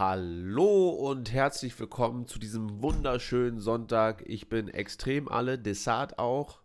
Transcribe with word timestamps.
Hallo 0.00 0.88
und 0.88 1.30
herzlich 1.30 1.78
willkommen 1.78 2.26
zu 2.26 2.38
diesem 2.38 2.80
wunderschönen 2.80 3.60
Sonntag. 3.60 4.22
Ich 4.24 4.48
bin 4.48 4.68
extrem 4.68 5.28
alle, 5.28 5.58
Desart 5.58 6.18
auch. 6.18 6.62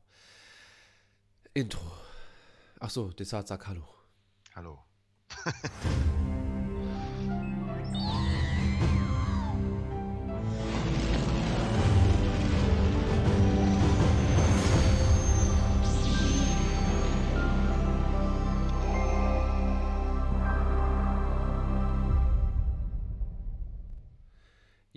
Intro. 1.53 1.81
Achso, 2.79 3.10
Desart 3.10 3.49
sag 3.49 3.67
Hallo. 3.67 3.83
Hallo. 4.56 4.79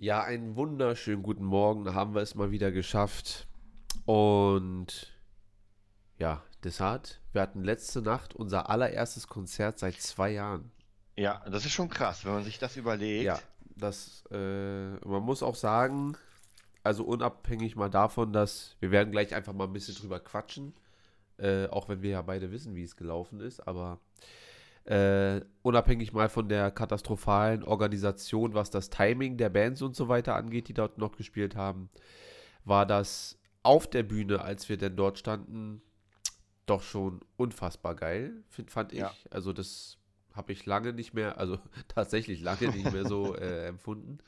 Ja, 0.01 0.23
einen 0.23 0.55
wunderschönen 0.55 1.25
guten 1.25 1.45
Morgen. 1.45 1.93
Haben 1.93 2.15
wir 2.15 2.23
es 2.23 2.37
mal 2.37 2.53
wieder 2.53 2.71
geschafft. 2.71 3.49
Und 4.05 5.13
ja, 6.19 6.41
Desart, 6.63 7.21
wir 7.33 7.43
hatten 7.43 7.65
letzte 7.65 8.01
Nacht 8.01 8.33
unser 8.33 8.71
allererstes 8.71 9.27
Konzert 9.27 9.81
seit 9.81 10.01
zwei 10.01 10.31
Jahren. 10.31 10.71
Ja, 11.17 11.45
das 11.51 11.65
ist 11.65 11.73
schon 11.73 11.89
krass, 11.89 12.25
wenn 12.25 12.33
man 12.33 12.45
sich 12.45 12.61
das 12.61 12.77
überlegt. 12.77 13.25
Ja, 13.25 13.41
das, 13.75 14.23
äh, 14.31 14.91
man 15.05 15.25
muss 15.25 15.43
auch 15.43 15.57
sagen, 15.57 16.17
also 16.85 17.03
unabhängig 17.03 17.75
mal 17.75 17.91
davon, 17.91 18.33
dass 18.33 18.77
wir 18.79 18.93
werden 18.93 19.11
gleich 19.11 19.35
einfach 19.35 19.53
mal 19.53 19.65
ein 19.65 19.73
bisschen 19.73 19.97
drüber 19.97 20.21
quatschen, 20.21 20.75
äh, 21.39 21.67
auch 21.67 21.89
wenn 21.89 22.03
wir 22.03 22.11
ja 22.11 22.23
beide 22.23 22.53
wissen, 22.53 22.77
wie 22.77 22.85
es 22.85 22.95
gelaufen 22.95 23.41
ist, 23.41 23.67
aber 23.67 23.99
äh, 24.85 25.41
unabhängig 25.63 26.13
mal 26.13 26.29
von 26.29 26.49
der 26.49 26.71
katastrophalen 26.71 27.63
Organisation, 27.63 28.55
was 28.55 28.71
das 28.71 28.91
Timing 28.91 29.37
der 29.37 29.51
Bands 29.51 29.83
und 29.83 29.95
so 29.95 30.09
weiter 30.09 30.35
angeht, 30.35 30.69
die 30.69 30.75
dort 30.75 30.99
noch 30.99 31.17
gespielt 31.17 31.57
haben, 31.57 31.91
war 32.65 32.87
das 32.87 33.39
auf 33.63 33.87
der 33.87 34.03
Bühne, 34.03 34.41
als 34.43 34.69
wir 34.69 34.79
denn 34.79 34.97
dort 34.97 35.19
standen, 35.19 35.83
doch 36.67 36.83
schon 36.83 37.21
unfassbar 37.37 37.95
geil, 37.95 38.45
find, 38.49 38.71
fand 38.71 38.93
ich. 38.93 39.01
Ja. 39.01 39.13
Also 39.31 39.53
das 39.53 39.99
habe 40.33 40.53
ich 40.53 40.67
lange 40.67 40.93
nicht 40.93 41.15
mehr, 41.15 41.39
also 41.39 41.59
tatsächlich 41.89 42.41
lange 42.41 42.69
nicht 42.69 42.93
mehr 42.93 43.07
so 43.07 43.35
äh, 43.37 43.67
empfunden. 43.67 44.19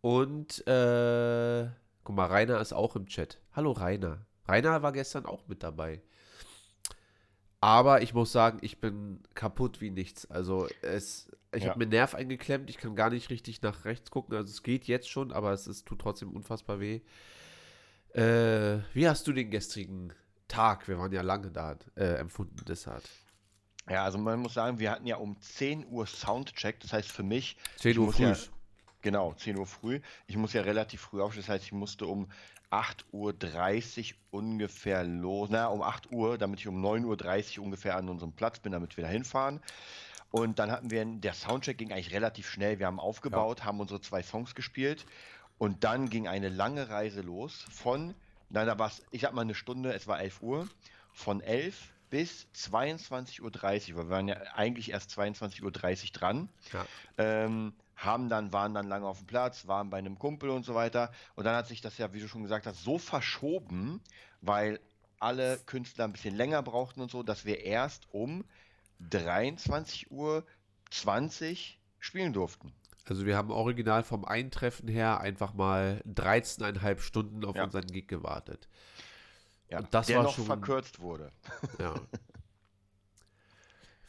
Und 0.00 0.66
äh, 0.66 1.68
guck 2.04 2.16
mal, 2.16 2.26
Rainer 2.26 2.60
ist 2.60 2.72
auch 2.72 2.96
im 2.96 3.06
Chat. 3.06 3.38
Hallo 3.52 3.72
Rainer. 3.72 4.26
Rainer 4.48 4.82
war 4.82 4.92
gestern 4.92 5.26
auch 5.26 5.46
mit 5.46 5.62
dabei. 5.62 6.02
Aber 7.62 8.00
ich 8.02 8.14
muss 8.14 8.32
sagen, 8.32 8.58
ich 8.62 8.80
bin 8.80 9.20
kaputt 9.34 9.80
wie 9.80 9.90
nichts. 9.90 10.30
Also 10.30 10.66
es, 10.80 11.30
ich 11.54 11.64
Ja. 11.64 11.70
habe 11.70 11.78
mir 11.80 11.86
Nerv 11.86 12.14
eingeklemmt. 12.14 12.70
Ich 12.70 12.78
kann 12.78 12.96
gar 12.96 13.10
nicht 13.10 13.28
richtig 13.30 13.60
nach 13.60 13.84
rechts 13.84 14.10
gucken. 14.10 14.34
Also 14.34 14.48
es 14.50 14.62
geht 14.62 14.86
jetzt 14.86 15.10
schon, 15.10 15.30
aber 15.30 15.52
es 15.52 15.66
ist, 15.66 15.86
tut 15.86 16.00
trotzdem 16.00 16.30
unfassbar 16.32 16.80
weh. 16.80 17.00
Äh, 18.14 18.78
wie 18.94 19.08
hast 19.08 19.26
du 19.26 19.32
den 19.32 19.50
gestrigen 19.50 20.12
Tag, 20.48 20.88
wir 20.88 20.98
waren 20.98 21.12
ja 21.12 21.22
lange 21.22 21.50
da, 21.50 21.76
äh, 21.96 22.14
empfunden, 22.16 22.56
Desart? 22.64 23.08
Ja, 23.88 24.04
also 24.04 24.18
man 24.18 24.40
muss 24.40 24.54
sagen, 24.54 24.78
wir 24.78 24.90
hatten 24.90 25.06
ja 25.06 25.16
um 25.16 25.40
10 25.40 25.86
Uhr 25.86 26.06
Soundcheck. 26.06 26.80
Das 26.80 26.92
heißt 26.92 27.10
für 27.10 27.22
mich, 27.22 27.56
10 27.76 27.92
Ich 27.92 27.98
Uhr 27.98 28.12
früh. 28.12 28.22
ja- 28.24 28.36
genau, 29.02 29.34
10 29.34 29.56
Uhr 29.58 29.66
früh. 29.66 30.00
Ich 30.26 30.36
muss 30.36 30.52
ja 30.54 30.62
relativ 30.62 31.02
früh 31.02 31.20
aufstehen. 31.20 31.42
Das 31.42 31.48
heißt, 31.50 31.64
ich 31.66 31.72
musste 31.72 32.06
um 32.06 32.28
8.30 32.70 34.12
Uhr 34.12 34.40
ungefähr 34.40 35.04
los. 35.04 35.48
Na, 35.50 35.66
um 35.66 35.82
8 35.82 36.12
Uhr, 36.12 36.38
damit 36.38 36.60
ich 36.60 36.68
um 36.68 36.84
9.30 36.84 37.58
Uhr 37.58 37.64
ungefähr 37.64 37.96
an 37.96 38.08
unserem 38.08 38.32
Platz 38.32 38.60
bin, 38.60 38.72
damit 38.72 38.96
wir 38.96 39.04
da 39.04 39.10
hinfahren. 39.10 39.60
Und 40.30 40.58
dann 40.58 40.70
hatten 40.70 40.90
wir, 40.90 41.04
der 41.04 41.34
Soundcheck 41.34 41.78
ging 41.78 41.92
eigentlich 41.92 42.12
relativ 42.12 42.48
schnell. 42.48 42.78
Wir 42.78 42.86
haben 42.86 43.00
aufgebaut, 43.00 43.64
haben 43.64 43.80
unsere 43.80 44.00
zwei 44.00 44.22
Songs 44.22 44.54
gespielt. 44.54 45.04
Und 45.58 45.84
dann 45.84 46.08
ging 46.08 46.28
eine 46.28 46.48
lange 46.48 46.88
Reise 46.88 47.20
los 47.20 47.66
von, 47.70 48.14
nein, 48.48 48.66
da 48.66 48.78
war 48.78 48.88
es, 48.88 49.02
ich 49.10 49.22
sag 49.22 49.34
mal 49.34 49.42
eine 49.42 49.54
Stunde, 49.54 49.92
es 49.92 50.06
war 50.06 50.20
11 50.20 50.40
Uhr, 50.40 50.68
von 51.12 51.40
11 51.40 51.92
bis 52.08 52.46
22.30 52.54 53.40
Uhr, 53.92 53.98
weil 53.98 54.04
wir 54.04 54.10
waren 54.10 54.28
ja 54.28 54.36
eigentlich 54.54 54.90
erst 54.90 55.10
22.30 55.10 55.62
Uhr 55.62 56.10
dran. 56.12 56.48
Ja. 56.72 56.86
Ähm, 57.18 57.72
haben 58.00 58.28
dann, 58.30 58.50
waren 58.52 58.72
dann 58.74 58.88
lange 58.88 59.06
auf 59.06 59.18
dem 59.18 59.26
Platz, 59.26 59.66
waren 59.66 59.90
bei 59.90 59.98
einem 59.98 60.18
Kumpel 60.18 60.48
und 60.50 60.64
so 60.64 60.74
weiter. 60.74 61.12
Und 61.36 61.44
dann 61.44 61.54
hat 61.54 61.66
sich 61.68 61.80
das 61.82 61.98
ja, 61.98 62.12
wie 62.14 62.20
du 62.20 62.28
schon 62.28 62.42
gesagt 62.42 62.66
hast, 62.66 62.82
so 62.82 62.98
verschoben, 62.98 64.00
weil 64.40 64.80
alle 65.18 65.58
Künstler 65.66 66.04
ein 66.06 66.12
bisschen 66.12 66.34
länger 66.34 66.62
brauchten 66.62 67.02
und 67.02 67.10
so, 67.10 67.22
dass 67.22 67.44
wir 67.44 67.60
erst 67.62 68.08
um 68.12 68.44
23.20 69.02 70.06
Uhr 70.10 70.44
spielen 71.98 72.32
durften. 72.32 72.72
Also 73.08 73.26
wir 73.26 73.36
haben 73.36 73.50
original 73.50 74.02
vom 74.02 74.24
Eintreffen 74.24 74.88
her 74.88 75.20
einfach 75.20 75.52
mal 75.52 76.02
13,5 76.06 77.00
Stunden 77.00 77.44
auf 77.44 77.56
Ja. 77.56 77.64
unseren 77.64 77.86
Gig 77.86 78.06
gewartet. 78.08 78.68
Ja, 79.68 79.78
Und 79.80 79.92
das 79.92 80.06
der 80.06 80.16
war 80.18 80.22
noch 80.24 80.34
schon- 80.34 80.46
verkürzt 80.46 81.00
wurde. 81.00 81.32
Ja. 81.78 81.94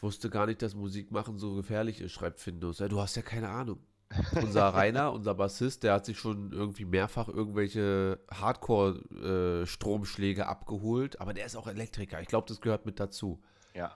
Ich 0.01 0.03
wusste 0.03 0.31
gar 0.31 0.47
nicht, 0.47 0.63
dass 0.63 0.73
Musik 0.73 1.11
machen 1.11 1.37
so 1.37 1.53
gefährlich 1.53 2.01
ist, 2.01 2.11
schreibt 2.11 2.39
Findus. 2.39 2.79
Ja, 2.79 2.87
du 2.87 2.99
hast 2.99 3.15
ja 3.15 3.21
keine 3.21 3.49
Ahnung. 3.49 3.77
Unser 4.41 4.69
Rainer, 4.69 5.13
unser 5.13 5.35
Bassist, 5.35 5.83
der 5.83 5.93
hat 5.93 6.07
sich 6.07 6.17
schon 6.17 6.51
irgendwie 6.51 6.85
mehrfach 6.85 7.27
irgendwelche 7.27 8.19
Hardcore-Stromschläge 8.31 10.47
abgeholt, 10.47 11.21
aber 11.21 11.35
der 11.35 11.45
ist 11.45 11.55
auch 11.55 11.67
Elektriker. 11.67 12.19
Ich 12.19 12.27
glaube, 12.27 12.47
das 12.47 12.61
gehört 12.61 12.87
mit 12.87 12.99
dazu. 12.99 13.43
Ja. 13.75 13.95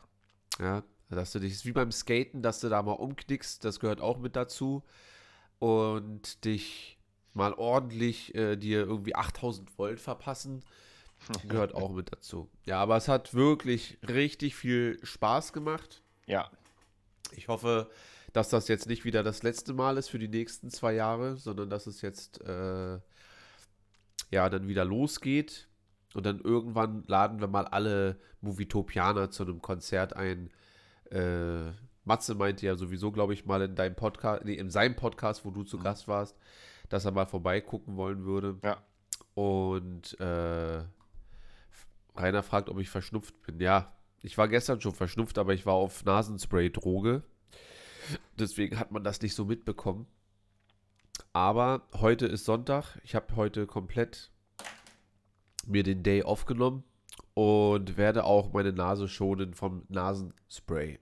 Ja, 0.60 0.84
dass 1.10 1.32
du 1.32 1.40
dich, 1.40 1.54
ist 1.54 1.66
wie 1.66 1.72
beim 1.72 1.92
Skaten, 1.92 2.44
dass 2.44 2.60
du 2.60 2.70
da 2.70 2.84
mal 2.84 2.92
umknickst, 2.92 3.66
das 3.66 3.80
gehört 3.80 4.00
auch 4.00 4.20
mit 4.20 4.36
dazu. 4.36 4.84
Und 5.58 6.46
dich 6.46 7.00
mal 7.34 7.56
ordentlich 7.56 8.36
äh, 8.36 8.58
dir 8.58 8.82
irgendwie 8.82 9.16
8000 9.16 9.76
Volt 9.80 10.00
verpassen, 10.00 10.64
gehört 11.48 11.76
auch 11.76 11.92
mit 11.92 12.12
dazu. 12.12 12.50
Ja, 12.66 12.80
aber 12.82 12.98
es 12.98 13.08
hat 13.08 13.34
wirklich 13.34 13.98
richtig 14.08 14.56
viel 14.56 15.00
Spaß 15.04 15.54
gemacht. 15.54 16.02
Ja. 16.26 16.50
Ich 17.32 17.48
hoffe, 17.48 17.90
dass 18.34 18.50
das 18.50 18.68
jetzt 18.68 18.88
nicht 18.88 19.06
wieder 19.06 19.24
das 19.24 19.44
letzte 19.44 19.74
Mal 19.74 19.98
ist 19.98 20.10
für 20.10 20.20
die 20.20 20.28
nächsten 20.28 20.70
zwei 20.70 20.94
Jahre, 20.94 21.38
sondern 21.38 21.70
dass 21.70 21.88
es 21.88 22.02
jetzt 22.02 22.42
äh, 22.42 23.00
ja 24.32 24.50
dann 24.50 24.68
wieder 24.68 24.86
losgeht. 24.86 25.68
Und 26.14 26.26
dann 26.26 26.40
irgendwann 26.40 27.04
laden 27.08 27.40
wir 27.40 27.48
mal 27.48 27.66
alle 27.66 28.18
Movitopianer 28.42 29.32
zu 29.32 29.44
einem 29.44 29.62
Konzert 29.62 30.16
ein. 30.16 30.50
Äh, 31.12 31.72
Matze 32.06 32.36
meinte 32.36 32.66
ja 32.66 32.76
sowieso, 32.76 33.12
glaube 33.12 33.34
ich, 33.34 33.46
mal 33.46 33.62
in 33.62 33.76
deinem 33.76 33.96
Podcast, 33.96 34.46
nee, 34.46 34.54
in 34.54 34.70
seinem 34.70 34.96
Podcast, 34.96 35.44
wo 35.44 35.52
du 35.52 35.64
zu 35.64 35.80
Gast 35.80 36.08
warst, 36.08 36.38
dass 36.90 37.04
er 37.06 37.12
mal 37.12 37.26
vorbeigucken 37.26 37.98
wollen 37.98 38.26
würde. 38.26 38.58
Ja. 38.64 38.78
Und 39.34 40.20
äh, 40.20 40.84
Rainer 42.16 42.44
fragt, 42.44 42.70
ob 42.70 42.80
ich 42.80 42.90
verschnupft 42.90 43.42
bin. 43.44 43.60
Ja, 43.60 43.94
ich 44.22 44.38
war 44.38 44.48
gestern 44.48 44.82
schon 44.82 44.94
verschnupft, 44.94 45.38
aber 45.38 45.54
ich 45.54 45.66
war 45.66 45.74
auf 45.74 46.04
Nasenspray-Droge. 46.04 47.24
Deswegen 48.38 48.80
hat 48.80 48.92
man 48.92 49.04
das 49.04 49.22
nicht 49.22 49.36
so 49.36 49.46
mitbekommen. 49.46 50.08
Aber 51.34 51.88
heute 51.94 52.26
ist 52.26 52.46
Sonntag. 52.46 53.00
Ich 53.04 53.16
habe 53.16 53.36
heute 53.36 53.68
komplett 53.68 54.32
mir 55.66 55.84
den 55.84 56.04
Day 56.04 56.24
aufgenommen 56.24 56.84
und 57.34 57.98
werde 57.98 58.24
auch 58.24 58.54
meine 58.54 58.72
Nase 58.72 59.08
schonen 59.08 59.54
vom 59.54 59.84
Nasenspray. 59.90 61.00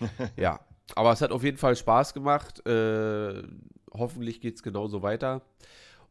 ja, 0.36 0.60
aber 0.94 1.12
es 1.12 1.20
hat 1.20 1.32
auf 1.32 1.44
jeden 1.44 1.58
Fall 1.58 1.76
Spaß 1.76 2.14
gemacht. 2.14 2.66
Äh, 2.66 3.42
hoffentlich 3.92 4.40
geht 4.40 4.56
es 4.56 4.62
genauso 4.62 5.02
weiter. 5.02 5.42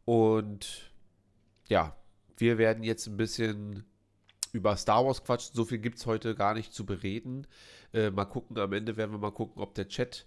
Und 0.06 0.92
ja, 1.68 1.96
wir 2.38 2.58
werden 2.58 2.84
jetzt 2.84 3.08
ein 3.08 3.18
bisschen 3.18 3.86
über 4.54 4.76
Star 4.78 5.06
Wars 5.06 5.24
quatschen. 5.24 5.56
So 5.56 5.66
viel 5.66 5.80
gibt 5.80 5.98
es 5.98 6.06
heute 6.06 6.36
gar 6.36 6.54
nicht 6.54 6.74
zu 6.74 6.86
bereden. 6.86 7.48
Äh, 7.94 8.10
mal 8.12 8.26
gucken, 8.26 8.58
am 8.58 8.74
Ende 8.74 8.98
werden 8.98 9.12
wir 9.12 9.20
mal 9.20 9.32
gucken, 9.32 9.62
ob 9.62 9.76
der 9.76 9.88
Chat 9.88 10.26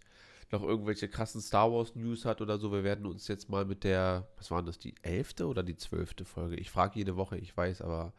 noch 0.51 0.63
irgendwelche 0.63 1.09
krassen 1.09 1.41
Star 1.41 1.73
Wars 1.73 1.95
News 1.95 2.25
hat 2.25 2.41
oder 2.41 2.59
so. 2.59 2.73
Wir 2.73 2.85
werden 2.85 3.07
uns 3.07 3.27
jetzt 3.29 3.49
mal 3.49 3.65
mit 3.65 3.85
der, 3.85 4.29
was 4.37 4.51
waren 4.51 4.67
das, 4.67 4.79
die 4.79 4.95
elfte 5.03 5.47
oder 5.47 5.63
die 5.63 5.77
zwölfte 5.77 6.25
Folge? 6.25 6.57
Ich 6.57 6.71
frage 6.71 6.99
jede 6.99 7.17
Woche, 7.17 7.39
ich 7.39 7.57
weiß, 7.57 7.81
aber. 7.81 8.13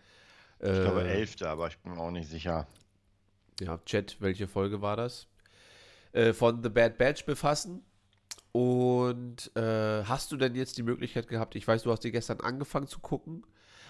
Äh, 0.59 0.71
Ich 0.77 0.81
glaube, 0.83 1.03
11. 1.03 1.41
aber 1.43 1.67
ich 1.67 1.77
bin 1.79 1.93
auch 1.93 2.11
nicht 2.11 2.29
sicher. 2.29 2.67
Ja, 3.59 3.77
Chat, 3.85 4.17
welche 4.19 4.47
Folge 4.47 4.81
war 4.81 4.97
das? 4.97 5.27
Äh, 6.11 6.33
von 6.33 6.63
The 6.63 6.69
Bad 6.69 6.97
Batch 6.97 7.25
befassen. 7.25 7.83
Und 8.51 9.55
äh, 9.55 10.03
hast 10.03 10.31
du 10.31 10.37
denn 10.37 10.55
jetzt 10.55 10.77
die 10.77 10.83
Möglichkeit 10.83 11.27
gehabt? 11.27 11.55
Ich 11.55 11.67
weiß, 11.67 11.83
du 11.83 11.91
hast 11.91 12.03
die 12.03 12.11
gestern 12.11 12.39
angefangen 12.39 12.87
zu 12.87 12.99
gucken, 12.99 13.45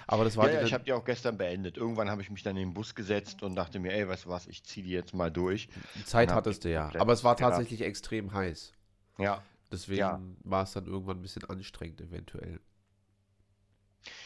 aber 0.07 0.23
das 0.23 0.37
war 0.37 0.47
Ja, 0.49 0.59
ja, 0.61 0.65
ich 0.67 0.73
habe 0.73 0.83
die 0.83 0.93
auch 0.93 1.05
gestern 1.05 1.37
beendet. 1.37 1.77
Irgendwann 1.77 2.09
habe 2.09 2.21
ich 2.21 2.29
mich 2.29 2.43
dann 2.43 2.55
in 2.57 2.69
den 2.69 2.73
Bus 2.73 2.95
gesetzt 2.95 3.43
und 3.43 3.55
dachte 3.55 3.79
mir, 3.79 3.93
ey, 3.93 4.07
weißt 4.07 4.25
du 4.25 4.29
was, 4.29 4.47
ich 4.47 4.63
ziehe 4.63 4.85
die 4.85 4.91
jetzt 4.91 5.13
mal 5.13 5.31
durch. 5.31 5.69
Zeit 6.05 6.31
hattest 6.31 6.65
du 6.65 6.71
ja. 6.71 6.91
Aber 6.97 7.13
es 7.13 7.23
war 7.23 7.37
tatsächlich 7.37 7.81
extrem 7.81 8.33
heiß. 8.33 8.73
Ja, 9.17 9.41
Deswegen 9.71 9.99
Ja. 9.99 10.19
war 10.43 10.63
es 10.63 10.73
dann 10.73 10.85
irgendwann 10.85 11.17
ein 11.17 11.21
bisschen 11.23 11.45
anstrengend 11.45 11.99
eventuell. 12.01 12.59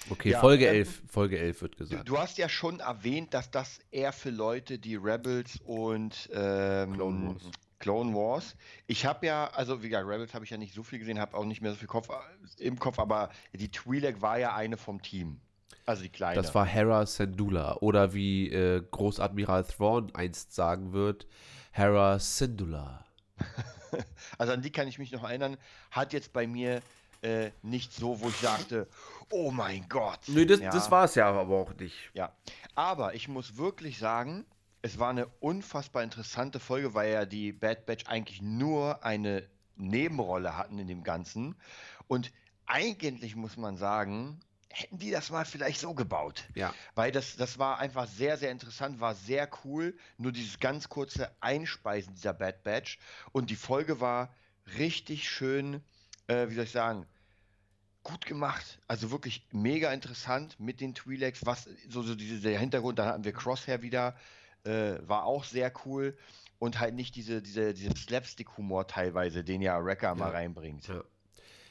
Okay, 0.09 0.31
Ja, 0.31 0.39
Folge 0.41 0.68
ähm, 0.68 0.75
11, 0.75 1.03
Folge 1.07 1.39
11 1.39 1.62
wird 1.62 1.75
Du, 1.75 1.77
gesagt. 1.83 2.09
du 2.09 2.18
hast 2.18 2.38
ja 2.38 2.50
schon 2.50 2.80
erwähnt, 2.80 3.33
dass 3.33 3.51
das 3.51 3.80
eher 3.91 4.12
für 4.12 4.30
Leute, 4.30 4.80
die 4.80 4.95
Rebels 4.95 5.59
und 5.65 6.30
ähm, 6.33 6.94
Clone 6.94 7.27
Wars. 7.30 7.44
Clone 7.80 8.13
Wars. 8.15 8.56
Ich 8.88 9.06
habe 9.06 9.27
ja, 9.27 9.50
also 9.51 9.83
wie 9.83 9.89
gesagt, 9.89 10.07
Rebels 10.07 10.33
habe 10.33 10.44
ich 10.44 10.51
ja 10.51 10.57
nicht 10.57 10.73
so 10.73 10.81
viel 10.83 11.00
gesehen, 11.00 11.19
habe 11.19 11.38
auch 11.38 11.45
nicht 11.45 11.62
mehr 11.62 11.71
so 11.71 11.77
viel 11.77 11.88
Kopf, 11.88 12.09
im 12.57 12.80
Kopf, 12.80 12.97
aber 13.00 13.30
die 13.53 13.69
Twi'lek 13.69 14.19
war 14.21 14.39
ja 14.39 14.56
eine 14.56 14.77
vom 14.77 15.01
Team. 15.01 15.39
Also 15.87 16.03
die 16.03 16.09
kleine. 16.09 16.35
Das 16.35 16.53
war 16.53 16.65
Hera 16.65 17.05
Syndulla. 17.05 17.77
Oder 17.77 18.13
wie 18.13 18.51
äh, 18.51 18.83
Großadmiral 18.91 19.63
Thrawn 19.63 20.13
einst 20.13 20.53
sagen 20.53 20.91
wird, 20.91 21.27
Hera 21.71 22.19
Syndulla. 22.19 23.05
also 24.37 24.51
an 24.51 24.61
die 24.61 24.71
kann 24.71 24.89
ich 24.89 24.99
mich 24.99 25.13
noch 25.13 25.23
erinnern. 25.23 25.55
Hat 25.89 26.11
jetzt 26.11 26.33
bei 26.33 26.45
mir 26.45 26.81
äh, 27.21 27.51
nicht 27.61 27.93
so, 27.93 28.19
wo 28.19 28.27
ich 28.27 28.35
sagte, 28.35 28.89
oh 29.31 29.49
mein 29.49 29.87
Gott. 29.87 30.19
Nö, 30.27 30.45
das, 30.45 30.59
ja. 30.59 30.71
das 30.71 30.91
war 30.91 31.05
es 31.05 31.15
ja 31.15 31.31
aber 31.31 31.55
auch 31.55 31.73
nicht. 31.75 31.95
Ja, 32.13 32.33
aber 32.75 33.15
ich 33.15 33.29
muss 33.29 33.55
wirklich 33.55 33.97
sagen, 33.97 34.45
es 34.81 34.99
war 34.99 35.09
eine 35.09 35.27
unfassbar 35.39 36.03
interessante 36.03 36.59
Folge, 36.59 36.95
weil 36.95 37.13
ja 37.13 37.25
die 37.25 37.53
Bad 37.53 37.85
Batch 37.85 38.07
eigentlich 38.07 38.41
nur 38.41 39.05
eine 39.05 39.47
Nebenrolle 39.77 40.57
hatten 40.57 40.79
in 40.79 40.87
dem 40.87 41.03
Ganzen. 41.03 41.55
Und 42.09 42.33
eigentlich 42.65 43.37
muss 43.37 43.55
man 43.55 43.77
sagen, 43.77 44.41
hätten 44.69 44.97
die 44.99 45.11
das 45.11 45.29
mal 45.29 45.45
vielleicht 45.45 45.79
so 45.79 45.93
gebaut. 45.93 46.43
Ja. 46.55 46.73
Weil 46.95 47.11
das, 47.11 47.35
das 47.35 47.57
war 47.57 47.79
einfach 47.79 48.07
sehr, 48.07 48.37
sehr 48.37 48.51
interessant, 48.51 48.99
war 48.99 49.15
sehr 49.15 49.49
cool. 49.63 49.97
Nur 50.17 50.31
dieses 50.31 50.59
ganz 50.59 50.89
kurze 50.89 51.31
Einspeisen 51.41 52.13
dieser 52.13 52.33
Bad 52.33 52.63
Batch. 52.63 52.99
Und 53.31 53.49
die 53.49 53.55
Folge 53.55 53.99
war 54.01 54.33
richtig 54.77 55.29
schön, 55.29 55.81
äh, 56.27 56.49
wie 56.49 56.55
soll 56.55 56.65
ich 56.65 56.71
sagen, 56.71 57.05
gut 58.03 58.25
gemacht. 58.25 58.79
Also 58.87 59.11
wirklich 59.11 59.45
mega 59.51 59.91
interessant 59.91 60.59
mit 60.59 60.79
den 60.81 60.93
Twi'leks, 60.93 61.45
was 61.45 61.69
so, 61.89 62.01
so 62.03 62.15
diese, 62.15 62.39
der 62.39 62.59
Hintergrund, 62.59 62.99
dann 62.99 63.07
hatten 63.07 63.23
wir 63.23 63.33
Crosshair 63.33 63.81
wieder, 63.81 64.15
äh, 64.63 64.95
war 65.01 65.25
auch 65.25 65.43
sehr 65.43 65.71
cool. 65.85 66.17
Und 66.59 66.79
halt 66.79 66.95
nicht 66.95 67.15
diese, 67.15 67.41
diese, 67.41 67.73
diese 67.73 67.95
Slapstick-Humor 67.95 68.87
teilweise, 68.87 69.43
den 69.43 69.61
ja 69.61 69.83
Wrecker 69.83 70.07
ja. 70.07 70.15
mal 70.15 70.31
reinbringt. 70.31 70.87
Ja. 70.87 71.03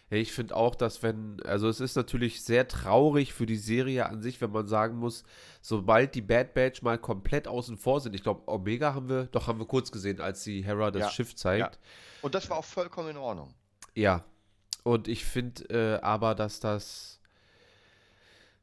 Ich 0.09 0.33
finde 0.33 0.55
auch, 0.55 0.77
dass 0.77 1.03
wenn, 1.03 1.43
also 1.45 1.69
es 1.69 1.81
ist 1.81 1.97
natürlich 1.97 2.43
sehr 2.43 2.69
traurig 2.69 3.33
für 3.33 3.45
die 3.45 3.57
Serie 3.57 4.07
an 4.07 4.23
sich, 4.23 4.41
wenn 4.41 4.53
man 4.53 4.69
sagen 4.69 4.97
muss, 4.97 5.25
sobald 5.61 6.15
die 6.15 6.23
Bad 6.23 6.55
Batch 6.55 6.83
mal 6.83 6.97
komplett 6.97 7.49
außen 7.49 7.77
vor 7.77 8.01
sind, 8.01 8.15
ich 8.15 8.23
glaube, 8.23 8.43
Omega 8.47 8.95
haben 8.95 9.09
wir, 9.09 9.25
doch 9.25 9.49
haben 9.49 9.59
wir 9.59 9.67
kurz 9.67 9.91
gesehen, 9.91 10.21
als 10.21 10.45
die 10.45 10.65
Hera 10.65 10.93
das 10.93 11.03
ja, 11.03 11.11
Schiff 11.11 11.35
zeigt. 11.35 11.75
Ja. 11.75 11.81
Und 12.23 12.37
das 12.37 12.49
war 12.49 12.59
auch 12.59 12.65
vollkommen 12.65 13.11
in 13.11 13.17
Ordnung. 13.17 13.53
Ja. 13.95 14.25
Und 14.85 15.09
ich 15.09 15.25
finde 15.25 15.65
äh, 15.71 16.01
aber, 16.03 16.37
dass 16.37 16.61
das 16.61 17.21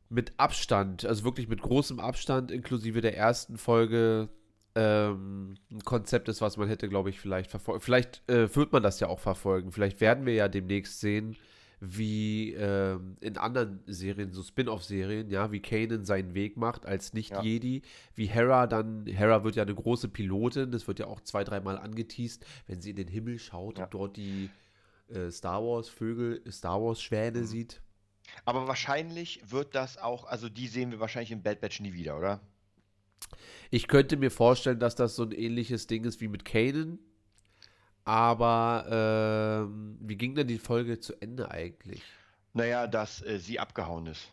mit 0.08 0.32
Abstand, 0.38 1.04
also 1.04 1.26
wirklich 1.26 1.50
mit 1.50 1.62
großem 1.62 2.00
Abstand, 2.00 2.52
inklusive 2.52 3.02
der 3.02 3.18
ersten 3.18 3.58
Folge, 3.58 4.30
ähm, 4.76 5.56
ein 5.72 5.84
Konzept 5.84 6.30
ist, 6.30 6.42
was 6.42 6.58
man 6.58 6.68
hätte, 6.68 6.90
glaube 6.90 7.10
ich, 7.10 7.20
vielleicht 7.20 7.52
verfolgen. 7.52 7.82
Vielleicht 7.82 8.28
äh, 8.30 8.54
wird 8.56 8.72
man 8.72 8.84
das 8.84 9.00
ja 9.00 9.08
auch 9.08 9.20
verfolgen. 9.20 9.72
Vielleicht 9.72 10.02
werden 10.02 10.26
wir 10.26 10.34
ja 10.34 10.48
demnächst 10.48 11.00
sehen, 11.00 11.36
wie 11.80 12.54
ähm, 12.54 13.18
in 13.20 13.38
anderen 13.38 13.84
Serien, 13.88 14.32
so 14.32 14.42
Spin-off-Serien, 14.42 15.30
ja, 15.30 15.52
wie 15.52 15.62
Kanan 15.62 16.06
seinen 16.06 16.34
Weg 16.34 16.56
macht 16.56 16.86
als 16.86 17.14
Nicht-Jedi, 17.14 17.80
ja. 17.80 17.90
wie 18.16 18.26
Hera 18.26 18.68
dann, 18.68 19.06
Hera 19.06 19.44
wird 19.44 19.58
ja 19.58 19.64
eine 19.64 19.76
große 19.76 20.08
Pilotin, 20.08 20.72
das 20.72 20.88
wird 20.88 21.00
ja 21.00 21.08
auch 21.08 21.20
zwei, 21.22 21.44
dreimal 21.44 21.78
angeteased, 21.78 22.46
wenn 22.68 22.82
sie 22.82 22.92
in 22.92 22.96
den 22.96 23.10
Himmel 23.10 23.38
schaut 23.38 23.80
ja. 23.80 23.84
und 23.84 23.94
dort 23.94 24.18
die 24.18 24.50
äh, 25.10 25.30
Star 25.30 25.62
Wars-Vögel, 25.62 26.42
Star 26.50 26.82
Wars-Schwäne 26.82 27.40
mhm. 27.40 27.46
sieht. 27.46 27.82
Aber 28.46 28.68
wahrscheinlich 28.68 29.42
wird 29.52 29.76
das 29.76 29.98
auch, 29.98 30.24
also 30.24 30.48
die 30.48 30.68
sehen 30.68 30.92
wir 30.92 31.02
wahrscheinlich 31.02 31.32
in 31.32 31.44
Bad 31.44 31.60
Batch 31.60 31.82
nie 31.82 31.94
wieder, 31.94 32.18
oder? 32.18 32.40
Ich 33.72 33.88
könnte 33.88 34.18
mir 34.18 34.32
vorstellen, 34.32 34.80
dass 34.80 34.96
das 34.96 35.16
so 35.16 35.24
ein 35.24 35.32
ähnliches 35.32 35.88
Ding 35.88 36.04
ist 36.06 36.22
wie 36.22 36.28
mit 36.28 36.46
Kanan. 36.46 37.00
Aber 38.06 38.86
ähm, 39.66 39.98
wie 40.02 40.18
ging 40.18 40.36
denn 40.36 40.48
die 40.48 40.58
Folge 40.58 41.00
zu 41.00 41.14
Ende 41.22 41.52
eigentlich? 41.52 42.04
Naja, 42.54 42.88
dass 42.88 43.22
äh, 43.24 43.40
sie 43.40 43.60
abgehauen 43.60 44.08
ist. 44.08 44.32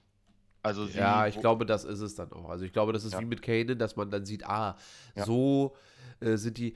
Also 0.63 0.87
sie, 0.87 0.99
ja, 0.99 1.27
ich 1.27 1.41
glaube, 1.41 1.65
das 1.65 1.85
ist 1.85 2.01
es 2.01 2.15
dann 2.15 2.33
auch. 2.33 2.51
Also 2.51 2.65
ich 2.65 2.73
glaube, 2.73 2.93
das 2.93 3.05
ist 3.05 3.15
ja. 3.15 3.21
wie 3.21 3.25
mit 3.25 3.41
Kanan, 3.43 3.79
dass 3.79 3.97
man 3.97 4.11
dann 4.11 4.27
sieht, 4.27 4.45
ah, 4.47 4.77
ja. 5.15 5.25
so 5.25 5.77
äh, 6.21 6.37
sind 6.37 6.59
die. 6.59 6.75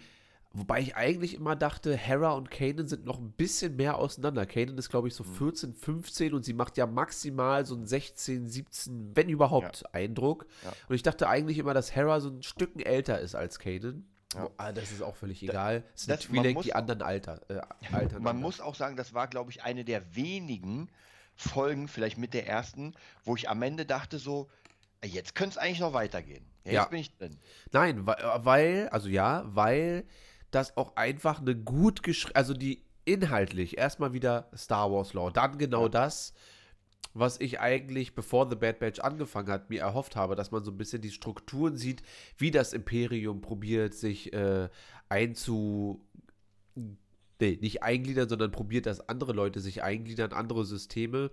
Wobei 0.56 0.81
ich 0.81 0.95
eigentlich 0.95 1.35
immer 1.35 1.56
dachte, 1.56 1.97
Hera 1.97 2.31
und 2.31 2.49
Kanan 2.49 2.87
sind 2.87 3.05
noch 3.05 3.19
ein 3.19 3.33
bisschen 3.33 3.75
mehr 3.75 3.99
auseinander. 3.99 4.47
Kanan 4.47 4.79
ist, 4.79 4.89
glaube 4.89 5.09
ich, 5.09 5.15
so 5.15 5.25
14, 5.25 5.71
mhm. 5.71 5.75
15 5.75 6.33
und 6.33 6.45
sie 6.45 6.53
macht 6.53 6.77
ja 6.77 6.87
maximal 6.87 7.67
so 7.67 7.75
ein 7.75 7.87
16, 7.87 8.49
17, 8.49 9.17
wenn 9.17 9.29
überhaupt, 9.29 9.83
ja. 9.83 9.89
Eindruck. 9.93 10.47
Ja. 10.62 10.73
Und 10.89 10.95
ich 10.95 11.03
dachte 11.03 11.29
eigentlich 11.29 11.59
immer, 11.59 11.75
dass 11.75 11.97
Hera 11.97 12.21
so 12.21 12.31
ein 12.31 12.45
Stück 12.45 12.87
älter 12.87 13.19
ist 13.19 13.35
als 13.35 13.59
Kanan. 13.59 14.06
Ja. 14.35 14.47
Oh, 14.47 14.73
das 14.73 14.93
ist 14.93 15.03
auch 15.03 15.17
völlig 15.17 15.43
egal. 15.43 15.83
Es 15.95 16.05
sind 16.05 16.21
Twi'lek, 16.21 16.62
die 16.62 16.75
anderen 16.75 17.03
Alter. 17.03 17.41
Äh, 17.49 17.61
Alter 17.93 18.21
man 18.21 18.39
muss 18.39 18.61
auch 18.61 18.77
sagen, 18.77 18.97
das 18.97 19.12
war, 19.12 19.27
glaube 19.27 19.51
ich, 19.51 19.65
eine 19.65 19.85
der 19.85 20.15
wenigen 20.15 20.89
Folgen, 21.35 21.89
vielleicht 21.89 22.17
mit 22.17 22.33
der 22.33 22.47
ersten, 22.47 22.95
wo 23.25 23.35
ich 23.35 23.49
am 23.49 23.61
Ende 23.62 23.87
dachte 23.87 24.19
so, 24.19 24.49
jetzt 25.05 25.35
könnte 25.35 25.51
es 25.51 25.59
eigentlich 25.59 25.81
noch 25.81 25.95
weitergehen. 25.95 26.47
Ja, 26.65 26.83
jetzt 26.83 26.91
bin 26.91 27.01
ich 27.01 27.17
drin. 27.17 27.39
Nein, 27.73 28.06
weil, 28.06 28.89
also 28.91 29.09
ja, 29.09 29.43
weil 29.47 30.05
dass 30.55 30.77
auch 30.77 30.97
einfach 30.97 31.41
eine 31.41 31.56
gut 31.56 32.03
geschrieben, 32.03 32.37
also 32.37 32.55
die 32.55 32.85
inhaltlich 33.05 33.77
erstmal 33.79 34.12
wieder 34.12 34.49
Star 34.56 34.91
Wars 34.91 35.12
Lore, 35.12 35.33
dann 35.33 35.59
genau 35.59 35.89
das, 35.89 36.33
was 37.12 37.41
ich 37.41 37.61
eigentlich, 37.61 38.15
bevor 38.15 38.49
The 38.49 38.56
Bad 38.56 38.79
Batch 38.79 39.01
angefangen 39.01 39.49
hat, 39.49 39.71
mir 39.71 39.81
erhofft 39.81 40.17
habe, 40.17 40.35
dass 40.35 40.51
man 40.51 40.65
so 40.65 40.71
ein 40.71 40.77
bisschen 40.77 41.03
die 41.03 41.11
Strukturen 41.11 41.77
sieht, 41.77 42.03
wie 42.39 42.51
das 42.51 42.73
Imperium 42.73 43.41
probiert, 43.41 43.95
sich 43.95 44.33
äh, 44.33 44.69
einzu. 45.09 46.05
Nee, 47.41 47.59
nicht 47.61 47.83
eingliedern, 47.83 48.29
sondern 48.29 48.51
probiert, 48.51 48.87
dass 48.87 49.09
andere 49.09 49.33
Leute 49.33 49.61
sich 49.61 49.83
eingliedern, 49.83 50.33
andere 50.33 50.65
Systeme. 50.65 51.31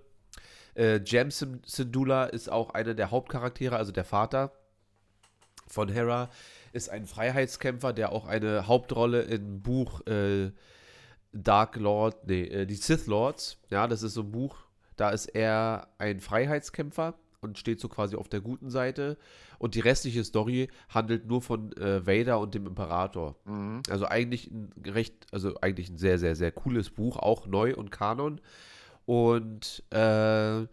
Äh, 0.74 1.00
Jam 1.04 1.30
Syndulla 1.30 2.24
ist 2.24 2.50
auch 2.50 2.70
einer 2.70 2.94
der 2.94 3.10
Hauptcharaktere, 3.10 3.76
also 3.76 3.92
der 3.92 4.04
Vater 4.04 4.52
von 5.66 5.88
Hera 5.88 6.28
ist 6.72 6.88
ein 6.88 7.06
Freiheitskämpfer, 7.06 7.92
der 7.92 8.12
auch 8.12 8.26
eine 8.26 8.66
Hauptrolle 8.66 9.22
im 9.22 9.62
Buch 9.62 10.06
äh, 10.06 10.50
Dark 11.32 11.76
Lord, 11.76 12.26
nee, 12.26 12.44
äh, 12.44 12.66
die 12.66 12.74
Sith 12.74 13.06
Lords, 13.06 13.58
ja, 13.70 13.86
das 13.86 14.02
ist 14.02 14.14
so 14.14 14.22
ein 14.22 14.30
Buch, 14.32 14.56
da 14.96 15.10
ist 15.10 15.26
er 15.26 15.88
ein 15.98 16.20
Freiheitskämpfer 16.20 17.14
und 17.40 17.58
steht 17.58 17.80
so 17.80 17.88
quasi 17.88 18.16
auf 18.16 18.28
der 18.28 18.40
guten 18.40 18.70
Seite. 18.70 19.18
Und 19.58 19.74
die 19.74 19.80
restliche 19.80 20.24
Story 20.24 20.68
handelt 20.88 21.26
nur 21.26 21.42
von 21.42 21.72
äh, 21.76 22.06
Vader 22.06 22.38
und 22.38 22.54
dem 22.54 22.66
Imperator. 22.66 23.36
Mhm. 23.44 23.82
Also 23.90 24.06
eigentlich 24.06 24.50
ein 24.50 24.70
recht, 24.86 25.26
also 25.32 25.56
eigentlich 25.60 25.88
ein 25.88 25.98
sehr, 25.98 26.18
sehr, 26.18 26.36
sehr 26.36 26.52
cooles 26.52 26.90
Buch, 26.90 27.16
auch 27.16 27.46
neu 27.46 27.74
und 27.74 27.90
Kanon. 27.90 28.40
Und 29.06 29.82
äh, 29.90 30.66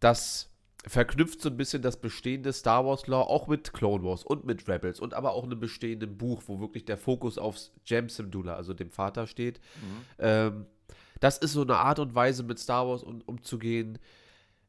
das 0.00 0.50
verknüpft 0.86 1.42
so 1.42 1.50
ein 1.50 1.56
bisschen 1.56 1.82
das 1.82 1.98
bestehende 1.98 2.52
Star 2.52 2.86
Wars 2.86 3.06
Lore 3.06 3.28
auch 3.28 3.48
mit 3.48 3.72
Clone 3.72 4.02
Wars 4.02 4.24
und 4.24 4.44
mit 4.44 4.66
Rebels 4.66 5.00
und 5.00 5.14
aber 5.14 5.32
auch 5.32 5.44
einem 5.44 5.60
bestehenden 5.60 6.16
Buch, 6.16 6.42
wo 6.46 6.60
wirklich 6.60 6.84
der 6.84 6.96
Fokus 6.96 7.36
auf 7.38 7.58
Jem 7.84 8.08
Simdula, 8.08 8.54
also 8.54 8.72
dem 8.72 8.90
Vater, 8.90 9.26
steht. 9.26 9.60
Mhm. 9.76 10.04
Ähm, 10.18 10.66
das 11.20 11.36
ist 11.36 11.52
so 11.52 11.62
eine 11.62 11.76
Art 11.76 11.98
und 11.98 12.14
Weise, 12.14 12.42
mit 12.42 12.58
Star 12.58 12.88
Wars 12.88 13.02
um, 13.02 13.20
umzugehen, 13.22 13.98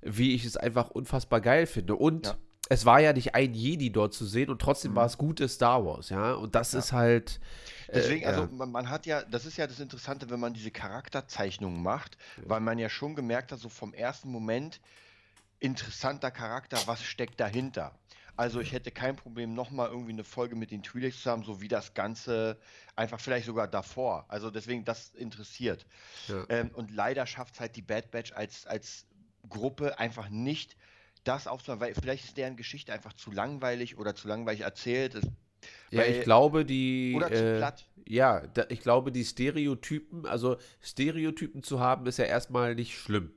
wie 0.02 0.36
ich 0.36 0.44
es 0.44 0.58
einfach 0.58 0.90
unfassbar 0.90 1.40
geil 1.40 1.66
finde. 1.66 1.96
Und 1.96 2.28
ja. 2.28 2.36
es 2.68 2.86
war 2.86 3.00
ja 3.00 3.14
nicht 3.14 3.34
ein 3.34 3.54
Jedi 3.54 3.90
dort 3.90 4.14
zu 4.14 4.26
sehen 4.26 4.50
und 4.50 4.62
trotzdem 4.62 4.92
mhm. 4.92 4.96
war 4.96 5.06
es 5.06 5.18
gutes 5.18 5.54
Star 5.54 5.86
Wars, 5.86 6.10
ja. 6.10 6.34
Und 6.34 6.56
das 6.56 6.74
ja. 6.74 6.80
ist 6.80 6.92
halt. 6.92 7.40
Äh, 7.88 7.94
Deswegen, 7.94 8.26
also 8.26 8.50
man, 8.52 8.70
man, 8.70 8.90
hat 8.90 9.06
ja, 9.06 9.24
das 9.24 9.46
ist 9.46 9.56
ja 9.56 9.66
das 9.66 9.80
Interessante, 9.80 10.30
wenn 10.30 10.42
man 10.42 10.54
diese 10.54 10.72
Charakterzeichnungen 10.72 11.82
macht, 11.82 12.18
weil 12.46 12.60
man 12.60 12.78
ja 12.78 12.90
schon 12.90 13.16
gemerkt 13.16 13.54
hat, 13.54 13.60
so 13.60 13.70
vom 13.70 13.94
ersten 13.94 14.30
Moment, 14.30 14.82
interessanter 15.62 16.32
Charakter, 16.32 16.78
was 16.86 17.02
steckt 17.04 17.40
dahinter. 17.40 17.98
Also 18.36 18.60
ich 18.60 18.72
hätte 18.72 18.92
kein 18.92 19.16
Problem, 19.16 19.54
nochmal 19.54 19.90
irgendwie 19.90 20.14
eine 20.14 20.24
Folge 20.24 20.56
mit 20.56 20.72
den 20.72 20.82
Twi'leks 20.82 21.22
zu 21.22 21.30
haben, 21.30 21.44
so 21.44 21.62
wie 21.62 21.68
das 21.68 21.94
Ganze 21.94 22.58
einfach 22.96 23.20
vielleicht 23.20 23.46
sogar 23.46 23.68
davor. 23.68 24.26
Also 24.30 24.50
deswegen, 24.50 24.84
das 24.84 25.14
interessiert. 25.14 25.86
Ja. 26.28 26.46
Ähm, 26.50 26.72
und 26.74 26.92
leider 26.92 27.28
schafft 27.28 27.56
es 27.56 27.60
halt 27.60 27.76
die 27.76 27.82
Bad 27.82 28.10
Batch 28.10 28.34
als, 28.34 28.66
als 28.66 29.06
Gruppe 29.48 30.00
einfach 30.00 30.30
nicht, 30.30 30.76
das 31.24 31.46
aufzunehmen, 31.46 31.82
weil 31.82 31.94
vielleicht 31.94 32.26
ist 32.26 32.38
deren 32.38 32.58
Geschichte 32.58 32.94
einfach 32.94 33.14
zu 33.14 33.32
langweilig 33.32 33.98
oder 33.98 34.16
zu 34.16 34.28
langweilig 34.28 34.62
erzählt. 34.62 35.14
Es, 35.14 35.28
ja, 35.92 36.04
ich 36.04 36.24
glaube, 36.24 36.66
die. 36.66 37.14
Oder 37.16 37.28
zu 37.28 37.46
äh, 37.46 37.58
platt. 37.58 37.86
Ja, 38.08 38.48
da, 38.48 38.66
ich 38.70 38.80
glaube, 38.80 39.12
die 39.12 39.24
Stereotypen, 39.24 40.26
also 40.26 40.58
Stereotypen 40.82 41.62
zu 41.62 41.80
haben, 41.80 42.08
ist 42.08 42.18
ja 42.18 42.26
erstmal 42.26 42.74
nicht 42.74 42.98
schlimm. 42.98 43.32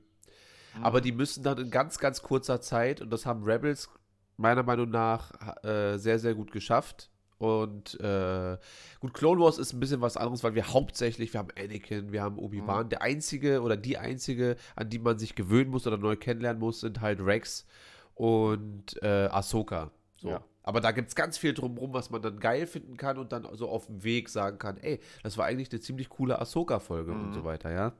Aber 0.81 1.01
die 1.01 1.11
müssen 1.11 1.43
dann 1.43 1.57
in 1.57 1.71
ganz, 1.71 1.99
ganz 1.99 2.21
kurzer 2.21 2.61
Zeit, 2.61 3.01
und 3.01 3.09
das 3.09 3.25
haben 3.25 3.43
Rebels 3.43 3.89
meiner 4.37 4.63
Meinung 4.63 4.89
nach 4.89 5.31
äh, 5.63 5.97
sehr, 5.97 6.19
sehr 6.19 6.35
gut 6.35 6.51
geschafft. 6.51 7.09
Und 7.37 7.99
äh, 7.99 8.57
gut, 8.99 9.13
Clone 9.13 9.41
Wars 9.41 9.57
ist 9.57 9.73
ein 9.73 9.79
bisschen 9.79 10.01
was 10.01 10.15
anderes, 10.15 10.43
weil 10.43 10.55
wir 10.55 10.73
hauptsächlich, 10.73 11.33
wir 11.33 11.39
haben 11.39 11.49
Anakin, 11.57 12.11
wir 12.11 12.21
haben 12.21 12.37
Obi-Wan. 12.37 12.85
Mhm. 12.85 12.89
Der 12.89 13.01
einzige 13.01 13.61
oder 13.61 13.75
die 13.75 13.97
einzige, 13.97 14.55
an 14.75 14.89
die 14.89 14.99
man 14.99 15.19
sich 15.19 15.35
gewöhnen 15.35 15.69
muss 15.69 15.85
oder 15.85 15.97
neu 15.97 16.15
kennenlernen 16.15 16.59
muss, 16.59 16.79
sind 16.79 17.01
halt 17.01 17.19
Rex 17.19 17.65
und 18.13 19.01
äh, 19.03 19.27
Ahsoka. 19.27 19.91
So. 20.15 20.29
Ja. 20.29 20.43
Aber 20.63 20.81
da 20.81 20.91
gibt 20.91 21.09
es 21.09 21.15
ganz 21.15 21.37
viel 21.37 21.53
drumherum, 21.53 21.93
was 21.93 22.09
man 22.09 22.21
dann 22.21 22.39
geil 22.39 22.65
finden 22.65 22.97
kann 22.97 23.17
und 23.17 23.31
dann 23.31 23.47
so 23.53 23.69
auf 23.69 23.85
dem 23.85 24.03
Weg 24.03 24.29
sagen 24.29 24.57
kann, 24.57 24.77
ey, 24.77 24.99
das 25.21 25.37
war 25.37 25.45
eigentlich 25.45 25.71
eine 25.71 25.79
ziemlich 25.79 26.09
coole 26.09 26.39
Ahsoka-Folge 26.39 27.11
mhm. 27.11 27.25
und 27.25 27.33
so 27.33 27.43
weiter, 27.43 27.71
ja. 27.71 27.93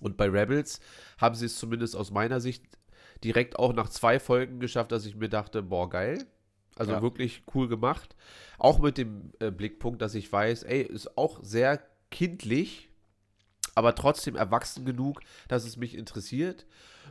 Und 0.00 0.16
bei 0.16 0.28
Rebels 0.28 0.80
haben 1.18 1.34
sie 1.34 1.46
es 1.46 1.58
zumindest 1.58 1.96
aus 1.96 2.10
meiner 2.10 2.40
Sicht 2.40 2.64
direkt 3.24 3.58
auch 3.58 3.72
nach 3.72 3.88
zwei 3.88 4.20
Folgen 4.20 4.60
geschafft, 4.60 4.92
dass 4.92 5.06
ich 5.06 5.16
mir 5.16 5.28
dachte, 5.28 5.62
boah, 5.62 5.88
geil. 5.88 6.26
Also 6.76 6.92
ja. 6.92 7.02
wirklich 7.02 7.42
cool 7.54 7.68
gemacht. 7.68 8.14
Auch 8.58 8.78
mit 8.78 8.98
dem 8.98 9.32
äh, 9.40 9.50
Blickpunkt, 9.50 10.02
dass 10.02 10.14
ich 10.14 10.30
weiß, 10.30 10.64
ey, 10.64 10.82
ist 10.82 11.16
auch 11.16 11.42
sehr 11.42 11.82
kindlich, 12.10 12.90
aber 13.74 13.94
trotzdem 13.94 14.36
erwachsen 14.36 14.84
genug, 14.84 15.20
dass 15.48 15.64
es 15.64 15.76
mich 15.76 15.96
interessiert. 15.96 16.66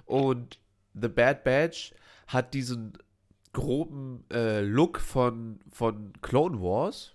Und 0.06 0.60
The 0.94 1.08
Bad 1.08 1.44
Batch 1.44 1.94
hat 2.28 2.54
diesen 2.54 2.98
groben 3.54 4.26
äh, 4.32 4.62
Look 4.62 5.00
von, 5.00 5.60
von 5.72 6.14
Clone 6.22 6.62
Wars, 6.62 7.14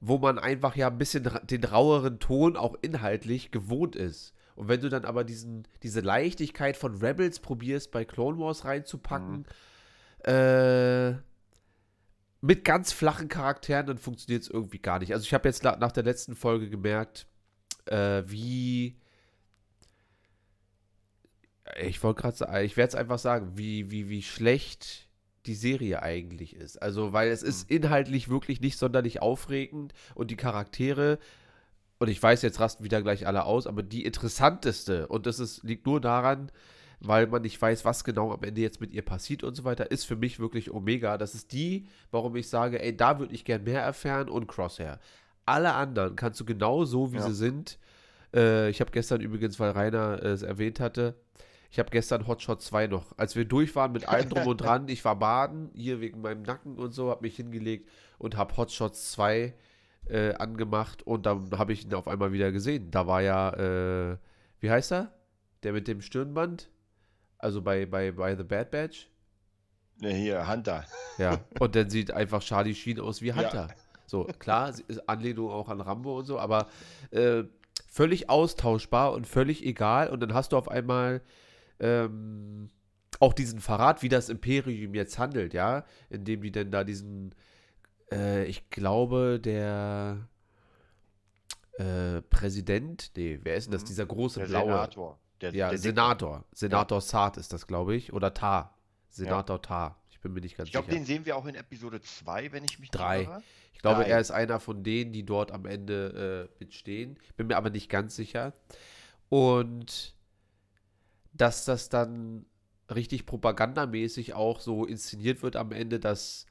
wo 0.00 0.18
man 0.18 0.38
einfach 0.38 0.76
ja 0.76 0.88
ein 0.88 0.98
bisschen 0.98 1.28
den 1.44 1.64
raueren 1.64 2.18
Ton 2.18 2.56
auch 2.56 2.76
inhaltlich 2.80 3.50
gewohnt 3.50 3.96
ist. 3.96 4.32
Und 4.56 4.68
wenn 4.68 4.80
du 4.80 4.88
dann 4.88 5.04
aber 5.04 5.22
diesen, 5.24 5.68
diese 5.82 6.00
Leichtigkeit 6.00 6.76
von 6.76 6.96
Rebels 6.96 7.40
probierst, 7.40 7.90
bei 7.90 8.04
Clone 8.04 8.38
Wars 8.38 8.64
reinzupacken, 8.64 9.46
mhm. 10.26 10.32
äh, 10.32 11.12
mit 12.40 12.64
ganz 12.64 12.92
flachen 12.92 13.28
Charakteren, 13.28 13.86
dann 13.86 13.98
funktioniert 13.98 14.42
es 14.42 14.50
irgendwie 14.50 14.78
gar 14.78 14.98
nicht. 14.98 15.12
Also 15.12 15.24
ich 15.24 15.34
habe 15.34 15.48
jetzt 15.48 15.62
nach 15.62 15.92
der 15.92 16.02
letzten 16.04 16.34
Folge 16.34 16.68
gemerkt, 16.68 17.26
äh, 17.86 18.22
wie 18.26 18.96
ich 21.78 22.02
wollte 22.02 22.22
gerade 22.22 22.36
sagen, 22.36 22.64
ich 22.64 22.76
werde 22.76 22.88
es 22.88 22.94
einfach 22.94 23.18
sagen, 23.18 23.52
wie, 23.56 23.90
wie, 23.90 24.08
wie 24.08 24.22
schlecht 24.22 25.08
die 25.46 25.54
Serie 25.54 26.02
eigentlich 26.02 26.56
ist. 26.56 26.80
Also, 26.82 27.12
weil 27.12 27.28
es 27.28 27.42
ist 27.42 27.70
mhm. 27.70 27.76
inhaltlich 27.76 28.28
wirklich 28.28 28.60
nicht 28.60 28.78
sonderlich 28.78 29.22
aufregend 29.22 29.92
und 30.14 30.30
die 30.30 30.36
Charaktere, 30.36 31.18
und 31.98 32.08
ich 32.08 32.22
weiß, 32.22 32.42
jetzt 32.42 32.60
rasten 32.60 32.84
wieder 32.84 33.02
gleich 33.02 33.26
alle 33.26 33.44
aus, 33.44 33.66
aber 33.66 33.82
die 33.82 34.04
interessanteste, 34.04 35.06
und 35.06 35.26
das 35.26 35.40
ist, 35.40 35.62
liegt 35.62 35.86
nur 35.86 36.00
daran, 36.00 36.50
weil 37.00 37.26
man 37.26 37.42
nicht 37.42 37.60
weiß, 37.60 37.84
was 37.84 38.04
genau 38.04 38.32
am 38.32 38.42
Ende 38.42 38.60
jetzt 38.60 38.80
mit 38.80 38.92
ihr 38.92 39.02
passiert 39.02 39.42
und 39.42 39.54
so 39.54 39.64
weiter, 39.64 39.90
ist 39.90 40.04
für 40.04 40.16
mich 40.16 40.38
wirklich 40.38 40.70
Omega. 40.70 41.18
Das 41.18 41.34
ist 41.34 41.52
die, 41.52 41.86
warum 42.10 42.36
ich 42.36 42.48
sage, 42.48 42.82
ey, 42.82 42.96
da 42.96 43.18
würde 43.18 43.34
ich 43.34 43.44
gern 43.44 43.64
mehr 43.64 43.82
erfahren 43.82 44.28
und 44.28 44.46
Crosshair. 44.46 44.98
Alle 45.44 45.74
anderen 45.74 46.16
kannst 46.16 46.40
du 46.40 46.44
genau 46.44 46.84
so, 46.84 47.12
wie 47.12 47.18
ja. 47.18 47.22
sie 47.22 47.34
sind. 47.34 47.78
Äh, 48.34 48.70
ich 48.70 48.80
habe 48.80 48.90
gestern 48.90 49.20
übrigens, 49.20 49.60
weil 49.60 49.70
Rainer 49.70 50.22
äh, 50.22 50.28
es 50.28 50.42
erwähnt 50.42 50.80
hatte, 50.80 51.14
ich 51.70 51.78
habe 51.78 51.90
gestern 51.90 52.26
Hotshot 52.26 52.62
2 52.62 52.86
noch, 52.86 53.04
als 53.18 53.36
wir 53.36 53.44
durch 53.44 53.74
waren 53.74 53.92
mit 53.92 54.08
allem 54.08 54.30
drum 54.30 54.46
und 54.46 54.60
dran, 54.60 54.88
ich 54.88 55.04
war 55.04 55.18
baden, 55.18 55.70
hier 55.74 56.00
wegen 56.00 56.20
meinem 56.22 56.42
Nacken 56.42 56.78
und 56.78 56.92
so, 56.92 57.10
habe 57.10 57.22
mich 57.22 57.36
hingelegt 57.36 57.90
und 58.18 58.36
habe 58.36 58.56
Hotshot 58.56 58.96
2 58.96 59.52
äh, 60.08 60.34
angemacht 60.34 61.02
und 61.02 61.26
dann 61.26 61.50
habe 61.58 61.72
ich 61.72 61.84
ihn 61.84 61.94
auf 61.94 62.08
einmal 62.08 62.32
wieder 62.32 62.52
gesehen. 62.52 62.90
Da 62.90 63.06
war 63.06 63.22
ja, 63.22 63.52
äh, 63.52 64.16
wie 64.60 64.70
heißt 64.70 64.92
er? 64.92 65.12
Der 65.62 65.72
mit 65.72 65.88
dem 65.88 66.00
Stirnband? 66.00 66.70
Also 67.38 67.62
bei, 67.62 67.86
bei, 67.86 68.12
bei 68.12 68.36
The 68.36 68.44
Bad 68.44 68.70
Batch? 68.70 69.08
Ne, 70.00 70.12
hier, 70.12 70.46
Hunter. 70.48 70.84
Ja, 71.18 71.40
und 71.58 71.74
dann 71.74 71.90
sieht 71.90 72.10
einfach 72.10 72.42
Charlie 72.42 72.74
Sheen 72.74 73.00
aus 73.00 73.22
wie 73.22 73.32
Hunter. 73.32 73.68
Ja. 73.68 73.74
So, 74.06 74.24
klar, 74.38 74.72
Anlehnung 75.06 75.50
auch 75.50 75.68
an 75.68 75.80
Rambo 75.80 76.18
und 76.18 76.26
so, 76.26 76.38
aber 76.38 76.68
äh, 77.10 77.44
völlig 77.90 78.30
austauschbar 78.30 79.12
und 79.12 79.26
völlig 79.26 79.64
egal. 79.64 80.10
Und 80.10 80.20
dann 80.20 80.34
hast 80.34 80.52
du 80.52 80.56
auf 80.56 80.68
einmal 80.68 81.22
ähm, 81.80 82.70
auch 83.20 83.32
diesen 83.32 83.60
Verrat, 83.60 84.02
wie 84.02 84.08
das 84.08 84.28
Imperium 84.28 84.94
jetzt 84.94 85.18
handelt, 85.18 85.54
ja, 85.54 85.84
indem 86.10 86.42
die 86.42 86.52
denn 86.52 86.70
da 86.70 86.84
diesen, 86.84 87.34
äh, 88.12 88.44
ich 88.44 88.70
glaube, 88.70 89.40
der 89.40 90.28
äh, 91.78 92.22
Präsident, 92.22 93.12
nee, 93.16 93.38
wer 93.42 93.56
ist 93.56 93.66
denn 93.66 93.72
das, 93.72 93.82
mhm. 93.82 93.86
dieser 93.86 94.06
große 94.06 94.40
der 94.40 94.46
blaue? 94.46 94.64
Senator. 94.66 95.18
Der, 95.40 95.54
ja, 95.54 95.68
der 95.68 95.78
Senator. 95.78 96.44
Senator 96.52 96.98
ja. 96.98 97.02
Saad 97.02 97.36
ist 97.36 97.52
das, 97.52 97.66
glaube 97.66 97.94
ich, 97.94 98.12
oder 98.12 98.32
Tar. 98.32 98.74
Senator 99.10 99.56
ja. 99.56 99.62
Tar. 99.62 100.02
Ich 100.10 100.20
bin 100.20 100.32
mir 100.32 100.40
nicht 100.40 100.56
ganz 100.56 100.68
ich 100.68 100.72
glaub, 100.72 100.84
sicher. 100.84 100.96
Ich 100.96 101.04
glaube, 101.04 101.08
den 101.08 101.16
sehen 101.16 101.26
wir 101.26 101.36
auch 101.36 101.46
in 101.46 101.54
Episode 101.54 102.00
2, 102.00 102.52
wenn 102.52 102.64
ich 102.64 102.78
mich 102.78 102.90
Drei. 102.90 103.24
Irre. 103.24 103.42
Ich 103.74 103.80
glaube, 103.82 104.02
Drei. 104.02 104.10
er 104.10 104.20
ist 104.20 104.30
einer 104.30 104.58
von 104.60 104.82
denen, 104.82 105.12
die 105.12 105.24
dort 105.24 105.52
am 105.52 105.66
Ende 105.66 106.48
äh, 106.50 106.64
mitstehen. 106.64 107.18
Bin 107.36 107.48
mir 107.48 107.56
aber 107.56 107.70
nicht 107.70 107.90
ganz 107.90 108.16
sicher. 108.16 108.54
Und 109.28 110.14
dass 111.34 111.66
das 111.66 111.90
dann 111.90 112.46
richtig 112.94 113.26
propagandamäßig 113.26 114.32
auch 114.34 114.60
so 114.60 114.86
inszeniert 114.86 115.42
wird 115.42 115.56
am 115.56 115.72
Ende, 115.72 116.00
dass 116.00 116.46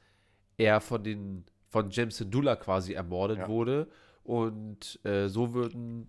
er 0.58 0.82
von 0.82 1.04
den 1.04 1.46
von 1.70 1.90
James 1.90 2.24
Dula 2.30 2.56
quasi 2.56 2.94
ermordet 2.94 3.40
ja. 3.40 3.48
wurde 3.48 3.88
und 4.24 5.00
äh, 5.04 5.28
so 5.28 5.54
würden 5.54 6.08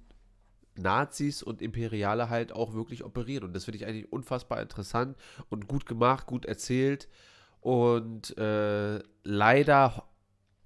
Nazis 0.76 1.42
und 1.42 1.60
Imperiale 1.62 2.30
halt 2.30 2.52
auch 2.52 2.74
wirklich 2.74 3.04
operieren 3.04 3.44
und 3.44 3.56
das 3.56 3.64
finde 3.64 3.78
ich 3.78 3.86
eigentlich 3.86 4.12
unfassbar 4.12 4.62
interessant 4.62 5.16
und 5.48 5.66
gut 5.66 5.86
gemacht, 5.86 6.26
gut 6.26 6.44
erzählt 6.44 7.08
und 7.60 8.36
äh, 8.38 9.00
leider 9.24 10.04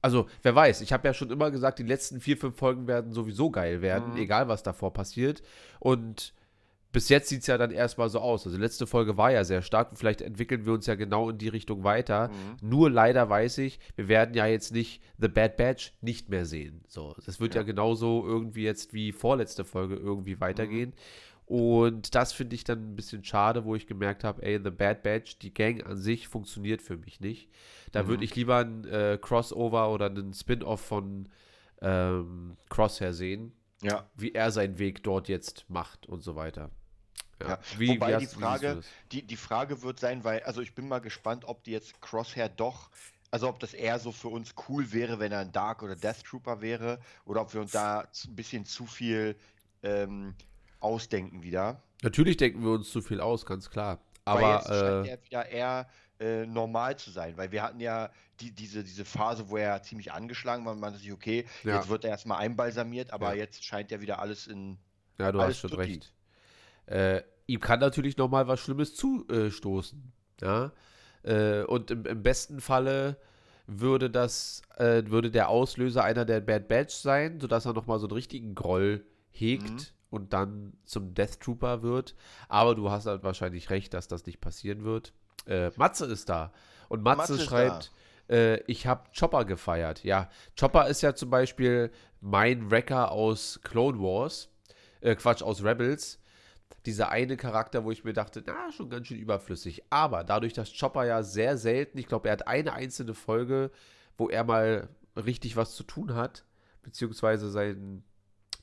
also, 0.02 0.26
wer 0.42 0.54
weiß, 0.54 0.80
ich 0.80 0.92
habe 0.92 1.06
ja 1.06 1.14
schon 1.14 1.30
immer 1.30 1.50
gesagt, 1.50 1.78
die 1.78 1.84
letzten 1.84 2.20
vier, 2.20 2.36
fünf 2.36 2.56
Folgen 2.56 2.86
werden 2.86 3.12
sowieso 3.12 3.50
geil 3.50 3.82
werden, 3.82 4.12
mhm. 4.12 4.16
egal 4.16 4.48
was 4.48 4.62
davor 4.62 4.92
passiert. 4.92 5.42
Und 5.78 6.32
bis 6.92 7.08
jetzt 7.08 7.28
sieht 7.28 7.42
es 7.42 7.46
ja 7.46 7.56
dann 7.56 7.70
erstmal 7.70 8.08
so 8.08 8.20
aus. 8.20 8.46
Also 8.46 8.58
letzte 8.58 8.86
Folge 8.86 9.16
war 9.16 9.30
ja 9.30 9.44
sehr 9.44 9.62
stark 9.62 9.90
und 9.90 9.96
vielleicht 9.96 10.22
entwickeln 10.22 10.66
wir 10.66 10.72
uns 10.72 10.86
ja 10.86 10.96
genau 10.96 11.30
in 11.30 11.38
die 11.38 11.48
Richtung 11.48 11.84
weiter. 11.84 12.28
Mhm. 12.28 12.68
Nur 12.68 12.90
leider 12.90 13.28
weiß 13.28 13.58
ich, 13.58 13.78
wir 13.96 14.08
werden 14.08 14.34
ja 14.34 14.46
jetzt 14.46 14.72
nicht 14.72 15.02
The 15.18 15.28
Bad 15.28 15.56
Batch 15.56 15.92
nicht 16.00 16.28
mehr 16.28 16.46
sehen. 16.46 16.82
So, 16.88 17.14
das 17.24 17.40
wird 17.40 17.54
ja, 17.54 17.60
ja 17.60 17.66
genauso 17.66 18.26
irgendwie 18.26 18.64
jetzt 18.64 18.92
wie 18.92 19.12
vorletzte 19.12 19.64
Folge 19.64 19.96
irgendwie 19.96 20.40
weitergehen. 20.40 20.90
Mhm. 20.90 20.94
Und 21.50 22.14
das 22.14 22.32
finde 22.32 22.54
ich 22.54 22.62
dann 22.62 22.92
ein 22.92 22.96
bisschen 22.96 23.24
schade, 23.24 23.64
wo 23.64 23.74
ich 23.74 23.88
gemerkt 23.88 24.22
habe, 24.22 24.42
ey, 24.44 24.60
The 24.62 24.70
Bad 24.70 25.02
Batch, 25.02 25.38
die 25.40 25.52
Gang 25.52 25.84
an 25.84 25.96
sich 25.96 26.28
funktioniert 26.28 26.80
für 26.80 26.96
mich 26.96 27.18
nicht. 27.20 27.48
Da 27.90 28.04
mhm. 28.04 28.08
würde 28.08 28.24
ich 28.24 28.36
lieber 28.36 28.58
ein 28.58 28.84
äh, 28.84 29.18
Crossover 29.20 29.92
oder 29.92 30.06
einen 30.06 30.32
Spin-off 30.32 30.80
von 30.80 31.28
ähm, 31.82 32.56
Crosshair 32.68 33.12
sehen. 33.12 33.52
Ja. 33.82 34.08
Wie 34.14 34.32
er 34.32 34.52
seinen 34.52 34.78
Weg 34.78 35.02
dort 35.02 35.28
jetzt 35.28 35.64
macht 35.68 36.06
und 36.06 36.22
so 36.22 36.36
weiter. 36.36 36.70
Ja. 37.40 37.58
Wie, 37.78 37.88
Wobei 37.88 38.16
wie 38.16 38.20
die 38.20 38.26
Frage, 38.26 38.82
die, 39.12 39.22
die 39.22 39.36
Frage 39.36 39.82
wird 39.82 39.98
sein, 39.98 40.24
weil, 40.24 40.42
also 40.42 40.60
ich 40.60 40.74
bin 40.74 40.88
mal 40.88 41.00
gespannt, 41.00 41.44
ob 41.46 41.64
die 41.64 41.70
jetzt 41.70 42.00
Crosshair 42.00 42.48
doch, 42.48 42.90
also 43.30 43.48
ob 43.48 43.60
das 43.60 43.74
eher 43.74 43.98
so 43.98 44.12
für 44.12 44.28
uns 44.28 44.54
cool 44.68 44.92
wäre, 44.92 45.18
wenn 45.20 45.32
er 45.32 45.40
ein 45.40 45.52
Dark 45.52 45.82
oder 45.82 45.96
Death 45.96 46.24
Trooper 46.24 46.60
wäre, 46.60 47.00
oder 47.24 47.42
ob 47.42 47.54
wir 47.54 47.60
uns 47.60 47.72
da 47.72 48.00
ein 48.00 48.36
bisschen 48.36 48.64
zu 48.64 48.86
viel 48.86 49.36
ähm, 49.82 50.34
ausdenken 50.80 51.42
wieder. 51.42 51.82
Natürlich 52.02 52.36
denken 52.36 52.62
wir 52.62 52.72
uns 52.72 52.90
zu 52.90 53.00
viel 53.00 53.20
aus, 53.20 53.46
ganz 53.46 53.70
klar. 53.70 54.00
Aber 54.24 54.42
weil 54.42 54.54
jetzt 54.54 54.70
äh, 54.70 54.80
scheint 54.80 55.06
er 55.08 55.24
wieder 55.24 55.46
eher 55.46 55.88
äh, 56.18 56.46
normal 56.46 56.96
zu 56.96 57.10
sein, 57.10 57.36
weil 57.36 57.50
wir 57.52 57.62
hatten 57.62 57.80
ja 57.80 58.10
die, 58.40 58.50
diese, 58.50 58.84
diese 58.84 59.04
Phase, 59.04 59.48
wo 59.48 59.56
er 59.56 59.82
ziemlich 59.82 60.12
angeschlagen 60.12 60.64
war, 60.64 60.74
man 60.74 60.80
meinte 60.80 60.98
sich, 60.98 61.12
okay, 61.12 61.46
ja. 61.64 61.76
jetzt 61.76 61.88
wird 61.88 62.04
er 62.04 62.10
erstmal 62.10 62.38
einbalsamiert, 62.38 63.12
aber 63.12 63.34
ja. 63.34 63.42
jetzt 63.42 63.64
scheint 63.64 63.90
ja 63.90 64.00
wieder 64.00 64.18
alles 64.18 64.46
in. 64.46 64.78
Ja, 65.18 65.32
du 65.32 65.40
hast 65.40 65.58
schon 65.58 65.72
recht. 65.72 66.12
Äh, 66.90 67.22
ihm 67.46 67.60
kann 67.60 67.80
natürlich 67.80 68.16
nochmal 68.16 68.48
was 68.48 68.60
Schlimmes 68.60 68.94
zustoßen. 68.94 70.12
Ja? 70.40 70.72
Äh, 71.22 71.62
und 71.62 71.90
im, 71.90 72.04
im, 72.04 72.22
besten 72.22 72.60
Falle 72.60 73.16
würde 73.66 74.10
das, 74.10 74.62
äh, 74.76 75.04
würde 75.06 75.30
der 75.30 75.48
Auslöser 75.48 76.02
einer 76.02 76.24
der 76.24 76.40
Bad 76.40 76.66
Batch 76.68 76.94
sein, 76.94 77.40
sodass 77.40 77.64
er 77.64 77.74
nochmal 77.74 78.00
so 78.00 78.06
einen 78.06 78.14
richtigen 78.14 78.54
Groll 78.54 79.04
hegt. 79.30 79.70
Mhm. 79.70 79.86
Und 80.10 80.32
dann 80.32 80.72
zum 80.84 81.14
Death 81.14 81.40
Trooper 81.40 81.82
wird. 81.84 82.16
Aber 82.48 82.74
du 82.74 82.90
hast 82.90 83.06
halt 83.06 83.22
wahrscheinlich 83.22 83.70
recht, 83.70 83.94
dass 83.94 84.08
das 84.08 84.26
nicht 84.26 84.40
passieren 84.40 84.82
wird. 84.82 85.12
Äh, 85.46 85.70
Matze 85.76 86.06
ist 86.06 86.28
da. 86.28 86.52
Und 86.88 87.04
Matze, 87.04 87.34
Matze 87.34 87.44
schreibt, 87.44 87.92
äh, 88.28 88.60
ich 88.62 88.88
habe 88.88 89.04
Chopper 89.16 89.44
gefeiert. 89.44 90.02
Ja, 90.02 90.28
Chopper 90.58 90.88
ist 90.88 91.02
ja 91.02 91.14
zum 91.14 91.30
Beispiel 91.30 91.92
mein 92.20 92.72
Wrecker 92.72 93.12
aus 93.12 93.60
Clone 93.62 94.00
Wars. 94.00 94.48
Äh, 95.00 95.14
Quatsch, 95.14 95.44
aus 95.44 95.62
Rebels 95.62 96.20
dieser 96.86 97.10
eine 97.10 97.36
Charakter, 97.36 97.84
wo 97.84 97.90
ich 97.90 98.04
mir 98.04 98.12
dachte, 98.12 98.42
na, 98.46 98.72
schon 98.72 98.90
ganz 98.90 99.06
schön 99.06 99.18
überflüssig. 99.18 99.84
Aber 99.90 100.24
dadurch, 100.24 100.52
dass 100.52 100.76
Chopper 100.76 101.04
ja 101.04 101.22
sehr 101.22 101.58
selten, 101.58 101.98
ich 101.98 102.06
glaube, 102.06 102.28
er 102.28 102.32
hat 102.32 102.48
eine 102.48 102.72
einzelne 102.72 103.14
Folge, 103.14 103.70
wo 104.16 104.28
er 104.28 104.44
mal 104.44 104.88
richtig 105.16 105.56
was 105.56 105.74
zu 105.74 105.82
tun 105.82 106.14
hat, 106.14 106.44
beziehungsweise 106.82 107.50
sein, 107.50 108.02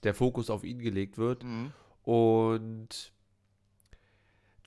der 0.03 0.13
Fokus 0.13 0.49
auf 0.49 0.63
ihn 0.63 0.79
gelegt 0.79 1.17
wird. 1.17 1.43
Mhm. 1.43 1.71
Und 2.03 3.11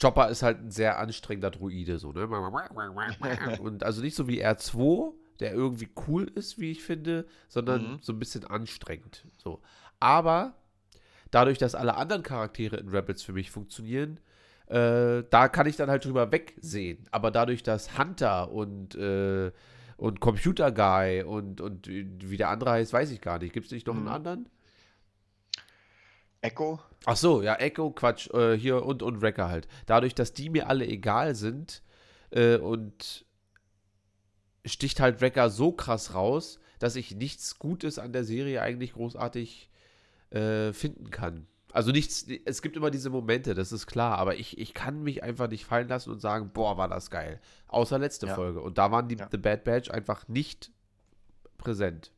Chopper 0.01 0.29
ist 0.29 0.43
halt 0.43 0.61
ein 0.61 0.71
sehr 0.71 0.99
anstrengender 0.99 1.51
Druide, 1.51 1.99
so, 1.99 2.13
ne? 2.13 2.29
Und 3.61 3.83
also 3.83 4.01
nicht 4.01 4.15
so 4.15 4.29
wie 4.29 4.45
R2, 4.45 5.13
der 5.41 5.53
irgendwie 5.53 5.91
cool 6.07 6.25
ist, 6.25 6.59
wie 6.59 6.71
ich 6.71 6.83
finde, 6.83 7.27
sondern 7.49 7.93
mhm. 7.93 7.99
so 8.01 8.13
ein 8.13 8.19
bisschen 8.19 8.45
anstrengend. 8.45 9.27
So. 9.37 9.61
Aber 9.99 10.55
dadurch, 11.31 11.59
dass 11.59 11.75
alle 11.75 11.97
anderen 11.97 12.23
Charaktere 12.23 12.77
in 12.77 12.89
Rebels 12.89 13.23
für 13.23 13.33
mich 13.33 13.51
funktionieren, 13.51 14.21
äh, 14.67 15.25
da 15.31 15.49
kann 15.49 15.67
ich 15.67 15.77
dann 15.77 15.91
halt 15.91 16.05
drüber 16.05 16.31
wegsehen. 16.31 17.07
Aber 17.11 17.31
dadurch, 17.31 17.63
dass 17.63 17.99
Hunter 17.99 18.51
und, 18.53 18.95
äh, 18.95 19.51
und 19.97 20.21
Computer 20.21 20.71
Guy 20.73 21.23
und, 21.23 21.61
und 21.61 21.87
wie 21.89 22.37
der 22.37 22.49
andere 22.49 22.71
heißt, 22.73 22.93
weiß 22.93 23.11
ich 23.11 23.21
gar 23.21 23.39
nicht. 23.39 23.53
Gibt 23.53 23.67
es 23.67 23.73
nicht 23.73 23.87
noch 23.87 23.95
einen 23.95 24.05
Mhm. 24.05 24.09
anderen? 24.11 24.49
Echo? 26.43 26.81
Ach 27.05 27.17
so, 27.17 27.43
ja, 27.43 27.55
Echo, 27.57 27.91
Quatsch, 27.91 28.31
äh, 28.33 28.57
hier 28.57 28.85
und, 28.85 29.03
und 29.03 29.21
Wrecker 29.21 29.49
halt. 29.49 29.69
Dadurch, 29.87 30.15
dass 30.15 30.33
die 30.33 30.49
mir 30.51 30.69
alle 30.69 30.87
egal 30.87 31.35
sind 31.35 31.83
äh, 32.31 32.57
und 32.57 33.25
sticht 34.65 35.01
halt 35.01 35.21
Wrecker 35.21 35.51
so 35.51 35.73
krass 35.73 36.15
raus, 36.15 36.61
dass 36.79 36.97
ich 36.97 37.15
nichts 37.15 37.59
Gutes 37.59 37.99
an 37.99 38.13
der 38.13 38.25
Serie 38.25 38.63
eigentlich 38.63 38.93
großartig 38.95 39.70
äh, 40.31 40.73
finden 40.73 41.11
kann. 41.11 41.47
Also 41.73 41.93
nichts, 41.93 42.27
es 42.45 42.63
gibt 42.63 42.77
immer 42.77 42.91
diese 42.91 43.11
Momente, 43.11 43.55
das 43.55 43.71
ist 43.71 43.87
klar, 43.87 44.19
aber 44.19 44.37
ich, 44.37 44.59
ich 44.59 44.75
kann 44.75 45.03
mich 45.03 45.23
einfach 45.23 45.49
nicht 45.49 45.65
fallen 45.65 45.87
lassen 45.89 46.11
und 46.11 46.21
sagen, 46.21 46.51
boah, 46.53 46.77
war 46.77 46.89
das 46.89 47.11
geil. 47.11 47.41
Außer 47.69 47.99
letzte 47.99 48.27
Ja. 48.27 48.35
Folge. 48.35 48.61
Und 48.61 48.79
da 48.79 48.91
waren 48.91 49.09
die 49.09 49.17
Ja. 49.17 49.29
The 49.31 49.39
Bad 49.39 49.63
Batch 49.65 49.91
einfach 49.91 50.27
nicht 50.27 50.73
präsent. 51.59 52.11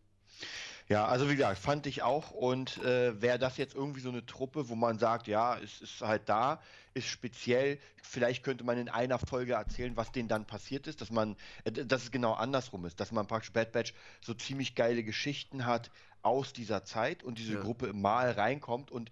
Ja, 0.88 1.07
also 1.07 1.31
wie 1.31 1.37
gesagt, 1.37 1.59
fand 1.59 1.87
ich 1.87 2.02
auch. 2.02 2.33
Und 2.33 2.83
äh, 2.85 3.21
wäre 3.21 3.38
das 3.38 3.57
jetzt 3.57 3.75
irgendwie 3.75 4.00
so 4.00 4.09
eine 4.09 4.26
Truppe, 4.26 4.69
wo 4.69 4.75
man 4.75 4.99
sagt, 4.99 5.26
ja, 5.26 5.57
es 5.59 5.81
ist 5.81 6.00
halt 6.00 6.28
da, 6.28 6.61
ist 6.95 7.07
speziell, 7.07 7.78
vielleicht 8.02 8.42
könnte 8.42 8.64
man 8.64 8.78
in 8.78 8.88
einer 8.88 9.19
Folge 9.19 9.54
erzählen, 9.54 9.97
was 9.97 10.12
denen 10.12 10.28
dann 10.28 10.47
passiert 10.47 10.87
ist, 10.87 11.00
dass 11.00 11.11
man, 11.11 11.37
äh, 11.64 11.73
dass 11.73 12.04
es 12.04 12.11
genau 12.11 12.33
andersrum 12.33 12.85
ist, 12.85 13.00
dass 13.00 13.12
man 13.12 13.26
praktisch 13.26 13.52
Bad 13.52 13.73
Batch 13.73 13.95
so 14.21 14.35
ziemlich 14.35 14.75
geile 14.75 15.02
Geschichten 15.04 15.66
hat 15.66 15.90
aus 16.23 16.52
dieser 16.52 16.85
Zeit 16.85 17.23
und 17.23 17.38
diese 17.38 17.55
Ja. 17.55 17.61
Gruppe 17.61 17.93
mal 17.93 18.31
reinkommt 18.31 18.91
und 18.91 19.11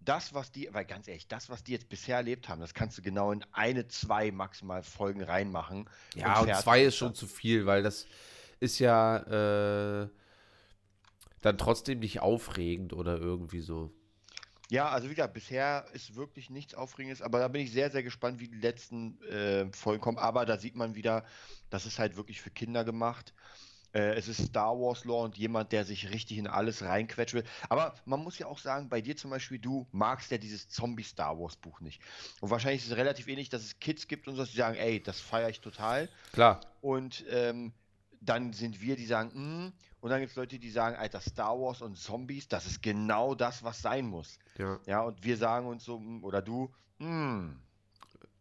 das, 0.00 0.34
was 0.34 0.52
die, 0.52 0.68
weil 0.72 0.84
ganz 0.84 1.08
ehrlich, 1.08 1.28
das, 1.28 1.48
was 1.48 1.64
die 1.64 1.72
jetzt 1.72 1.88
bisher 1.88 2.16
erlebt 2.16 2.48
haben, 2.48 2.60
das 2.60 2.74
kannst 2.74 2.98
du 2.98 3.02
genau 3.02 3.32
in 3.32 3.44
eine, 3.52 3.88
zwei 3.88 4.30
maximal 4.30 4.82
Folgen 4.82 5.22
reinmachen. 5.22 5.88
Ja, 6.14 6.40
und, 6.40 6.46
fertig 6.46 6.62
zwei 6.62 6.84
ist 6.84 6.96
schon 6.96 7.14
zu 7.14 7.26
viel, 7.26 7.66
weil 7.66 7.82
das 7.82 8.06
ist 8.60 8.78
ja 8.78 10.02
äh, 10.02 10.08
dann 11.40 11.58
trotzdem 11.58 12.00
nicht 12.00 12.20
aufregend 12.20 12.92
oder 12.92 13.18
irgendwie 13.18 13.60
so. 13.60 13.92
Ja, 14.70 14.88
also 14.88 15.08
wie 15.10 15.14
gesagt, 15.14 15.34
bisher 15.34 15.86
ist 15.92 16.16
wirklich 16.16 16.48
nichts 16.48 16.74
Aufregendes, 16.74 17.20
aber 17.20 17.38
da 17.38 17.48
bin 17.48 17.60
ich 17.60 17.70
sehr, 17.70 17.90
sehr 17.90 18.02
gespannt, 18.02 18.40
wie 18.40 18.48
die 18.48 18.58
letzten 18.58 19.20
äh, 19.24 19.70
Folgen 19.72 20.00
kommen. 20.00 20.18
Aber 20.18 20.46
da 20.46 20.58
sieht 20.58 20.74
man 20.74 20.94
wieder, 20.94 21.24
das 21.70 21.84
ist 21.84 21.98
halt 21.98 22.16
wirklich 22.16 22.40
für 22.40 22.50
Kinder 22.50 22.84
gemacht. 22.84 23.34
Äh, 23.94 24.14
es 24.14 24.28
ist 24.28 24.44
Star 24.44 24.78
Wars 24.78 25.04
Lore 25.04 25.24
und 25.24 25.38
jemand, 25.38 25.72
der 25.72 25.84
sich 25.84 26.10
richtig 26.10 26.38
in 26.38 26.46
alles 26.46 26.82
reinquetschen 26.82 27.40
will. 27.40 27.48
Aber 27.68 27.94
man 28.04 28.20
muss 28.20 28.38
ja 28.38 28.46
auch 28.46 28.58
sagen, 28.58 28.88
bei 28.88 29.00
dir 29.00 29.16
zum 29.16 29.30
Beispiel, 29.30 29.58
du 29.58 29.86
magst 29.92 30.30
ja 30.30 30.38
dieses 30.38 30.68
Zombie-Star 30.68 31.38
Wars 31.38 31.56
Buch 31.56 31.80
nicht. 31.80 32.02
Und 32.40 32.50
wahrscheinlich 32.50 32.82
ist 32.82 32.90
es 32.90 32.96
relativ 32.96 33.28
ähnlich, 33.28 33.48
dass 33.48 33.62
es 33.62 33.78
Kids 33.78 34.08
gibt 34.08 34.26
und 34.26 34.34
so, 34.34 34.44
die 34.44 34.56
sagen, 34.56 34.76
ey, 34.76 35.00
das 35.02 35.20
feiere 35.20 35.48
ich 35.48 35.60
total. 35.60 36.08
Klar, 36.32 36.60
Und 36.80 37.24
ähm, 37.30 37.72
dann 38.20 38.52
sind 38.52 38.80
wir, 38.80 38.96
die 38.96 39.06
sagen, 39.06 39.30
mm. 39.34 39.72
und 40.00 40.10
dann 40.10 40.20
gibt 40.20 40.30
es 40.30 40.36
Leute, 40.36 40.58
die 40.58 40.70
sagen, 40.70 40.96
Alter, 40.96 41.20
Star 41.20 41.58
Wars 41.60 41.82
und 41.82 41.96
Zombies, 41.96 42.48
das 42.48 42.66
ist 42.66 42.82
genau 42.82 43.34
das, 43.34 43.62
was 43.62 43.80
sein 43.80 44.06
muss. 44.06 44.38
ja. 44.58 44.80
Ja, 44.86 45.02
und 45.02 45.22
wir 45.22 45.36
sagen 45.36 45.66
uns 45.66 45.84
so, 45.84 45.98
mm, 45.98 46.24
oder 46.24 46.42
du, 46.42 46.72
mm. 46.98 47.50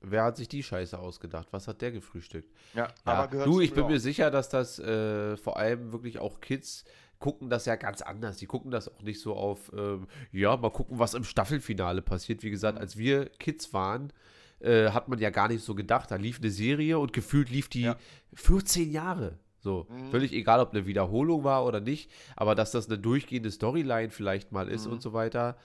Wer 0.06 0.24
hat 0.26 0.38
sich 0.38 0.48
die 0.50 0.62
Scheiße 0.64 1.00
ausgedacht? 1.00 1.48
Was 1.52 1.68
hat 1.68 1.82
der 1.82 1.92
gefrühstückt? 1.92 2.52
Ja, 2.74 2.84
Ja, 2.88 2.94
aber 3.06 3.28
gehört 3.30 3.48
du, 3.48 3.62
ich 3.62 3.72
bin 3.72 3.82
Lore. 3.82 3.94
mir 3.94 4.00
sicher, 4.00 4.30
dass 4.32 4.50
das 4.50 4.78
äh, 4.80 5.38
vor 5.38 5.58
allem 5.58 5.92
wirklich 5.92 6.20
auch 6.20 6.42
Kids 6.42 6.84
gucken 7.20 7.50
das 7.50 7.66
ja 7.66 7.78
ganz 7.78 8.02
anders. 8.02 8.36
Die 8.36 8.46
gucken 8.48 8.70
das 8.70 8.90
auch 8.90 9.02
nicht 9.02 9.22
so 9.22 9.34
auf, 9.34 9.72
ähm, 9.74 10.08
ja, 10.34 10.58
mal 10.58 10.72
gucken, 10.72 11.00
was 11.00 11.14
im 11.14 11.24
Staffelfinale 11.24 12.02
passiert. 12.02 12.44
Wie 12.44 12.50
gesagt, 12.50 12.76
Mhm. 12.76 12.82
als 12.82 12.98
wir 12.98 13.28
Kids 13.40 13.74
waren, 13.74 14.12
äh, 14.60 14.90
hat 14.90 15.08
man 15.08 15.20
ja 15.20 15.30
gar 15.30 15.48
nicht 15.48 15.64
so 15.64 15.74
gedacht. 15.74 16.12
Da 16.12 16.18
lief 16.18 16.40
eine 16.40 16.50
Serie 16.52 17.00
und 17.00 17.14
gefühlt 17.14 17.50
lief 17.50 17.70
die 17.70 17.84
Ja. 17.84 17.96
14 18.34 18.92
Jahre. 18.92 19.40
So, 19.62 19.88
Mhm. 19.90 20.12
völlig 20.12 20.34
egal, 20.34 20.60
ob 20.60 20.72
eine 20.72 20.86
Wiederholung 20.86 21.46
war 21.46 21.66
oder 21.66 21.80
nicht, 21.80 22.12
aber 22.36 22.56
dass 22.56 22.72
das 22.72 22.88
eine 22.90 23.00
durchgehende 23.00 23.50
Storyline 23.52 24.10
vielleicht 24.10 24.52
mal 24.52 24.68
ist 24.68 24.88
Mhm. 24.88 24.92
und 24.94 25.02
so 25.02 25.14
weiter, 25.14 25.56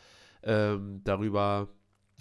ähm, 0.44 1.00
darüber 1.02 1.66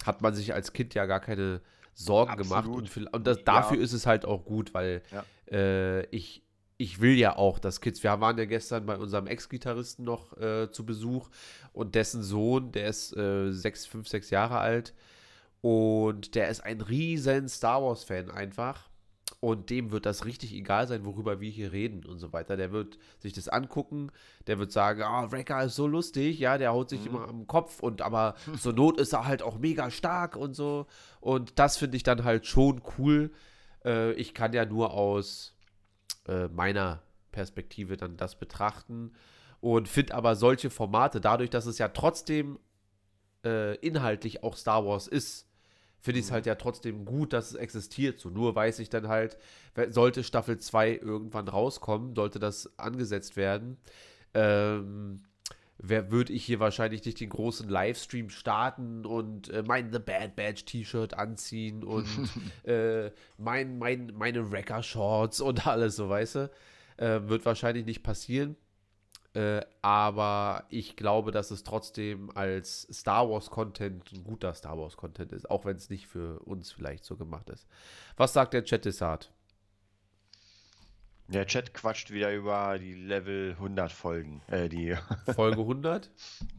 hat 0.04 0.20
man 0.20 0.34
sich 0.34 0.52
als 0.54 0.72
Kind 0.72 0.94
ja 0.94 1.06
gar 1.06 1.20
keine 1.20 1.60
Sorgen 2.00 2.36
gemacht. 2.36 2.58
Absolut. 2.60 2.78
Und, 2.78 2.88
viel- 2.88 3.08
und 3.08 3.26
das, 3.26 3.38
Ja. 3.38 3.42
dafür 3.44 3.78
ist 3.80 3.92
es 3.92 4.06
halt 4.06 4.24
auch 4.24 4.44
gut, 4.44 4.72
weil 4.72 5.02
Ja. 5.10 5.24
äh, 5.50 6.04
ich, 6.14 6.44
ich 6.76 7.00
will 7.00 7.16
ja 7.18 7.36
auch, 7.36 7.58
dass 7.58 7.80
Kids, 7.80 8.02
wir 8.04 8.20
waren 8.20 8.38
ja 8.38 8.44
gestern 8.44 8.86
bei 8.86 8.96
unserem 8.96 9.26
Ex-Gitarristen 9.26 10.04
noch 10.04 10.36
äh, 10.38 10.70
zu 10.70 10.86
Besuch 10.86 11.28
und 11.72 11.96
dessen 11.96 12.22
Sohn, 12.22 12.70
der 12.70 12.86
ist 12.88 13.16
äh, 13.16 13.50
sechs, 13.50 13.84
fünf, 13.84 14.06
sechs 14.06 14.30
Jahre 14.30 14.58
alt 14.58 14.94
und 15.60 16.36
der 16.36 16.48
ist 16.50 16.60
ein 16.60 16.80
riesen 16.80 17.48
Star 17.48 17.82
Wars-Fan 17.82 18.30
einfach. 18.30 18.87
Und 19.40 19.70
dem 19.70 19.92
wird 19.92 20.04
das 20.04 20.24
richtig 20.24 20.52
egal 20.52 20.88
sein, 20.88 21.04
worüber 21.04 21.40
wir 21.40 21.48
hier 21.50 21.70
reden 21.70 22.04
und 22.04 22.18
so 22.18 22.32
weiter. 22.32 22.56
Der 22.56 22.72
wird 22.72 22.98
sich 23.20 23.32
das 23.34 23.48
angucken, 23.48 24.10
der 24.48 24.58
wird 24.58 24.72
sagen, 24.72 25.02
ah, 25.02 25.30
Wrecker 25.30 25.62
ist 25.62 25.76
so 25.76 25.86
lustig, 25.86 26.40
ja, 26.40 26.58
der 26.58 26.72
haut 26.72 26.90
sich 26.90 27.00
Mhm. 27.02 27.06
immer 27.06 27.28
am 27.28 27.46
Kopf 27.46 27.80
und 27.80 28.02
aber 28.02 28.34
zur 28.60 28.72
Not 28.72 28.98
ist 28.98 29.12
er 29.12 29.26
halt 29.26 29.42
auch 29.42 29.58
mega 29.58 29.90
stark 29.90 30.34
und 30.34 30.54
so. 30.54 30.86
Und 31.20 31.58
das 31.58 31.76
finde 31.76 31.96
ich 31.96 32.02
dann 32.02 32.24
halt 32.24 32.46
schon 32.46 32.82
cool. 32.98 33.30
Äh, 33.84 34.12
ich 34.14 34.34
kann 34.34 34.52
ja 34.52 34.64
nur 34.64 34.92
aus 34.92 35.54
äh, 36.26 36.48
meiner 36.48 37.02
Perspektive 37.30 37.96
dann 37.96 38.16
das 38.16 38.38
betrachten 38.40 39.12
und 39.60 39.86
finde 39.88 40.14
aber 40.14 40.34
solche 40.34 40.70
Formate, 40.70 41.20
dadurch, 41.20 41.50
dass 41.50 41.66
es 41.66 41.78
ja 41.78 41.88
trotzdem 41.88 42.58
äh, 43.44 43.76
inhaltlich 43.76 44.42
auch 44.42 44.56
Star 44.56 44.84
Wars 44.84 45.06
ist, 45.06 45.47
finde 46.00 46.20
ich 46.20 46.26
es 46.26 46.32
halt 46.32 46.46
ja 46.46 46.54
trotzdem 46.54 47.04
gut, 47.04 47.32
dass 47.32 47.50
es 47.50 47.54
existiert. 47.54 48.20
So, 48.20 48.30
nur 48.30 48.54
weiß 48.54 48.78
ich 48.78 48.88
dann 48.88 49.08
halt, 49.08 49.36
sollte 49.90 50.24
Staffel 50.24 50.58
2 50.58 50.96
irgendwann 50.96 51.48
rauskommen, 51.48 52.14
sollte 52.14 52.38
das 52.38 52.78
angesetzt 52.78 53.36
werden, 53.36 53.78
ähm, 54.34 55.22
wer 55.78 56.10
würde 56.10 56.32
ich 56.32 56.44
hier 56.44 56.60
wahrscheinlich 56.60 57.04
nicht 57.04 57.20
den 57.20 57.30
großen 57.30 57.68
Livestream 57.68 58.30
starten 58.30 59.06
und 59.06 59.48
äh, 59.48 59.62
mein 59.66 59.92
The 59.92 60.00
Bad 60.00 60.36
Batch 60.36 60.64
T-Shirt 60.64 61.14
anziehen 61.14 61.84
und 61.84 62.06
äh, 62.64 63.10
mein, 63.36 63.78
mein, 63.78 64.12
meine 64.16 64.50
Wrecker 64.50 64.82
Shorts 64.82 65.40
und 65.40 65.66
alles 65.66 65.96
so, 65.96 66.08
weißt 66.08 66.34
du? 66.36 66.50
Äh, 66.96 67.28
wird 67.28 67.46
wahrscheinlich 67.46 67.86
nicht 67.86 68.02
passieren. 68.02 68.56
Äh, 69.34 69.60
aber 69.82 70.64
ich 70.70 70.96
glaube, 70.96 71.32
dass 71.32 71.50
es 71.50 71.62
trotzdem 71.62 72.30
als 72.34 72.88
Star 72.92 73.28
Wars 73.28 73.50
Content 73.50 74.10
ein 74.12 74.24
guter 74.24 74.54
Star 74.54 74.78
Wars 74.78 74.96
Content 74.96 75.32
ist, 75.32 75.50
auch 75.50 75.64
wenn 75.64 75.76
es 75.76 75.90
nicht 75.90 76.06
für 76.06 76.40
uns 76.40 76.72
vielleicht 76.72 77.04
so 77.04 77.16
gemacht 77.16 77.50
ist. 77.50 77.66
Was 78.16 78.32
sagt 78.32 78.54
der 78.54 78.64
Chat 78.64 78.84
Desart? 78.84 79.30
Der 81.28 81.46
Chat 81.46 81.74
quatscht 81.74 82.10
wieder 82.10 82.34
über 82.34 82.78
die 82.78 82.94
Level 82.94 83.50
100 83.52 83.92
Folgen, 83.92 84.40
äh, 84.46 84.70
die 84.70 84.96
Folge 85.34 85.60
100? 85.60 86.10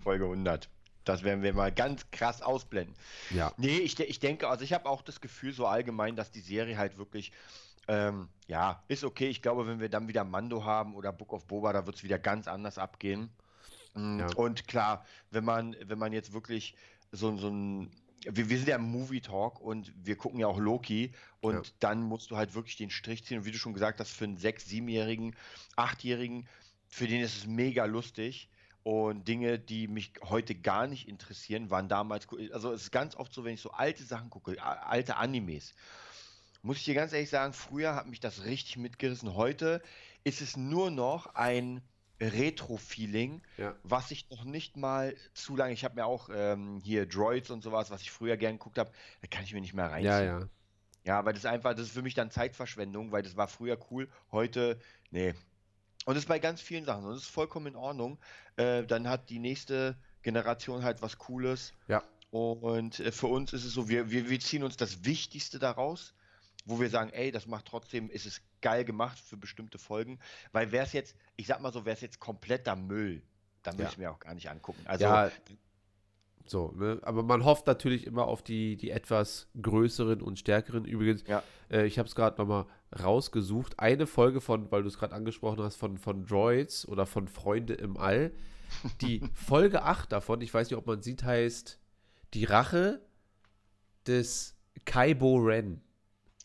Folge 0.04 0.26
100. 0.26 0.70
Das 1.06 1.24
werden 1.24 1.42
wir 1.42 1.56
mal 1.56 1.72
ganz 1.72 2.06
krass 2.12 2.44
ausblenden. 2.44 2.94
Ja. 3.32 3.52
Nee, 3.58 3.80
ich, 3.80 4.00
ich 4.00 4.20
denke, 4.20 4.48
also 4.48 4.64
ich 4.64 4.74
habe 4.74 4.88
auch 4.88 5.02
das 5.02 5.22
Gefühl 5.22 5.54
so 5.54 5.66
allgemein, 5.66 6.16
dass 6.16 6.30
die 6.30 6.42
Serie 6.42 6.78
halt 6.78 7.00
wirklich, 7.00 7.32
ähm, 7.90 8.30
ja, 8.48 8.84
ist 8.88 9.04
okay. 9.04 9.30
Ich 9.30 9.42
glaube, 9.42 9.68
wenn 9.68 9.80
wir 9.80 9.90
dann 9.90 10.08
wieder 10.08 10.24
Mando 10.24 10.64
haben 10.64 10.96
oder 10.96 11.12
Book 11.12 11.34
of 11.34 11.48
Boba, 11.48 11.74
da 11.74 11.86
wird 11.88 11.98
es 11.98 12.04
wieder 12.04 12.20
ganz 12.20 12.48
anders 12.48 12.78
abgehen. 12.78 13.36
Mm, 13.96 14.20
Ja. 14.20 14.28
Und 14.30 14.68
klar, 14.68 15.06
wenn 15.32 15.44
man, 15.46 15.76
wenn 15.84 16.00
man 16.00 16.14
jetzt 16.14 16.34
wirklich 16.34 16.76
so, 17.12 17.36
so 17.38 17.50
ein, 17.50 17.92
wir, 18.26 18.50
wir 18.50 18.58
sind 18.58 18.68
ja 18.70 18.76
im 18.76 18.84
Movie 18.92 19.22
Talk 19.22 19.60
und 19.62 19.94
wir 19.96 20.18
gucken 20.18 20.40
ja 20.40 20.48
auch 20.48 20.60
Loki 20.60 21.16
und 21.42 21.54
Ja. 21.68 21.74
dann 21.80 22.04
musst 22.04 22.32
du 22.32 22.38
halt 22.38 22.54
wirklich 22.56 22.78
den 22.78 22.92
Strich 22.92 23.26
ziehen. 23.26 23.40
Und 23.40 23.46
wie 23.46 23.52
du 23.52 23.58
schon 23.58 23.74
gesagt 23.74 24.00
hast, 24.00 24.12
für 24.12 24.26
einen 24.26 24.38
sechs-, 24.38 24.66
siebenjährigen, 24.68 25.36
achtjährigen, 25.76 26.48
für 26.88 27.08
den 27.08 27.22
ist 27.22 27.38
es 27.38 27.48
mega 27.48 27.86
lustig. 27.86 28.50
Und 28.84 29.28
Dinge, 29.28 29.60
die 29.60 29.88
mich 29.88 30.14
heute 30.24 30.56
gar 30.56 30.88
nicht 30.88 31.08
interessieren, 31.08 31.70
waren 31.70 31.90
damals. 31.90 32.28
Also 32.54 32.72
es 32.74 32.84
ist 32.84 32.92
ganz 32.92 33.16
oft 33.16 33.34
so, 33.34 33.44
wenn 33.44 33.54
ich 33.56 33.62
so 33.62 33.72
alte 33.72 34.04
Sachen 34.04 34.30
gucke, 34.30 34.62
alte 34.64 35.18
Animes, 35.18 35.76
muss 36.62 36.78
ich 36.78 36.84
dir 36.86 36.96
ganz 36.96 37.14
ehrlich 37.14 37.30
sagen, 37.30 37.54
früher 37.54 37.96
hat 37.96 38.08
mich 38.08 38.20
das 38.20 38.44
richtig 38.44 38.78
mitgerissen. 38.78 39.36
Heute 39.36 39.82
ist 40.24 40.42
es 40.42 40.58
nur 40.58 40.92
noch 40.92 41.36
ein 41.36 41.82
Retro-Feeling, 42.22 43.42
Ja. 43.58 43.76
was 43.84 44.12
ich 44.12 44.30
noch 44.30 44.44
nicht 44.44 44.76
mal 44.76 45.16
zu 45.34 45.56
lange, 45.56 45.74
ich 45.74 45.86
habe 45.86 45.96
mir 45.96 46.06
auch 46.06 46.30
ähm, 46.34 46.82
hier 46.84 47.06
Droids 47.06 47.50
und 47.50 47.62
sowas, 47.62 47.92
was 47.92 48.02
ich 48.02 48.12
früher 48.12 48.36
gern 48.36 48.54
geguckt 48.54 48.78
habe, 48.78 48.92
da 49.22 49.28
kann 49.28 49.44
ich 49.44 49.54
mir 49.54 49.62
nicht 49.62 49.74
mehr 49.74 49.90
reinziehen. 49.90 50.12
Ja, 50.12 50.40
ja. 50.40 50.50
Ja, 51.06 51.26
weil 51.26 51.34
das 51.34 51.46
einfach, 51.46 51.72
das 51.72 51.84
ist 51.88 51.94
für 51.94 52.02
mich 52.02 52.14
dann 52.14 52.30
Zeitverschwendung, 52.30 53.12
weil 53.14 53.24
das 53.24 53.38
war 53.38 53.48
früher 53.48 53.78
cool, 53.90 54.10
heute, 54.32 54.78
nee. 55.12 55.34
Und 56.06 56.16
das 56.16 56.24
ist 56.24 56.28
bei 56.28 56.40
ganz 56.40 56.60
vielen 56.62 56.84
Sachen 56.86 57.06
und 57.06 57.14
das 57.14 57.24
ist 57.24 57.30
vollkommen 57.30 57.68
in 57.68 57.76
Ordnung. 57.76 58.20
Äh, 58.58 58.84
dann 58.84 59.08
hat 59.08 59.30
die 59.30 59.40
nächste 59.40 59.96
Generation 60.24 60.84
halt 60.84 61.02
was 61.02 61.18
Cooles. 61.18 61.74
Ja. 61.88 62.04
Und 62.32 63.00
äh, 63.00 63.12
für 63.12 63.28
uns 63.28 63.54
ist 63.54 63.64
es 63.64 63.74
so, 63.74 63.88
wir, 63.88 64.12
wir, 64.12 64.30
wir 64.30 64.40
ziehen 64.40 64.64
uns 64.64 64.76
das 64.76 65.06
Wichtigste 65.06 65.58
daraus, 65.58 66.14
wo 66.66 66.80
wir 66.80 66.90
sagen, 66.90 67.10
ey, 67.12 67.32
das 67.32 67.48
macht 67.48 67.66
trotzdem, 67.66 68.10
ist 68.10 68.26
es 68.26 68.42
geil 68.62 68.84
gemacht 68.86 69.18
für 69.20 69.38
bestimmte 69.38 69.78
Folgen. 69.80 70.20
Weil 70.52 70.72
wäre 70.72 70.86
es 70.86 70.94
jetzt, 70.94 71.16
ich 71.36 71.48
sag 71.48 71.62
mal 71.62 71.72
so, 71.74 71.86
wäre 71.86 71.96
es 71.96 72.02
jetzt 72.02 72.20
kompletter 72.20 72.76
Müll, 72.76 73.22
dann 73.64 73.76
würde 73.76 73.84
Ja. 73.86 73.90
ich 73.90 73.98
mir 73.98 74.12
auch 74.12 74.20
gar 74.20 74.34
nicht 74.34 74.50
angucken. 74.50 74.82
Also, 74.86 75.06
ja, 75.06 75.32
So, 76.46 76.72
ne? 76.72 77.00
Aber 77.04 77.22
man 77.24 77.46
hofft 77.46 77.68
natürlich 77.68 78.08
immer 78.08 78.26
auf 78.26 78.42
die, 78.44 78.76
die 78.76 78.90
etwas 78.90 79.48
größeren 79.62 80.22
und 80.22 80.40
stärkeren. 80.40 80.84
Übrigens, 80.86 81.24
Ja. 81.28 81.44
äh, 81.70 81.86
ich 81.86 82.00
habe 82.00 82.08
es 82.10 82.16
gerade 82.16 82.38
nochmal 82.42 82.66
rausgesucht. 83.04 83.80
Eine 83.80 84.08
Folge 84.08 84.42
von, 84.42 84.72
weil 84.72 84.82
du 84.82 84.88
es 84.88 84.98
gerade 84.98 85.14
angesprochen 85.14 85.62
hast, 85.62 85.76
von, 85.76 85.98
von 86.00 86.26
Droids 86.26 86.88
oder 86.88 87.06
von 87.06 87.28
Freunde 87.28 87.76
im 87.76 87.98
All. 87.98 88.32
Die 89.02 89.22
Folge 89.34 89.84
8 89.84 90.12
davon, 90.12 90.42
ich 90.42 90.52
weiß 90.54 90.70
nicht, 90.70 90.78
ob 90.78 90.88
man 90.88 91.02
sieht, 91.04 91.24
heißt 91.24 91.80
Die 92.34 92.46
Rache 92.46 93.02
des 94.08 94.56
Kaibo 94.86 95.38
Ren. 95.38 95.82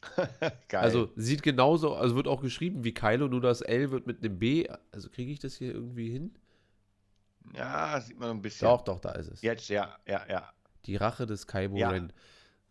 Also 0.73 1.11
sieht 1.17 1.43
genauso, 1.43 1.95
also 1.95 2.17
wird 2.17 2.27
auch 2.29 2.43
geschrieben 2.43 2.85
wie 2.85 2.93
Kylo, 2.95 3.29
nur 3.29 3.41
das 3.41 3.61
L 3.61 3.91
wird 3.91 4.07
mit 4.07 4.25
einem 4.25 4.39
B. 4.39 4.67
Also 4.93 5.09
kriege 5.11 5.31
ich 5.33 5.39
das 5.39 5.57
hier 5.57 5.73
irgendwie 5.73 6.11
hin? 6.11 6.35
ja, 7.55 8.01
sieht 8.01 8.19
man 8.19 8.31
ein 8.31 8.43
bisschen. 8.43 8.67
Doch, 8.67 8.83
doch, 8.83 9.01
da 9.01 9.13
ist 9.13 9.29
es. 9.31 9.43
Jetzt, 9.43 9.69
ja, 9.69 9.95
ja, 10.09 10.23
ja. 10.29 10.51
Die 10.87 10.97
Rache 10.97 11.27
des 11.27 11.47
Kaibo 11.47 11.77
Ja. 11.77 11.91
Ren. 11.91 12.13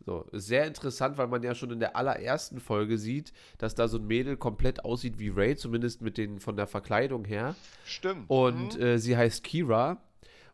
So, 0.06 0.28
sehr 0.34 0.66
interessant, 0.68 1.18
weil 1.18 1.28
man 1.28 1.44
ja 1.44 1.56
schon 1.56 1.72
in 1.72 1.80
der 1.80 1.96
allerersten 1.96 2.60
Folge 2.60 2.98
sieht, 2.98 3.32
dass 3.58 3.74
da 3.74 3.88
so 3.88 3.98
ein 4.00 4.06
Mädel 4.06 4.36
komplett 4.36 4.84
aussieht 4.84 5.18
wie 5.18 5.30
Ray, 5.30 5.56
zumindest 5.56 6.02
mit 6.02 6.18
den 6.18 6.40
von 6.42 6.58
der 6.58 6.68
Verkleidung 6.68 7.24
her. 7.24 7.56
Stimmt. 7.86 8.30
Und 8.30 8.76
Mhm. 8.78 8.82
äh, 8.82 8.98
sie 8.98 9.16
heißt 9.16 9.44
Kira. 9.46 10.02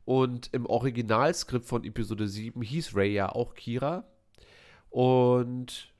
Und 0.05 0.49
im 0.53 0.65
Originalskript 0.67 1.65
von 1.65 1.83
Episode 1.83 2.27
7 2.27 2.61
hieß 2.61 2.95
Ray 2.95 3.13
ja 3.13 3.29
auch 3.29 3.55
Kira. 3.55 4.03
Und 4.89 5.91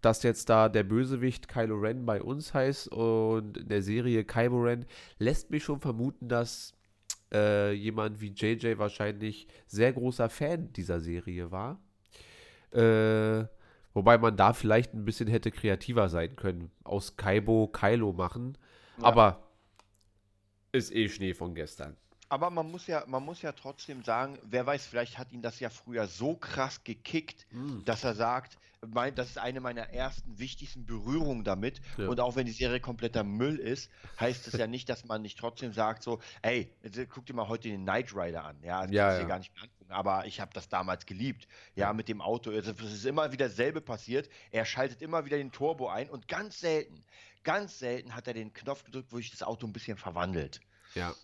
dass 0.00 0.22
jetzt 0.22 0.48
da 0.48 0.68
der 0.68 0.84
Bösewicht 0.84 1.48
Kylo 1.48 1.76
Ren 1.76 2.06
bei 2.06 2.22
uns 2.22 2.54
heißt 2.54 2.88
und 2.88 3.58
in 3.58 3.68
der 3.68 3.82
Serie 3.82 4.24
Kylo 4.24 4.62
Ren, 4.62 4.86
lässt 5.18 5.50
mich 5.50 5.64
schon 5.64 5.80
vermuten, 5.80 6.28
dass 6.28 6.74
äh, 7.32 7.72
jemand 7.72 8.20
wie 8.20 8.32
JJ 8.32 8.78
wahrscheinlich 8.78 9.48
sehr 9.66 9.92
großer 9.92 10.28
Fan 10.30 10.72
dieser 10.72 11.00
Serie 11.00 11.50
war. 11.50 11.80
Äh, 12.72 13.46
wobei 13.94 14.18
man 14.18 14.36
da 14.36 14.52
vielleicht 14.52 14.94
ein 14.94 15.04
bisschen 15.04 15.28
hätte 15.28 15.50
kreativer 15.50 16.08
sein 16.08 16.36
können. 16.36 16.70
Aus 16.84 17.16
Kaibo 17.16 17.68
Kylo 17.68 18.12
machen. 18.12 18.56
Ja. 18.98 19.04
Aber 19.04 19.48
ist 20.72 20.94
eh 20.94 21.08
Schnee 21.08 21.34
von 21.34 21.54
gestern. 21.54 21.96
Aber 22.28 22.50
man 22.50 22.70
muss 22.70 22.86
ja, 22.86 23.04
man 23.06 23.24
muss 23.24 23.40
ja 23.42 23.52
trotzdem 23.52 24.02
sagen, 24.04 24.38
wer 24.42 24.66
weiß, 24.66 24.86
vielleicht 24.86 25.16
hat 25.18 25.32
ihn 25.32 25.40
das 25.42 25.60
ja 25.60 25.70
früher 25.70 26.06
so 26.06 26.36
krass 26.36 26.84
gekickt, 26.84 27.46
Mm. 27.50 27.84
dass 27.84 28.04
er 28.04 28.14
sagt, 28.14 28.58
mein, 28.86 29.14
das 29.14 29.30
ist 29.30 29.38
eine 29.38 29.60
meiner 29.60 29.90
ersten 29.90 30.38
wichtigsten 30.38 30.86
Berührungen 30.86 31.42
damit. 31.42 31.80
Ja. 31.96 32.06
Und 32.08 32.20
auch 32.20 32.36
wenn 32.36 32.46
die 32.46 32.52
Serie 32.52 32.80
kompletter 32.80 33.24
Müll 33.24 33.58
ist, 33.58 33.90
heißt 34.20 34.46
es 34.46 34.54
ja 34.54 34.66
nicht, 34.66 34.88
dass 34.88 35.04
man 35.04 35.22
nicht 35.22 35.38
trotzdem 35.38 35.72
sagt, 35.72 36.02
so, 36.02 36.20
ey, 36.42 36.70
jetzt 36.82 36.98
guck 37.10 37.26
dir 37.26 37.34
mal 37.34 37.48
heute 37.48 37.68
den 37.68 37.82
Knight 37.82 38.14
Rider 38.14 38.44
an. 38.44 38.56
Ja, 38.62 38.82
das 38.82 38.92
Ja, 38.92 39.08
du 39.10 39.14
ja. 39.16 39.20
dir 39.22 39.26
gar 39.28 39.38
nicht 39.38 39.52
angucken. 39.56 39.90
Aber 39.90 40.26
ich 40.26 40.38
habe 40.40 40.52
das 40.54 40.68
damals 40.68 41.06
geliebt. 41.06 41.48
Ja, 41.74 41.92
mit 41.92 42.08
dem 42.08 42.20
Auto. 42.20 42.50
Also, 42.50 42.70
Es 42.72 42.92
ist 42.92 43.06
immer 43.06 43.32
wieder 43.32 43.48
dasselbe 43.48 43.80
passiert. 43.80 44.28
Er 44.52 44.64
schaltet 44.64 45.00
immer 45.02 45.24
wieder 45.24 45.38
den 45.38 45.50
Turbo 45.50 45.88
ein 45.88 46.08
und 46.10 46.28
ganz 46.28 46.60
selten, 46.60 47.02
ganz 47.42 47.78
selten 47.78 48.14
hat 48.14 48.26
er 48.28 48.34
den 48.34 48.52
Knopf 48.52 48.84
gedrückt, 48.84 49.10
wo 49.12 49.16
sich 49.16 49.30
das 49.30 49.42
Auto 49.42 49.66
ein 49.66 49.72
bisschen 49.72 49.96
verwandelt. 49.96 50.60
Ja. 50.94 51.14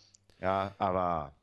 Ja, 0.41 0.75
aber 0.77 1.33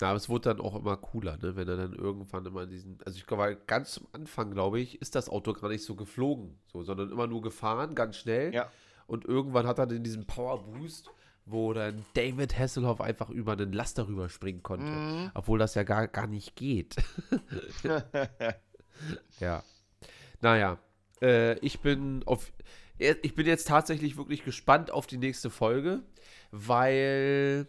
Ja, 0.00 0.08
aber 0.08 0.16
es 0.16 0.28
wurde 0.28 0.50
dann 0.50 0.60
auch 0.60 0.76
immer 0.76 0.96
cooler, 0.96 1.36
ne? 1.38 1.56
wenn 1.56 1.68
er 1.68 1.76
dann 1.76 1.92
irgendwann 1.92 2.46
immer 2.46 2.66
diesen, 2.66 2.98
also 3.04 3.16
ich 3.16 3.26
glaube, 3.26 3.58
ganz 3.66 3.92
zum 3.92 4.06
Anfang, 4.12 4.52
glaube 4.52 4.80
ich, 4.80 5.00
ist 5.00 5.14
das 5.14 5.28
Auto 5.28 5.52
gar 5.52 5.68
nicht 5.68 5.84
so 5.84 5.96
geflogen, 5.96 6.58
so, 6.66 6.82
sondern 6.84 7.10
immer 7.10 7.26
nur 7.26 7.42
gefahren, 7.42 7.94
ganz 7.94 8.16
schnell. 8.16 8.54
Ja. 8.54 8.70
Und 9.06 9.24
irgendwann 9.24 9.66
hat 9.66 9.78
er 9.78 9.86
dann 9.86 10.04
diesen 10.04 10.26
Power 10.26 10.62
Boost, 10.62 11.10
wo 11.46 11.72
dann 11.72 12.04
David 12.14 12.58
Hasselhoff 12.58 13.00
einfach 13.00 13.30
über 13.30 13.52
einen 13.52 13.72
Laster 13.72 14.06
rüberspringen 14.06 14.62
konnte. 14.62 14.86
Mhm. 14.86 15.30
Obwohl 15.34 15.58
das 15.58 15.74
ja 15.74 15.82
gar, 15.82 16.06
gar 16.08 16.26
nicht 16.26 16.56
geht. 16.56 16.96
ja. 19.40 19.62
Naja, 20.40 20.78
äh, 21.22 21.58
ich 21.60 21.80
bin 21.80 22.22
auf. 22.26 22.52
Ich 22.98 23.36
bin 23.36 23.46
jetzt 23.46 23.68
tatsächlich 23.68 24.16
wirklich 24.16 24.44
gespannt 24.44 24.90
auf 24.90 25.06
die 25.06 25.18
nächste 25.18 25.50
Folge, 25.50 26.02
weil 26.50 27.68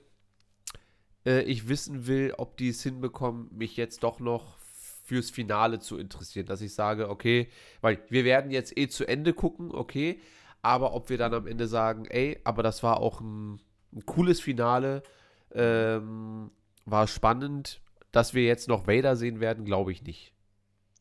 äh, 1.25 1.41
ich 1.43 1.67
wissen 1.67 2.07
will, 2.07 2.33
ob 2.37 2.57
die 2.57 2.69
es 2.69 2.83
hinbekommen, 2.83 3.49
mich 3.55 3.77
jetzt 3.77 4.03
doch 4.03 4.19
noch 4.19 4.57
fürs 5.03 5.29
Finale 5.29 5.79
zu 5.79 5.97
interessieren. 5.97 6.45
Dass 6.45 6.61
ich 6.61 6.73
sage, 6.73 7.09
okay, 7.09 7.49
weil 7.81 7.99
wir 8.09 8.23
werden 8.25 8.51
jetzt 8.51 8.77
eh 8.77 8.87
zu 8.87 9.05
Ende 9.07 9.33
gucken, 9.33 9.71
okay, 9.71 10.19
aber 10.61 10.93
ob 10.93 11.09
wir 11.09 11.17
dann 11.17 11.33
am 11.33 11.47
Ende 11.47 11.67
sagen, 11.67 12.05
ey, 12.05 12.39
aber 12.43 12.63
das 12.63 12.83
war 12.83 12.99
auch 12.99 13.21
ein, 13.21 13.59
ein 13.93 14.05
cooles 14.05 14.39
Finale, 14.39 15.03
ähm, 15.53 16.51
war 16.85 17.07
spannend, 17.07 17.81
dass 18.11 18.33
wir 18.33 18.43
jetzt 18.43 18.67
noch 18.67 18.87
Vader 18.87 19.15
sehen 19.15 19.39
werden, 19.39 19.65
glaube 19.65 19.91
ich 19.91 20.03
nicht. 20.03 20.33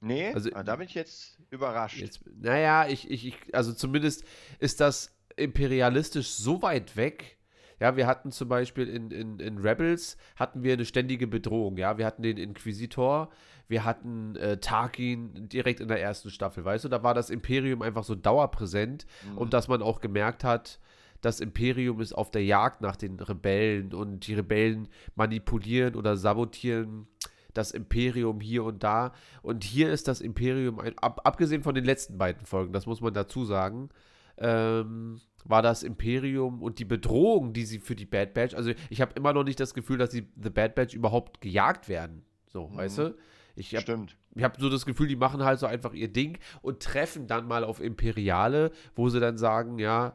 Nee, 0.01 0.33
Also- 0.33 0.51
ah, 0.55 0.63
da 0.63 0.77
bin 0.77 0.87
ich 0.87 0.95
jetzt 0.95 1.39
überrascht. 1.51 1.99
Jetzt, 1.99 2.21
naja, 2.41 2.87
ich, 2.87 3.11
ich, 3.11 3.27
ich, 3.27 3.55
also 3.55 3.73
zumindest 3.73 4.25
ist 4.61 4.81
das 4.81 5.13
imperialistisch 5.37 6.31
so 6.31 6.63
weit 6.63 6.97
weg. 6.97 7.38
Ja, 7.81 7.97
wir 7.97 8.07
hatten 8.07 8.31
zum 8.33 8.49
Beispiel 8.49 8.89
in, 8.89 9.11
in, 9.11 9.39
in 9.39 9.59
Rebels 9.59 10.17
hatten 10.37 10.63
wir 10.63 10.73
eine 10.73 10.85
ständige 10.85 11.27
Bedrohung. 11.27 11.77
Ja, 11.77 11.97
wir 11.99 12.07
hatten 12.07 12.23
den 12.23 12.37
Inquisitor, 12.37 13.29
wir 13.69 13.85
hatten 13.85 14.35
äh, 14.37 14.57
Tarkin 14.59 15.49
direkt 15.49 15.81
in 15.81 15.89
der 15.89 16.01
ersten 16.01 16.31
Staffel, 16.31 16.65
weißt 16.65 16.85
du? 16.85 16.89
Da 16.89 17.03
war 17.03 17.15
das 17.15 17.31
Imperium 17.31 17.83
einfach 17.83 18.05
so 18.05 18.15
dauerpräsent 18.15 19.07
Mhm. 19.31 19.39
und 19.39 19.53
dass 19.53 19.69
man 19.69 19.83
auch 19.83 20.01
gemerkt 20.01 20.43
hat, 20.45 20.81
das 21.21 21.41
Imperium 21.41 22.01
ist 22.01 22.13
auf 22.13 22.31
der 22.31 22.45
Jagd 22.45 22.81
nach 22.81 22.97
den 22.97 23.19
Rebellen 23.19 23.93
und 23.93 24.27
die 24.27 24.35
Rebellen 24.35 24.89
manipulieren 25.17 25.97
oder 25.97 26.17
sabotieren 26.17 27.09
das 27.55 27.73
Imperium 27.73 28.41
hier 28.41 28.63
und 28.63 28.85
da. 28.85 29.13
Und 29.43 29.65
hier 29.65 29.91
ist 29.91 30.07
das 30.07 30.21
Imperium, 30.21 30.79
ein, 30.79 30.97
ab, 30.99 31.21
abgesehen 31.25 31.63
von 31.65 31.75
den 31.75 31.85
letzten 31.85 32.17
beiden 32.19 32.47
Folgen, 32.47 32.73
das 32.73 32.87
muss 32.87 33.01
man 33.01 33.13
dazu 33.15 33.45
sagen, 33.45 33.89
ähm, 34.37 35.21
war 35.45 35.63
das 35.63 35.83
Imperium 35.83 36.63
und 36.63 36.79
die 36.79 36.85
Bedrohung, 36.85 37.53
die 37.53 37.65
sie 37.65 37.79
für 37.79 37.95
die 37.97 38.05
Bad 38.07 38.35
Batch, 38.35 38.55
also 38.55 38.73
ich 38.91 39.01
habe 39.01 39.13
immer 39.15 39.33
noch 39.33 39.45
nicht 39.45 39.61
das 39.61 39.73
Gefühl, 39.75 39.99
dass 39.99 40.11
die 40.11 40.27
The 40.43 40.51
Bad 40.51 40.75
Batch 40.75 40.95
überhaupt 40.95 41.41
gejagt 41.41 41.89
werden. 41.89 42.23
So, 42.49 42.69
Mhm. 42.69 42.77
weißt 42.77 42.99
du? 42.99 43.17
Ich 43.57 43.75
habe 43.75 43.83
Stimmt. 43.83 44.17
ich 44.37 44.45
habe 44.45 44.61
so 44.61 44.69
das 44.71 44.87
Gefühl, 44.87 45.09
die 45.09 45.17
machen 45.17 45.43
halt 45.43 45.59
so 45.59 45.67
einfach 45.67 45.93
ihr 45.95 46.09
Ding 46.13 46.39
und 46.63 46.81
treffen 46.81 47.27
dann 47.27 47.47
mal 47.49 47.65
auf 47.65 47.81
Imperiale, 47.81 48.71
wo 48.95 49.09
sie 49.09 49.21
dann 49.21 49.37
sagen, 49.39 49.79
ja, 49.79 50.15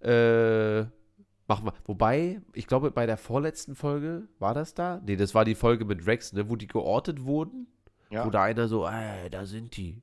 äh, 0.00 0.82
machen 1.48 1.64
wir. 1.66 1.72
Wobei, 1.84 2.40
ich 2.52 2.66
glaube, 2.66 2.90
bei 2.90 3.06
der 3.06 3.16
vorletzten 3.16 3.74
Folge, 3.74 4.28
war 4.38 4.54
das 4.54 4.74
da? 4.74 5.00
Nee, 5.04 5.16
das 5.16 5.34
war 5.34 5.44
die 5.44 5.54
Folge 5.54 5.84
mit 5.84 6.06
Rex, 6.06 6.32
ne, 6.32 6.48
wo 6.50 6.56
die 6.56 6.66
geortet 6.68 7.24
wurden. 7.24 7.66
Ja. 8.10 8.24
Wo 8.24 8.30
da 8.30 8.42
einer 8.44 8.68
so, 8.68 8.86
äh, 8.86 9.30
da 9.30 9.46
sind 9.46 9.76
die. 9.76 10.00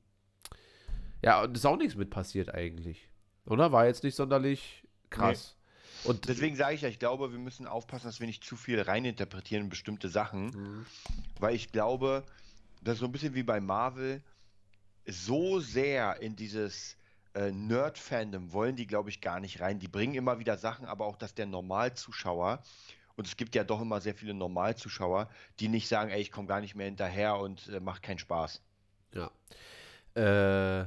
Ja, 1.22 1.42
und 1.42 1.56
ist 1.56 1.64
auch 1.64 1.78
nichts 1.78 1.96
mit 1.96 2.10
passiert 2.10 2.52
eigentlich. 2.54 3.08
Oder? 3.46 3.72
War 3.72 3.86
jetzt 3.86 4.04
nicht 4.04 4.14
sonderlich 4.16 4.84
krass. 5.10 5.56
Und 6.04 6.28
Deswegen 6.28 6.54
sage 6.56 6.74
ich 6.74 6.82
ja, 6.82 6.88
ich 6.88 6.98
glaube, 6.98 7.32
wir 7.32 7.38
müssen 7.38 7.66
aufpassen, 7.66 8.06
dass 8.06 8.20
wir 8.20 8.26
nicht 8.26 8.44
zu 8.44 8.56
viel 8.56 8.80
reininterpretieren 8.80 9.64
in 9.64 9.70
bestimmte 9.70 10.08
Sachen, 10.08 10.46
Mhm. 10.46 10.86
weil 11.40 11.54
ich 11.54 11.72
glaube, 11.72 12.24
das 12.82 12.94
ist 12.94 13.00
so 13.00 13.06
ein 13.06 13.12
bisschen 13.12 13.34
wie 13.34 13.42
bei 13.42 13.60
Marvel, 13.60 14.22
so 15.06 15.60
sehr 15.60 16.20
in 16.20 16.36
dieses 16.36 16.96
äh, 17.34 17.50
Nerd-Fandom 17.50 18.52
wollen 18.52 18.76
die, 18.76 18.86
glaube 18.86 19.10
ich, 19.10 19.20
gar 19.20 19.40
nicht 19.40 19.60
rein. 19.60 19.78
Die 19.78 19.88
bringen 19.88 20.14
immer 20.14 20.38
wieder 20.38 20.56
Sachen, 20.56 20.86
aber 20.86 21.04
auch, 21.06 21.16
dass 21.16 21.34
der 21.34 21.46
Normalzuschauer, 21.46 22.62
und 23.16 23.26
es 23.26 23.36
gibt 23.36 23.54
ja 23.54 23.64
doch 23.64 23.80
immer 23.80 24.00
sehr 24.00 24.14
viele 24.14 24.34
Normalzuschauer, 24.34 25.28
die 25.58 25.68
nicht 25.68 25.88
sagen, 25.88 26.10
ey, 26.10 26.20
ich 26.20 26.30
komme 26.30 26.46
gar 26.48 26.60
nicht 26.60 26.74
mehr 26.74 26.86
hinterher 26.86 27.36
und 27.38 27.68
äh, 27.68 27.80
macht 27.80 28.02
keinen 28.02 28.18
Spaß. 28.18 28.60
Ja. 29.14 29.30
Äh, 30.14 30.86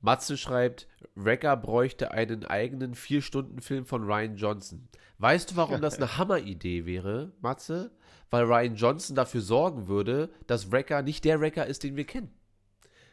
Matze 0.00 0.36
schreibt, 0.36 0.86
Wrecker 1.14 1.56
bräuchte 1.56 2.12
einen 2.12 2.44
eigenen 2.44 2.94
4-Stunden-Film 2.94 3.84
von 3.84 4.04
Ryan 4.04 4.36
Johnson. 4.36 4.88
Weißt 5.18 5.50
du, 5.50 5.56
warum 5.56 5.80
das 5.80 5.96
eine 5.96 6.16
Hammeridee 6.18 6.86
wäre, 6.86 7.32
Matze? 7.40 7.90
Weil 8.30 8.44
Ryan 8.44 8.76
Johnson 8.76 9.16
dafür 9.16 9.40
sorgen 9.40 9.88
würde, 9.88 10.30
dass 10.46 10.72
Wrecker 10.72 11.02
nicht 11.02 11.24
der 11.24 11.40
Wrecker 11.40 11.66
ist, 11.66 11.82
den 11.82 11.96
wir 11.96 12.04
kennen. 12.04 12.30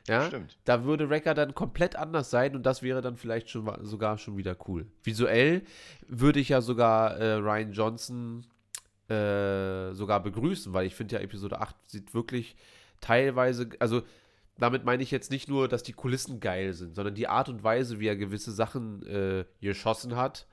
Ja? 0.07 0.27
Stimmt. 0.27 0.57
Da 0.63 0.85
würde 0.85 1.09
Wrecker 1.09 1.33
dann 1.33 1.53
komplett 1.53 1.95
anders 1.95 2.29
sein 2.29 2.55
und 2.55 2.65
das 2.65 2.81
wäre 2.81 3.01
dann 3.01 3.17
vielleicht 3.17 3.49
schon 3.49 3.69
sogar 3.83 4.17
schon 4.17 4.37
wieder 4.37 4.55
cool. 4.67 4.87
Visuell 5.03 5.63
würde 6.07 6.39
ich 6.39 6.49
ja 6.49 6.61
sogar 6.61 7.17
äh, 7.17 7.33
Ryan 7.33 7.73
Johnson 7.73 8.45
äh, 9.09 9.93
sogar 9.93 10.21
begrüßen, 10.23 10.71
weil 10.73 10.85
ich 10.85 10.95
finde 10.95 11.15
ja 11.15 11.21
Episode 11.21 11.59
8 11.59 11.75
sieht 11.87 12.13
wirklich 12.13 12.55
teilweise, 13.01 13.69
also 13.79 14.01
damit 14.57 14.83
meine 14.85 15.03
ich 15.03 15.11
jetzt 15.11 15.31
nicht 15.31 15.47
nur, 15.47 15.67
dass 15.67 15.83
die 15.83 15.93
Kulissen 15.93 16.39
geil 16.39 16.73
sind, 16.73 16.95
sondern 16.95 17.15
die 17.15 17.27
Art 17.27 17.49
und 17.49 17.63
Weise, 17.63 17.99
wie 17.99 18.07
er 18.07 18.15
gewisse 18.15 18.51
Sachen 18.51 19.05
äh, 19.05 19.45
geschossen 19.61 20.15
hat 20.15 20.47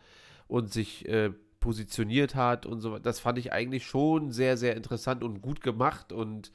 und 0.46 0.72
sich 0.72 1.08
äh, 1.08 1.30
positioniert 1.60 2.34
hat 2.34 2.66
und 2.66 2.80
so, 2.80 2.98
das 2.98 3.20
fand 3.20 3.38
ich 3.38 3.52
eigentlich 3.52 3.86
schon 3.86 4.30
sehr, 4.32 4.56
sehr 4.58 4.76
interessant 4.76 5.24
und 5.24 5.40
gut 5.40 5.62
gemacht 5.62 6.12
und 6.12 6.52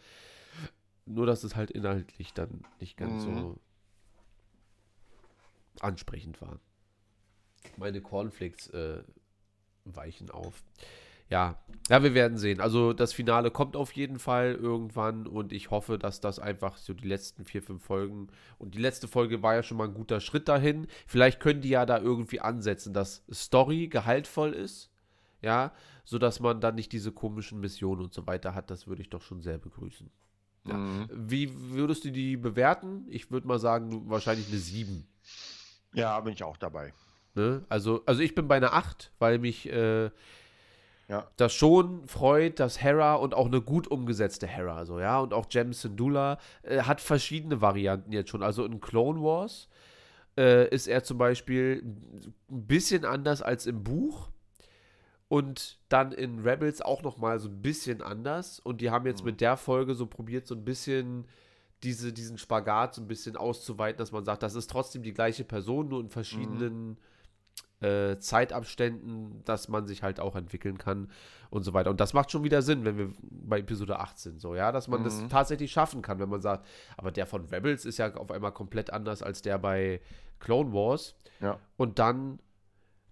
nur, 1.05 1.25
dass 1.25 1.43
es 1.43 1.55
halt 1.55 1.71
inhaltlich 1.71 2.33
dann 2.33 2.61
nicht 2.79 2.95
ganz 2.95 3.25
Mhm. 3.25 3.29
so 3.31 3.59
ansprechend 5.79 6.41
war. 6.41 6.59
Meine 7.77 8.01
Cornflakes 8.01 8.67
äh, 8.67 9.01
weichen 9.85 10.29
auf. 10.29 10.61
Ja, 11.29 11.57
ja, 11.89 12.03
wir 12.03 12.13
werden 12.13 12.37
sehen. 12.37 12.61
Also 12.61 12.93
das 12.93 13.13
Finale 13.13 13.49
kommt 13.49 13.75
auf 13.75 13.93
jeden 13.93 14.19
Fall 14.19 14.53
irgendwann 14.53 15.25
und 15.25 15.51
ich 15.51 15.71
hoffe, 15.71 15.97
dass 15.97 16.21
das 16.21 16.37
einfach 16.37 16.77
so 16.77 16.93
die 16.93 17.07
letzten 17.07 17.45
vier, 17.45 17.63
fünf 17.63 17.83
Folgen 17.83 18.27
und 18.59 18.75
die 18.75 18.79
letzte 18.79 19.07
Folge 19.07 19.41
war 19.41 19.55
ja 19.55 19.63
schon 19.63 19.77
mal 19.77 19.87
ein 19.87 19.95
guter 19.95 20.19
Schritt 20.19 20.47
dahin. 20.47 20.85
Vielleicht 21.07 21.39
können 21.39 21.61
die 21.61 21.69
ja 21.69 21.87
da 21.87 21.97
irgendwie 21.97 22.41
ansetzen, 22.41 22.93
dass 22.93 23.23
Story 23.33 23.87
gehaltvoll 23.87 24.53
ist, 24.53 24.91
ja, 25.41 25.73
sodass 26.05 26.39
man 26.39 26.61
dann 26.61 26.75
nicht 26.75 26.91
diese 26.91 27.11
komischen 27.11 27.59
Missionen 27.59 28.03
und 28.03 28.13
so 28.13 28.27
weiter 28.27 28.53
hat. 28.53 28.69
Das 28.69 28.85
würde 28.85 29.01
ich 29.01 29.09
doch 29.09 29.23
schon 29.23 29.41
sehr 29.41 29.57
begrüßen. 29.57 30.11
Ja. 30.67 30.75
Mhm. 30.75 31.09
Wie 31.11 31.51
würdest 31.71 32.05
du 32.05 32.11
die 32.11 32.37
bewerten? 32.37 33.07
Ich 33.09 33.31
würde 33.31 33.47
mal 33.47 33.57
sagen, 33.57 34.07
wahrscheinlich 34.11 34.47
eine 34.49 34.57
7. 34.57 35.07
Ja, 35.93 36.19
bin 36.19 36.33
ich 36.33 36.43
auch 36.43 36.57
dabei. 36.57 36.93
Ne? 37.33 37.65
Also, 37.67 38.03
also 38.05 38.21
ich 38.21 38.35
bin 38.35 38.47
bei 38.47 38.57
einer 38.57 38.73
8, 38.73 39.11
weil 39.17 39.39
mich 39.39 39.67
äh, 39.71 40.11
ja. 41.09 41.27
das 41.37 41.53
schon 41.53 42.07
freut, 42.07 42.59
dass 42.59 42.81
Hera 42.81 43.15
und 43.15 43.33
auch 43.33 43.47
eine 43.47 43.61
gut 43.61 43.87
umgesetzte 43.87 44.47
Hera, 44.47 44.85
so, 44.85 44.99
ja, 44.99 45.19
und 45.19 45.33
auch 45.33 45.47
Jem 45.49 45.73
Syndulla 45.73 46.37
äh, 46.63 46.83
hat 46.83 47.01
verschiedene 47.01 47.61
Varianten 47.61 48.11
jetzt 48.11 48.29
schon. 48.29 48.43
Also 48.43 48.63
in 48.63 48.79
Clone 48.79 49.21
Wars 49.21 49.67
äh, 50.37 50.69
ist 50.69 50.87
er 50.87 51.03
zum 51.03 51.17
Beispiel 51.17 51.83
ein 52.49 52.67
bisschen 52.67 53.03
anders 53.03 53.41
als 53.41 53.65
im 53.65 53.83
Buch. 53.83 54.29
Und 55.27 55.77
dann 55.89 56.11
in 56.11 56.39
Rebels 56.39 56.81
auch 56.81 57.03
noch 57.03 57.17
mal 57.17 57.37
so 57.37 57.49
ein 57.49 57.61
bisschen 57.61 58.01
anders. 58.01 58.59
Und 58.59 58.81
die 58.81 58.89
haben 58.89 59.05
jetzt 59.05 59.21
mhm. 59.21 59.27
mit 59.27 59.41
der 59.41 59.57
Folge 59.57 59.93
so 59.93 60.07
probiert, 60.07 60.47
so 60.47 60.55
ein 60.55 60.65
bisschen 60.65 61.27
diese, 61.83 62.11
diesen 62.11 62.39
Spagat 62.39 62.95
so 62.95 63.01
ein 63.01 63.07
bisschen 63.07 63.37
auszuweiten, 63.37 63.99
dass 63.99 64.11
man 64.11 64.25
sagt, 64.25 64.41
das 64.41 64.55
ist 64.55 64.71
trotzdem 64.71 65.03
die 65.03 65.13
gleiche 65.13 65.43
Person, 65.43 65.89
nur 65.89 66.01
in 66.01 66.09
verschiedenen 66.09 66.89
mhm. 66.89 66.97
Äh, 67.81 68.17
Zeitabständen, 68.17 69.41
dass 69.45 69.69
man 69.69 69.87
sich 69.87 70.03
halt 70.03 70.19
auch 70.19 70.35
entwickeln 70.35 70.77
kann 70.77 71.09
und 71.49 71.63
so 71.63 71.73
weiter. 71.73 71.89
Und 71.89 71.99
das 71.99 72.13
macht 72.13 72.31
schon 72.31 72.43
wieder 72.43 72.61
Sinn, 72.61 72.85
wenn 72.85 72.97
wir 72.97 73.13
bei 73.21 73.59
Episode 73.59 73.99
8 73.99 74.19
sind, 74.19 74.41
so, 74.41 74.55
ja, 74.55 74.71
dass 74.71 74.87
man 74.87 75.01
mhm. 75.01 75.05
das 75.05 75.27
tatsächlich 75.29 75.71
schaffen 75.71 76.01
kann, 76.01 76.19
wenn 76.19 76.29
man 76.29 76.41
sagt, 76.41 76.67
aber 76.97 77.11
der 77.11 77.25
von 77.25 77.45
Rebels 77.45 77.85
ist 77.85 77.97
ja 77.97 78.13
auf 78.15 78.31
einmal 78.31 78.51
komplett 78.51 78.91
anders 78.91 79.23
als 79.23 79.41
der 79.41 79.57
bei 79.57 80.01
Clone 80.39 80.73
Wars. 80.73 81.15
Ja. 81.41 81.59
Und 81.77 81.99
dann 81.99 82.39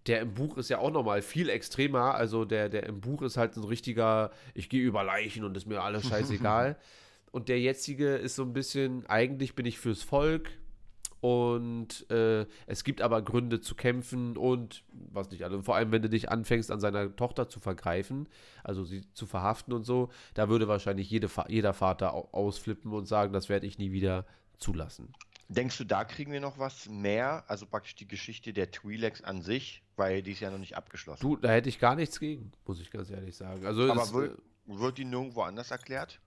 der 0.08 0.21
im 0.21 0.34
Buch 0.34 0.58
ist 0.58 0.69
ja 0.69 0.80
auch 0.80 0.91
nochmal 0.91 1.21
viel 1.21 1.49
extremer. 1.49 2.15
Also 2.15 2.45
der, 2.45 2.69
der 2.69 2.86
im 2.86 3.01
Buch 3.01 3.21
ist 3.21 3.38
halt 3.38 3.58
ein 3.58 3.63
richtiger, 3.63 4.32
ich 4.53 4.69
gehe 4.69 4.82
über 4.82 5.03
Leichen 5.03 5.43
und 5.43 5.56
ist 5.58 5.65
mir 5.65 5.82
alles 5.82 6.06
scheißegal. 6.10 6.77
und 7.32 7.49
der 7.49 7.60
jetzige 7.60 8.15
ist 8.15 8.36
so 8.36 8.43
ein 8.43 8.53
bisschen, 8.53 9.06
eigentlich 9.08 9.56
bin 9.56 9.65
ich 9.65 9.80
fürs 9.80 10.03
Volk 10.03 10.49
und 11.21 12.10
äh, 12.12 12.45
es 12.67 12.84
gibt 12.84 13.01
aber 13.01 13.21
Gründe 13.21 13.60
zu 13.60 13.75
kämpfen 13.75 14.38
und 14.38 14.84
was 14.91 15.32
nicht 15.32 15.43
alle. 15.43 15.63
vor 15.63 15.75
allem, 15.75 15.91
wenn 15.91 16.01
du 16.01 16.10
dich 16.10 16.30
anfängst, 16.30 16.71
an 16.71 16.80
seiner 16.80 17.15
Tochter 17.15 17.49
zu 17.49 17.60
vergreifen, 17.60 18.27
also 18.63 18.84
sie 18.84 19.01
zu 19.13 19.25
verhaften 19.25 19.73
und 19.73 19.84
so, 19.84 20.10
da 20.34 20.49
würde 20.49 20.67
wahrscheinlich 20.67 21.10
jede, 21.10 21.30
jeder 21.47 21.73
Vater 21.73 22.13
ausflippen 22.34 22.91
und 22.93 23.08
sagen, 23.08 23.34
das 23.34 23.49
werde 23.49 23.65
ich 23.65 23.77
nie 23.77 23.91
wieder 23.91 24.25
zulassen. 24.58 25.13
Denkst 25.49 25.77
du, 25.77 25.86
da 25.86 26.03
kriegen 26.03 26.32
wir 26.34 26.41
noch 26.41 26.60
was 26.60 26.89
mehr? 26.89 27.45
Also 27.47 27.65
praktisch 27.65 27.95
die 27.95 28.08
Geschichte 28.08 28.51
der 28.51 28.71
Twi'leks 28.71 29.23
an 29.23 29.41
sich, 29.41 29.82
weil 29.95 30.21
die 30.21 30.34
ist 30.34 30.41
ja 30.41 30.51
noch 30.51 30.58
nicht 30.58 30.75
abgeschlossen. 30.75 31.21
Du, 31.21 31.38
da 31.38 31.49
hätte 31.49 31.69
ich 31.69 31.80
gar 31.80 31.95
nichts 31.95 32.19
gegen, 32.19 32.51
muss 32.65 32.82
ich 32.82 32.91
ganz 32.91 33.10
ehrlich 33.10 33.36
sagen. 33.36 33.65
Also 33.65 33.89
Aber 33.89 34.03
es, 34.03 34.13
wird, 34.13 34.38
äh, 34.38 34.77
wird 34.80 34.97
die 34.97 35.06
nirgendwo 35.06 35.41
anders 35.43 35.71
erklärt? 35.71 36.19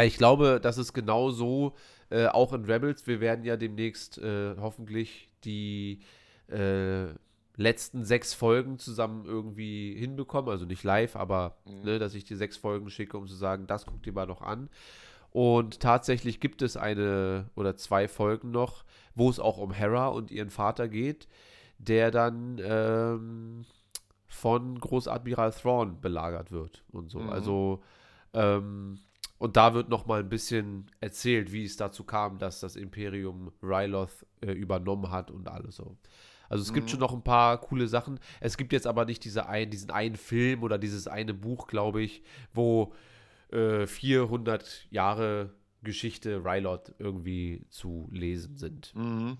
Ich 0.00 0.18
glaube, 0.18 0.58
das 0.60 0.78
ist 0.78 0.92
genau 0.92 1.30
so, 1.30 1.74
äh, 2.10 2.26
auch 2.26 2.52
in 2.52 2.64
Rebels. 2.64 3.06
Wir 3.06 3.20
werden 3.20 3.44
ja 3.44 3.56
demnächst 3.56 4.18
äh, 4.18 4.56
hoffentlich 4.58 5.28
die 5.44 6.00
äh, 6.48 7.06
letzten 7.56 8.04
sechs 8.04 8.34
Folgen 8.34 8.78
zusammen 8.78 9.24
irgendwie 9.24 9.94
hinbekommen. 9.94 10.50
Also 10.50 10.64
nicht 10.64 10.84
live, 10.84 11.16
aber 11.16 11.56
mhm. 11.64 11.82
ne, 11.82 11.98
dass 11.98 12.14
ich 12.14 12.24
die 12.24 12.34
sechs 12.34 12.56
Folgen 12.56 12.90
schicke, 12.90 13.16
um 13.16 13.26
zu 13.26 13.34
sagen, 13.34 13.66
das 13.66 13.86
guckt 13.86 14.06
ihr 14.06 14.12
mal 14.12 14.26
noch 14.26 14.42
an. 14.42 14.68
Und 15.30 15.80
tatsächlich 15.80 16.40
gibt 16.40 16.62
es 16.62 16.76
eine 16.76 17.50
oder 17.56 17.76
zwei 17.76 18.08
Folgen 18.08 18.50
noch, 18.50 18.84
wo 19.14 19.28
es 19.28 19.38
auch 19.38 19.58
um 19.58 19.72
Hera 19.72 20.08
und 20.08 20.30
ihren 20.30 20.50
Vater 20.50 20.88
geht, 20.88 21.28
der 21.78 22.10
dann 22.10 22.60
ähm, 22.64 23.64
von 24.26 24.78
Großadmiral 24.78 25.52
Thrawn 25.52 26.00
belagert 26.00 26.52
wird 26.52 26.84
und 26.90 27.10
so. 27.10 27.20
Mhm. 27.20 27.30
Also 27.30 27.82
ähm, 28.32 28.98
und 29.38 29.56
da 29.56 29.74
wird 29.74 29.88
noch 29.88 30.06
mal 30.06 30.20
ein 30.20 30.28
bisschen 30.28 30.90
erzählt, 31.00 31.52
wie 31.52 31.64
es 31.64 31.76
dazu 31.76 32.04
kam, 32.04 32.38
dass 32.38 32.60
das 32.60 32.76
Imperium 32.76 33.52
Ryloth 33.62 34.26
äh, 34.40 34.52
übernommen 34.52 35.10
hat 35.10 35.30
und 35.30 35.48
alles 35.48 35.76
so. 35.76 35.96
Also 36.48 36.62
es 36.62 36.70
mhm. 36.70 36.74
gibt 36.74 36.90
schon 36.90 37.00
noch 37.00 37.12
ein 37.12 37.24
paar 37.24 37.60
coole 37.60 37.88
Sachen. 37.88 38.20
Es 38.40 38.56
gibt 38.56 38.72
jetzt 38.72 38.86
aber 38.86 39.04
nicht 39.04 39.24
diese 39.24 39.48
ein, 39.48 39.70
diesen 39.70 39.90
einen 39.90 40.16
Film 40.16 40.62
oder 40.62 40.78
dieses 40.78 41.08
eine 41.08 41.34
Buch, 41.34 41.66
glaube 41.66 42.02
ich, 42.02 42.22
wo 42.52 42.92
400 43.50 44.62
äh, 44.62 44.94
Jahre 44.94 45.54
Geschichte 45.82 46.44
Rylot 46.44 46.94
irgendwie 46.98 47.64
zu 47.70 48.08
lesen 48.10 48.56
sind. 48.56 48.92
Mhm. 48.94 49.38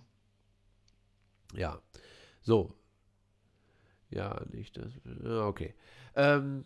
Ja. 1.55 1.81
So. 2.41 2.73
Ja, 4.11 4.41
nicht 4.51 4.77
das. 4.77 4.93
Okay. 5.25 5.75
Ähm, 6.15 6.65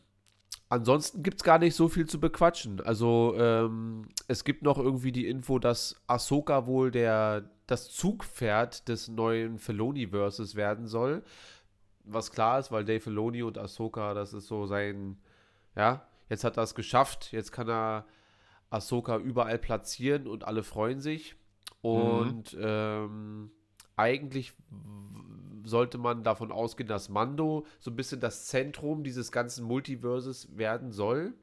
ansonsten 0.71 1.23
gibt 1.23 1.41
es 1.41 1.45
gar 1.45 1.59
nicht 1.59 1.75
so 1.77 1.89
viel 1.89 2.07
zu 2.07 2.19
bequatschen. 2.19 2.81
Also, 2.81 3.35
ähm, 3.37 4.09
es 4.27 4.45
gibt 4.45 4.63
noch 4.63 4.79
irgendwie 4.79 5.13
die 5.13 5.29
Info, 5.29 5.59
dass 5.59 6.01
Ahsoka 6.07 6.67
wohl 6.67 6.91
der, 6.91 7.51
das 7.67 7.91
Zugpferd 7.91 8.89
des 8.89 9.09
neuen 9.09 9.59
Filoni-Verses 9.59 10.55
werden 10.57 10.87
soll. 10.87 11.23
Was 12.05 12.33
klar 12.33 12.59
ist, 12.59 12.73
weil 12.73 12.87
Dave 12.87 13.01
Filoni 13.01 13.43
und 13.43 13.59
Ahsoka, 13.59 14.15
das 14.15 14.33
ist 14.33 14.47
so 14.47 14.65
sein, 14.65 15.19
ja, 15.77 16.07
Jetzt 16.31 16.45
hat 16.45 16.57
er 16.57 16.63
es 16.63 16.75
geschafft. 16.75 17.33
Jetzt 17.33 17.53
kann 17.53 17.69
er 17.69 18.07
Ahsoka 18.71 19.19
überall 19.19 19.59
platzieren 19.59 20.27
und 20.27 20.45
alle 20.45 20.63
freuen 20.63 21.01
sich. 21.01 21.35
Und 21.83 22.55
mhm. 22.55 22.63
ähm, 22.63 23.51
eigentlich 24.01 24.55
sollte 25.65 25.99
man 25.99 26.25
davon 26.25 26.51
ausgehen, 26.51 26.89
dass 26.89 27.11
Mando 27.11 27.67
so 27.79 27.91
ein 27.91 27.97
bisschen 27.97 28.19
das 28.21 28.47
Zentrum 28.47 29.05
dieses 29.05 29.31
ganzen 29.31 29.65
Multiverses 29.65 30.57
werden 30.57 30.91
soll. 30.91 31.35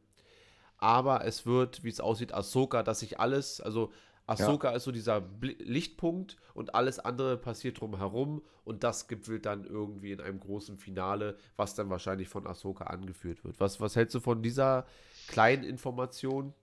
Aber 0.79 1.23
es 1.25 1.45
wird, 1.45 1.83
wie 1.83 1.89
es 1.89 1.99
aussieht, 1.99 2.33
Ahsoka, 2.33 2.83
dass 2.83 2.99
sich 2.99 3.19
alles, 3.19 3.61
also 3.61 3.91
Ahsoka 4.25 4.71
ja. 4.71 4.75
ist 4.75 4.83
so 4.83 4.91
dieser 4.91 5.23
Lichtpunkt 5.41 6.35
und 6.53 6.75
alles 6.75 6.99
andere 6.99 7.37
passiert 7.37 7.79
drumherum 7.79 8.41
und 8.65 8.83
das 8.83 9.07
gipfelt 9.07 9.45
dann 9.45 9.63
irgendwie 9.63 10.11
in 10.11 10.19
einem 10.19 10.39
großen 10.39 10.77
Finale, 10.77 11.37
was 11.55 11.75
dann 11.75 11.89
wahrscheinlich 11.89 12.27
von 12.27 12.45
Ahsoka 12.45 12.85
angeführt 12.85 13.43
wird. 13.45 13.59
Was, 13.59 13.79
was 13.79 13.95
hältst 13.95 14.15
du 14.15 14.19
von 14.19 14.43
dieser 14.43 14.85
kleinen 15.27 15.63
Information? 15.63 16.53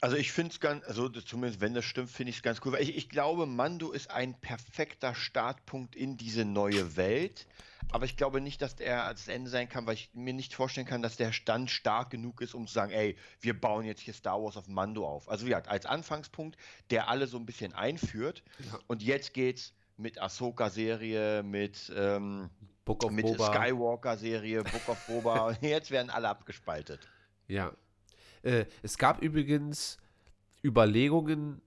Also 0.00 0.16
ich 0.16 0.32
finde 0.32 0.52
es 0.52 0.60
ganz, 0.60 0.84
also 0.84 1.08
zumindest 1.08 1.60
wenn 1.60 1.72
das 1.72 1.84
stimmt, 1.84 2.10
finde 2.10 2.30
ich 2.30 2.36
es 2.36 2.42
ganz 2.42 2.60
cool. 2.64 2.72
Weil 2.72 2.82
ich, 2.82 2.96
ich 2.96 3.08
glaube, 3.08 3.46
Mando 3.46 3.92
ist 3.92 4.10
ein 4.10 4.34
perfekter 4.40 5.14
Startpunkt 5.14 5.96
in 5.96 6.16
diese 6.16 6.44
neue 6.44 6.96
Welt. 6.96 7.46
Aber 7.90 8.04
ich 8.04 8.16
glaube 8.16 8.40
nicht, 8.40 8.60
dass 8.62 8.76
der 8.76 9.04
als 9.04 9.28
Ende 9.28 9.50
sein 9.50 9.68
kann, 9.68 9.86
weil 9.86 9.94
ich 9.94 10.10
mir 10.14 10.32
nicht 10.32 10.54
vorstellen 10.54 10.86
kann, 10.86 11.02
dass 11.02 11.16
der 11.16 11.32
Stand 11.32 11.70
stark 11.70 12.10
genug 12.10 12.40
ist, 12.40 12.54
um 12.54 12.66
zu 12.66 12.74
sagen, 12.74 12.92
ey, 12.92 13.16
wir 13.40 13.58
bauen 13.58 13.84
jetzt 13.84 14.00
hier 14.00 14.14
Star 14.14 14.42
Wars 14.42 14.56
auf 14.56 14.68
Mando 14.68 15.06
auf. 15.06 15.28
Also 15.28 15.46
ja, 15.46 15.58
als 15.60 15.86
Anfangspunkt, 15.86 16.56
der 16.90 17.08
alle 17.08 17.26
so 17.26 17.36
ein 17.38 17.46
bisschen 17.46 17.72
einführt. 17.72 18.42
Ja. 18.58 18.78
Und 18.86 19.02
jetzt 19.02 19.34
geht's 19.34 19.74
mit 19.96 20.20
Ahsoka-Serie, 20.20 21.42
mit, 21.42 21.92
ähm, 21.94 22.50
mit 23.10 23.28
Skywalker-Serie, 23.28 24.64
Book 24.64 24.88
of 24.88 25.06
Boba. 25.06 25.52
jetzt 25.60 25.90
werden 25.90 26.10
alle 26.10 26.28
abgespaltet. 26.28 27.00
Ja. 27.46 27.72
Äh, 28.44 28.66
es 28.82 28.98
gab 28.98 29.22
übrigens 29.22 29.98
Überlegungen, 30.62 31.60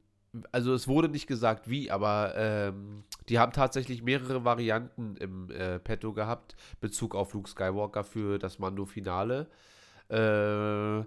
also 0.51 0.73
es 0.73 0.87
wurde 0.87 1.09
nicht 1.09 1.27
gesagt 1.27 1.69
wie, 1.69 1.89
aber 1.89 2.33
ähm, 2.35 3.03
die 3.29 3.39
haben 3.39 3.51
tatsächlich 3.51 4.03
mehrere 4.03 4.45
Varianten 4.45 5.17
im 5.17 5.49
äh, 5.51 5.79
Petto 5.79 6.13
gehabt, 6.13 6.55
Bezug 6.79 7.15
auf 7.15 7.33
Luke 7.33 7.49
Skywalker 7.49 8.03
für 8.03 8.37
das 8.37 8.59
Mando-Finale. 8.59 9.47
Äh, 10.09 11.03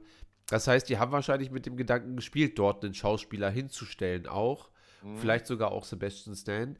das 0.49 0.67
heißt, 0.67 0.89
die 0.89 0.99
haben 0.99 1.13
wahrscheinlich 1.13 1.51
mit 1.51 1.67
dem 1.67 1.77
Gedanken 1.77 2.17
gespielt, 2.17 2.59
dort 2.59 2.85
einen 2.85 2.95
Schauspieler 2.95 3.51
hinzustellen 3.51 4.27
auch. 4.27 4.71
Mhm. 5.03 5.17
Vielleicht 5.19 5.47
sogar 5.47 5.71
auch 5.71 5.85
Sebastian 5.85 6.35
Stan. 6.35 6.77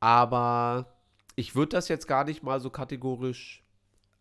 Aber 0.00 0.96
ich 1.36 1.54
würde 1.54 1.70
das 1.70 1.88
jetzt 1.88 2.08
gar 2.08 2.24
nicht 2.24 2.42
mal 2.42 2.60
so 2.60 2.70
kategorisch 2.70 3.62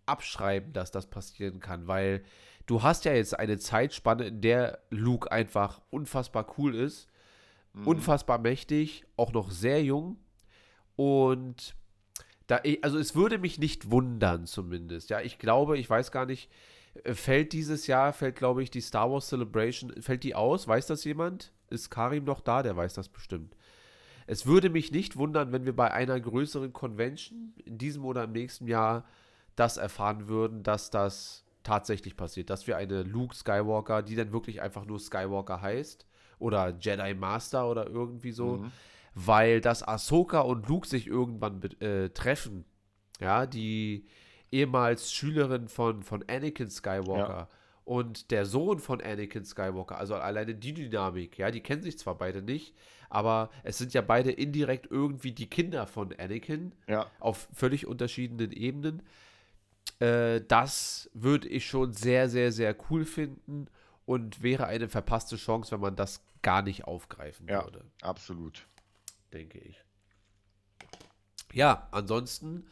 abschreiben, 0.06 0.74
dass 0.74 0.92
das 0.92 1.08
passieren 1.08 1.60
kann, 1.60 1.88
weil 1.88 2.24
du 2.66 2.84
hast 2.84 3.06
ja 3.06 3.14
jetzt 3.14 3.38
eine 3.38 3.58
Zeitspanne, 3.58 4.26
in 4.26 4.42
der 4.42 4.80
Luke 4.90 5.32
einfach 5.32 5.82
unfassbar 5.90 6.46
cool 6.58 6.76
ist 6.76 7.08
Mhm. 7.74 7.88
Unfassbar 7.88 8.40
mächtig, 8.40 9.06
auch 9.18 9.34
noch 9.34 9.52
sehr 9.52 9.84
jung. 9.84 10.18
Und 10.96 11.76
da, 12.48 12.62
also 12.82 13.00
es 13.00 13.16
würde 13.16 13.40
mich 13.40 13.58
nicht 13.58 13.90
wundern, 13.90 14.46
zumindest. 14.46 15.10
Ja, 15.10 15.22
ich 15.22 15.40
glaube, 15.40 15.78
ich 15.78 15.90
weiß 15.90 16.12
gar 16.12 16.26
nicht, 16.26 16.50
äh, 17.04 17.14
fällt 17.14 17.54
dieses 17.54 17.88
Jahr, 17.88 18.14
fällt, 18.14 18.36
glaube 18.36 18.62
ich, 18.62 18.70
die 18.70 18.82
Star 18.82 19.12
Wars 19.12 19.28
Celebration, 19.28 20.02
fällt 20.02 20.24
die 20.24 20.36
aus? 20.36 20.68
Weiß 20.68 20.88
das 20.88 21.04
jemand? 21.04 21.52
Ist 21.70 21.90
Karim 21.90 22.26
noch 22.26 22.42
da? 22.42 22.62
Der 22.62 22.76
weiß 22.76 22.94
das 22.94 23.10
bestimmt. 23.10 23.56
Es 24.28 24.46
würde 24.46 24.70
mich 24.70 24.92
nicht 24.92 25.18
wundern, 25.18 25.52
wenn 25.52 25.66
wir 25.66 25.76
bei 25.76 25.92
einer 25.92 26.20
größeren 26.20 26.72
Convention 26.72 27.54
in 27.66 27.78
diesem 27.78 28.06
oder 28.06 28.24
im 28.26 28.32
nächsten 28.32 28.68
Jahr 28.68 29.06
das 29.56 29.78
erfahren 29.78 30.28
würden, 30.28 30.64
dass 30.64 30.92
das 30.92 31.43
tatsächlich 31.64 32.16
passiert, 32.18 32.50
dass 32.50 32.68
wir 32.68 32.78
eine 32.78 33.04
Luke 33.04 33.36
Skywalker, 33.36 34.02
die 34.04 34.16
dann 34.16 34.32
wirklich 34.32 34.62
einfach 34.62 34.86
nur 34.86 35.00
Skywalker 35.00 35.62
heißt, 35.62 36.06
oder 36.40 36.76
Jedi 36.80 37.14
Master 37.14 37.70
oder 37.70 37.88
irgendwie 37.88 38.32
so, 38.32 38.58
Mhm. 38.58 38.72
weil 39.16 39.62
dass 39.62 39.88
Ahsoka 39.88 40.42
und 40.42 40.68
Luke 40.68 40.88
sich 40.88 41.08
irgendwann 41.08 41.62
äh, 41.80 42.10
treffen, 42.10 42.66
ja, 43.20 43.46
die 43.46 44.06
ehemals 44.52 45.12
Schülerin 45.14 45.68
von, 45.68 46.04
von 46.04 46.24
Anakin 46.28 46.70
Skywalker 46.70 47.50
und 47.86 48.32
der 48.32 48.46
Sohn 48.46 48.80
von 48.80 49.02
Anakin 49.02 49.46
Skywalker, 49.46 49.98
also 49.98 50.16
alleine 50.16 50.56
die 50.56 50.74
Dynamik, 50.74 51.38
ja, 51.38 51.50
die 51.52 51.62
kennen 51.62 51.82
sich 51.84 51.98
zwar 51.98 52.18
beide 52.18 52.42
nicht, 52.42 52.76
aber 53.10 53.50
es 53.64 53.78
sind 53.78 53.94
ja 53.94 54.02
beide 54.02 54.32
indirekt 54.32 54.88
irgendwie 54.90 55.32
die 55.32 55.50
Kinder 55.50 55.86
von 55.88 56.14
Anakin 56.18 56.74
Ja. 56.88 57.08
auf 57.20 57.48
völlig 57.54 57.86
unterschiedlichen 57.88 58.52
Ebenen. 58.52 59.04
Äh, 60.04 60.42
das 60.48 61.10
würde 61.14 61.48
ich 61.48 61.66
schon 61.66 61.94
sehr, 61.94 62.28
sehr, 62.30 62.52
sehr 62.52 62.76
cool 62.90 63.06
finden 63.06 63.68
und 64.06 64.44
wäre 64.44 64.68
eine 64.68 64.90
verpasste 64.90 65.38
Chance, 65.38 65.72
wenn 65.72 65.80
man 65.80 65.96
das 65.96 66.22
gar 66.42 66.62
nicht 66.62 66.84
aufgreifen 66.86 67.48
Ja. 67.48 67.64
würde, 67.64 67.86
Absolut. 68.02 68.68
denke 69.32 69.60
ich. 69.60 69.82
Ja, 71.54 71.88
ansonsten 71.92 72.66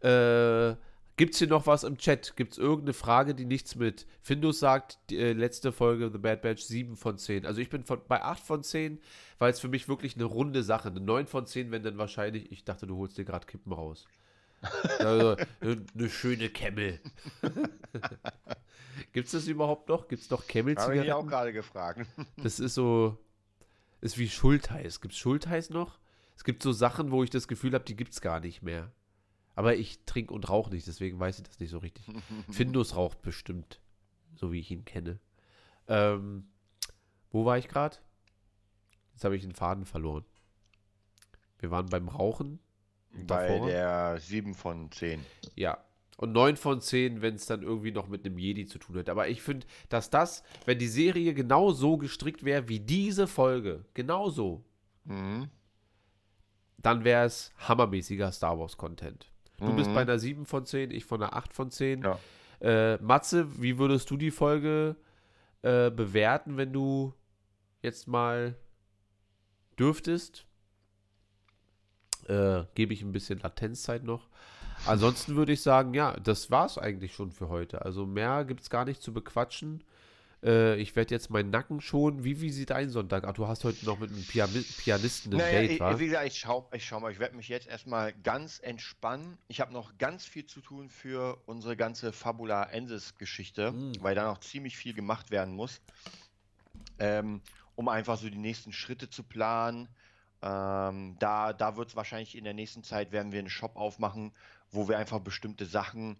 äh, 0.00 0.76
gibt 1.16 1.32
es 1.32 1.38
hier 1.38 1.48
noch 1.48 1.66
was 1.66 1.82
im 1.82 1.96
Chat? 1.96 2.36
Gibt 2.36 2.52
es 2.52 2.58
irgendeine 2.58 2.92
Frage, 2.92 3.34
die 3.34 3.46
nichts 3.46 3.74
mit 3.74 4.06
Findus 4.20 4.60
sagt? 4.60 4.98
Die, 5.10 5.16
äh, 5.16 5.32
letzte 5.32 5.72
Folge 5.72 6.10
The 6.12 6.18
Bad 6.18 6.42
Batch 6.42 6.62
7 6.62 6.96
von 6.96 7.18
10. 7.18 7.46
Also 7.46 7.60
ich 7.60 7.70
bin 7.70 7.82
von, 7.82 8.00
bei 8.06 8.22
8 8.22 8.42
von 8.44 8.62
10, 8.62 9.00
weil 9.38 9.50
es 9.50 9.58
für 9.58 9.68
mich 9.68 9.88
wirklich 9.88 10.14
eine 10.14 10.24
runde 10.24 10.62
Sache. 10.62 10.88
Eine 10.90 11.00
9 11.00 11.26
von 11.26 11.46
10, 11.46 11.72
wenn 11.72 11.82
dann 11.82 11.98
wahrscheinlich, 11.98 12.52
ich 12.52 12.64
dachte, 12.64 12.86
du 12.86 12.96
holst 12.98 13.18
dir 13.18 13.24
gerade 13.24 13.46
Kippen 13.46 13.72
raus. 13.72 14.06
Also, 14.98 15.36
eine, 15.60 16.08
schöne 16.08 16.48
Camel. 16.50 17.00
Gibt 19.12 19.26
es 19.26 19.32
das 19.32 19.46
überhaupt 19.46 19.88
noch? 19.88 20.08
Gibt 20.08 20.22
es 20.22 20.30
noch 20.30 20.46
Habe 20.46 21.04
ich 21.04 21.12
auch 21.12 21.26
gerade 21.26 21.52
gefragt. 21.52 22.06
Das 22.42 22.60
ist 22.60 22.74
so, 22.74 23.18
ist 24.00 24.18
wie 24.18 24.28
Schultheiß. 24.28 25.00
Gibt 25.00 25.14
es 25.14 25.18
Schultheiß 25.18 25.70
noch? 25.70 25.98
Es 26.36 26.44
gibt 26.44 26.62
so 26.62 26.72
Sachen, 26.72 27.10
wo 27.10 27.24
ich 27.24 27.30
das 27.30 27.48
Gefühl 27.48 27.72
habe, 27.72 27.84
die 27.84 27.96
gibt 27.96 28.12
es 28.12 28.20
gar 28.20 28.40
nicht 28.40 28.62
mehr. 28.62 28.92
Aber 29.54 29.74
ich 29.74 30.04
trinke 30.04 30.34
und 30.34 30.48
rauche 30.50 30.70
nicht, 30.70 30.86
deswegen 30.86 31.18
weiß 31.18 31.38
ich 31.38 31.44
das 31.44 31.58
nicht 31.58 31.70
so 31.70 31.78
richtig. 31.78 32.04
Findus 32.50 32.94
raucht 32.94 33.22
bestimmt, 33.22 33.80
so 34.34 34.52
wie 34.52 34.60
ich 34.60 34.70
ihn 34.70 34.84
kenne. 34.84 35.18
Ähm, 35.88 36.48
wo 37.30 37.44
war 37.46 37.56
ich 37.56 37.68
gerade? 37.68 37.96
Jetzt 39.14 39.24
habe 39.24 39.34
ich 39.34 39.42
den 39.42 39.54
Faden 39.54 39.86
verloren. 39.86 40.26
Wir 41.58 41.70
waren 41.70 41.86
beim 41.86 42.08
Rauchen. 42.08 42.58
Bei 43.26 43.48
davor? 43.48 43.66
der 43.68 44.18
7 44.20 44.54
von 44.54 44.90
10. 44.90 45.24
Ja. 45.54 45.78
Und 46.18 46.32
9 46.32 46.56
von 46.56 46.80
10, 46.80 47.20
wenn 47.20 47.34
es 47.34 47.44
dann 47.46 47.62
irgendwie 47.62 47.92
noch 47.92 48.08
mit 48.08 48.24
einem 48.24 48.38
Jedi 48.38 48.66
zu 48.66 48.78
tun 48.78 48.96
hat. 48.98 49.08
Aber 49.10 49.28
ich 49.28 49.42
finde, 49.42 49.66
dass 49.90 50.08
das, 50.08 50.42
wenn 50.64 50.78
die 50.78 50.86
Serie 50.88 51.34
genau 51.34 51.72
so 51.72 51.98
gestrickt 51.98 52.42
wäre 52.44 52.68
wie 52.68 52.80
diese 52.80 53.26
Folge, 53.26 53.84
genau 53.94 54.30
so, 54.30 54.64
Mhm. 55.04 55.50
dann 56.78 57.04
wäre 57.04 57.26
es 57.26 57.52
hammermäßiger 57.58 58.32
Star 58.32 58.58
Wars 58.58 58.76
Content. 58.76 59.30
Du 59.58 59.74
bist 59.74 59.90
Mhm. 59.90 59.94
bei 59.94 60.00
einer 60.02 60.18
7 60.18 60.46
von 60.46 60.64
10, 60.66 60.90
ich 60.90 61.04
von 61.04 61.22
einer 61.22 61.34
8 61.34 61.52
von 61.52 61.70
10. 61.70 62.02
Ja. 62.02 62.18
Äh, 62.60 62.96
Matze, 63.02 63.60
wie 63.62 63.78
würdest 63.78 64.10
du 64.10 64.16
die 64.16 64.30
Folge 64.30 64.96
äh, 65.62 65.90
bewerten, 65.90 66.56
wenn 66.56 66.72
du 66.72 67.12
jetzt 67.82 68.06
mal 68.08 68.56
dürftest? 69.78 70.46
Äh, 72.28 72.64
Gebe 72.74 72.92
ich 72.94 73.02
ein 73.02 73.12
bisschen 73.12 73.38
Latenzzeit 73.40 74.04
noch. 74.04 74.28
Ansonsten 74.86 75.36
würde 75.36 75.52
ich 75.52 75.62
sagen, 75.62 75.94
ja, 75.94 76.12
das 76.20 76.50
war's 76.50 76.76
eigentlich 76.78 77.14
schon 77.14 77.30
für 77.30 77.48
heute. 77.48 77.82
Also 77.82 78.04
mehr 78.06 78.44
gibt 78.44 78.60
es 78.60 78.70
gar 78.70 78.84
nicht 78.84 79.00
zu 79.02 79.12
bequatschen. 79.12 79.82
Äh, 80.44 80.76
ich 80.76 80.94
werde 80.94 81.14
jetzt 81.14 81.30
meinen 81.30 81.48
Nacken 81.50 81.80
schonen. 81.80 82.22
Wie, 82.24 82.42
wie 82.42 82.50
sieht 82.50 82.68
dein 82.70 82.90
Sonntag? 82.90 83.24
Ach, 83.26 83.32
du 83.32 83.46
hast 83.48 83.64
heute 83.64 83.84
noch 83.86 83.98
mit 83.98 84.10
einem 84.10 84.22
Piani 84.22 84.60
Pianisten 84.60 85.32
ein 85.32 85.38
Naja, 85.38 85.60
Date, 85.60 85.70
ich, 85.72 85.80
wa? 85.80 85.98
wie 85.98 86.06
gesagt, 86.06 86.26
ich 86.26 86.38
schau, 86.38 86.68
ich 86.74 86.84
schau 86.84 87.00
mal, 87.00 87.10
ich 87.10 87.18
werde 87.18 87.36
mich 87.36 87.48
jetzt 87.48 87.66
erstmal 87.68 88.12
ganz 88.12 88.58
entspannen. 88.58 89.38
Ich 89.48 89.62
habe 89.62 89.72
noch 89.72 89.96
ganz 89.96 90.26
viel 90.26 90.44
zu 90.44 90.60
tun 90.60 90.90
für 90.90 91.38
unsere 91.46 91.74
ganze 91.74 92.12
Fabula 92.12 92.64
Ensis 92.64 93.16
Geschichte, 93.16 93.72
Mm. 93.72 93.92
weil 94.00 94.14
da 94.14 94.26
noch 94.26 94.40
ziemlich 94.40 94.76
viel 94.76 94.92
gemacht 94.92 95.30
werden 95.30 95.54
muss, 95.54 95.80
ähm, 96.98 97.40
um 97.74 97.88
einfach 97.88 98.18
so 98.18 98.28
die 98.28 98.38
nächsten 98.38 98.72
Schritte 98.72 99.08
zu 99.08 99.22
planen. 99.22 99.88
Ähm, 100.42 101.16
da 101.18 101.52
da 101.52 101.76
wird 101.76 101.88
es 101.88 101.96
wahrscheinlich 101.96 102.36
in 102.36 102.44
der 102.44 102.54
nächsten 102.54 102.82
Zeit, 102.84 103.12
werden 103.12 103.32
wir 103.32 103.38
einen 103.38 103.50
Shop 103.50 103.76
aufmachen, 103.76 104.32
wo 104.70 104.88
wir 104.88 104.98
einfach 104.98 105.20
bestimmte 105.20 105.66
Sachen, 105.66 106.16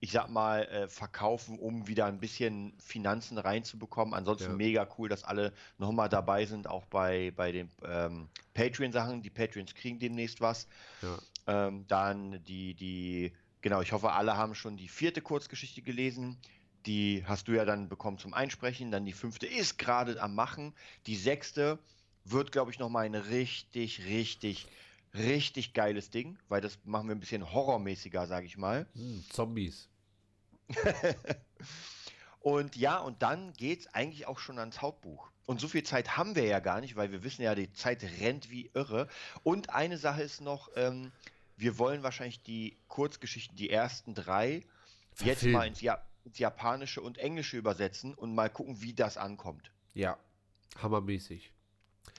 ich 0.00 0.12
sag 0.12 0.28
mal, 0.28 0.64
äh, 0.66 0.88
verkaufen, 0.88 1.58
um 1.58 1.88
wieder 1.88 2.04
ein 2.06 2.20
bisschen 2.20 2.74
Finanzen 2.78 3.38
reinzubekommen. 3.38 4.12
Ansonsten 4.12 4.50
Ja. 4.50 4.56
mega 4.56 4.88
cool, 4.98 5.08
dass 5.08 5.24
alle 5.24 5.52
nochmal 5.78 6.08
dabei 6.08 6.44
sind, 6.44 6.66
auch 6.68 6.84
bei, 6.86 7.32
bei 7.34 7.52
den 7.52 7.70
ähm, 7.82 8.28
Patreon-Sachen. 8.52 9.22
Die 9.22 9.30
Patreons 9.30 9.74
kriegen 9.74 9.98
demnächst 9.98 10.40
was. 10.40 10.68
Ja. 11.00 11.18
Ähm, 11.46 11.86
dann 11.88 12.42
die, 12.44 12.74
die, 12.74 13.32
genau, 13.62 13.80
ich 13.80 13.92
hoffe, 13.92 14.12
alle 14.12 14.36
haben 14.36 14.54
schon 14.54 14.76
die 14.76 14.88
vierte 14.88 15.22
Kurzgeschichte 15.22 15.80
gelesen. 15.80 16.38
Die 16.84 17.24
hast 17.26 17.48
du 17.48 17.52
ja 17.52 17.64
dann 17.64 17.88
bekommen 17.88 18.18
zum 18.18 18.34
Einsprechen. 18.34 18.90
Dann 18.90 19.06
die 19.06 19.12
fünfte 19.12 19.46
ist 19.46 19.78
gerade 19.78 20.20
am 20.20 20.34
Machen. 20.34 20.74
Die 21.06 21.16
sechste 21.16 21.78
wird, 22.24 22.52
glaube 22.52 22.70
ich, 22.70 22.78
nochmal 22.78 23.04
ein 23.06 23.14
richtig, 23.14 24.04
richtig, 24.06 24.66
richtig 25.14 25.72
geiles 25.74 26.10
Ding, 26.10 26.38
weil 26.48 26.60
das 26.60 26.78
machen 26.84 27.08
wir 27.08 27.14
ein 27.14 27.20
bisschen 27.20 27.52
horrormäßiger, 27.52 28.26
sage 28.26 28.46
ich 28.46 28.56
mal. 28.56 28.86
Hm, 28.94 29.24
Zombies. 29.30 29.88
Und 32.44 32.76
ja, 32.76 32.98
und 32.98 33.22
dann 33.22 33.54
geht's 33.54 33.86
eigentlich 33.94 34.26
auch 34.26 34.38
schon 34.38 34.58
ans 34.58 34.82
Hauptbuch. 34.82 35.30
Und 35.46 35.62
so 35.62 35.68
viel 35.68 35.82
Zeit 35.82 36.18
haben 36.18 36.34
wir 36.36 36.44
ja 36.44 36.60
gar 36.60 36.82
nicht, 36.82 36.94
weil 36.94 37.10
wir 37.10 37.24
wissen 37.24 37.40
ja, 37.40 37.54
die 37.54 37.72
Zeit 37.72 38.04
rennt 38.20 38.50
wie 38.50 38.70
irre. 38.74 39.08
Und 39.42 39.70
eine 39.70 39.96
Sache 39.96 40.22
ist 40.22 40.42
noch, 40.42 40.68
ähm, 40.76 41.10
wir 41.56 41.78
wollen 41.78 42.02
wahrscheinlich 42.02 42.42
die 42.42 42.76
Kurzgeschichten, 42.88 43.56
die 43.56 43.70
ersten 43.70 44.14
drei, 44.14 44.56
jetzt 45.20 45.40
Verfilmen. 45.40 45.52
mal 45.56 45.66
ins, 45.68 45.80
ja 45.80 46.04
ins 46.26 46.38
Japanische 46.38 47.00
und 47.00 47.16
Englische 47.16 47.56
übersetzen 47.56 48.12
und 48.12 48.34
mal 48.34 48.50
gucken, 48.50 48.82
wie 48.82 48.92
das 48.92 49.16
ankommt. 49.16 49.70
Ja, 49.94 50.18
hammermäßig. 50.82 51.50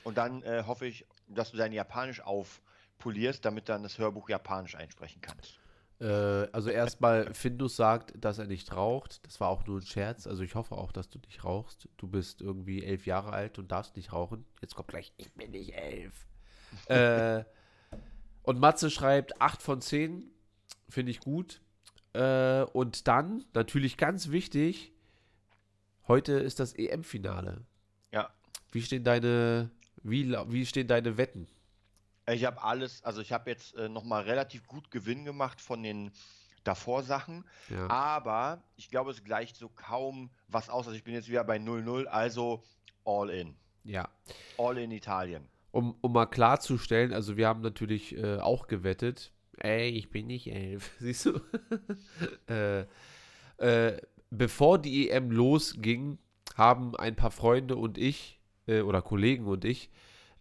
Und 0.04 0.18
dann 0.18 0.44
äh, 0.44 0.64
hoffe 0.66 0.86
ich, 0.86 1.06
dass 1.28 1.52
du 1.52 1.58
dein 1.58 1.72
Japanisch 1.72 2.22
aufpolierst, 2.22 3.44
damit 3.44 3.70
dann 3.70 3.84
das 3.84 3.98
Hörbuch 3.98 4.30
Japanisch 4.30 4.76
einsprechen 4.76 5.22
kannst. 5.22 5.60
Äh, 6.00 6.06
also 6.52 6.70
erstmal, 6.70 7.34
Findus 7.34 7.76
sagt, 7.76 8.14
dass 8.18 8.38
er 8.38 8.46
nicht 8.46 8.76
raucht. 8.76 9.26
Das 9.26 9.40
war 9.40 9.50
auch 9.50 9.66
nur 9.66 9.80
ein 9.80 9.86
Scherz. 9.86 10.28
Also 10.28 10.44
ich 10.44 10.56
hoffe 10.56 10.76
auch, 10.76 10.92
dass 10.92 11.10
du 11.10 11.20
nicht 11.20 11.44
rauchst. 11.44 11.88
Du 11.98 12.08
bist 12.08 12.42
irgendwie 12.42 12.84
elf 12.84 13.06
Jahre 13.06 13.32
alt 13.32 13.58
und 13.60 13.72
darfst 13.72 13.96
nicht 13.96 14.12
rauchen. 14.12 14.46
Jetzt 14.62 14.76
kommt 14.76 14.90
gleich, 14.90 15.14
ich 15.18 15.32
bin 15.34 15.52
nicht 15.52 15.74
elf. 15.74 16.28
äh, 16.88 17.44
und 18.44 18.60
Matze 18.60 18.90
schreibt 18.90 19.42
8 19.42 19.62
von 19.62 19.82
10. 19.82 20.30
Finde 20.90 21.12
ich 21.12 21.20
gut. 21.20 21.62
Äh, 22.14 22.64
und 22.64 23.08
dann, 23.08 23.46
natürlich 23.54 23.98
ganz 23.98 24.30
wichtig, 24.30 24.92
heute 26.08 26.34
ist 26.34 26.60
das 26.60 26.74
EM-Finale. 26.74 27.66
Wie 28.72 28.82
stehen 28.82 29.04
deine, 29.04 29.72
wie, 30.04 30.32
wie 30.48 30.66
stehen 30.66 30.88
deine 30.88 31.18
Wetten? 31.18 31.48
Ich 32.28 32.44
habe 32.46 32.62
alles, 32.64 33.04
also 33.04 33.22
ich 33.22 33.32
habe 33.32 33.50
jetzt 33.50 33.76
äh, 33.76 33.88
nochmal 33.88 34.24
relativ 34.24 34.68
gut 34.68 34.90
Gewinn 34.90 35.26
gemacht 35.26 35.62
von 35.62 35.84
den 35.84 36.12
davor 36.64 37.04
Sachen. 37.04 37.46
Ja. 37.70 37.90
Aber 37.90 38.64
ich 38.76 38.90
glaube, 38.90 39.12
es 39.12 39.24
gleicht 39.24 39.56
so 39.56 39.70
kaum 39.70 40.30
was 40.48 40.70
aus. 40.70 40.88
Also 40.88 40.98
ich 40.98 41.04
bin 41.04 41.14
jetzt 41.14 41.30
wieder 41.30 41.44
bei 41.44 41.58
0-0, 41.58 42.06
also 42.06 42.64
all 43.06 43.30
in. 43.30 43.56
ja. 43.84 44.10
All 44.58 44.78
in 44.78 44.92
Italien. 44.92 45.48
Um, 45.72 45.96
um 46.02 46.14
mal 46.14 46.26
klarzustellen, 46.26 47.14
also 47.14 47.38
wir 47.38 47.48
haben 47.48 47.62
natürlich 47.62 48.18
äh, 48.18 48.38
auch 48.38 48.68
gewettet. 48.68 49.34
Ey, 49.58 49.90
ich 49.90 50.10
bin 50.10 50.28
nicht 50.28 50.48
elf. 50.48 50.92
Siehst 51.00 51.26
du? 51.26 51.42
äh, 52.48 52.86
äh, 53.58 54.02
bevor 54.30 54.80
die 54.80 55.10
EM 55.10 55.32
losging, 55.32 56.18
haben 56.56 56.96
ein 56.96 57.16
paar 57.16 57.32
Freunde 57.32 57.76
und 57.76 57.98
ich, 57.98 58.35
äh, 58.68 58.82
oder 58.82 59.02
Kollegen 59.02 59.46
und 59.46 59.66
ich, 59.66 59.90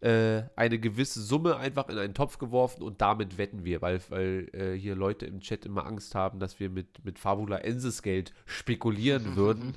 äh, 0.01 0.43
eine 0.57 0.79
gewisse 0.79 1.23
Summe 1.23 1.57
einfach 1.57 1.89
in 1.89 1.99
einen 1.99 2.15
Topf 2.15 2.39
geworfen 2.39 2.83
und 2.83 3.01
damit 3.01 3.39
wetten 3.39 3.65
wir, 3.65 3.81
weil, 3.81 4.01
weil 4.11 4.51
äh, 4.53 4.75
hier 4.79 4.95
Leute 4.95 5.27
im 5.27 5.41
Chat 5.41 5.65
immer 5.65 5.87
Angst 5.87 6.15
haben, 6.15 6.41
dass 6.41 6.61
wir 6.61 6.69
mit, 6.69 7.05
mit 7.05 7.19
Fabula 7.19 7.59
Ensis 7.59 8.03
Geld 8.03 8.33
spekulieren 8.45 9.37
würden. 9.37 9.75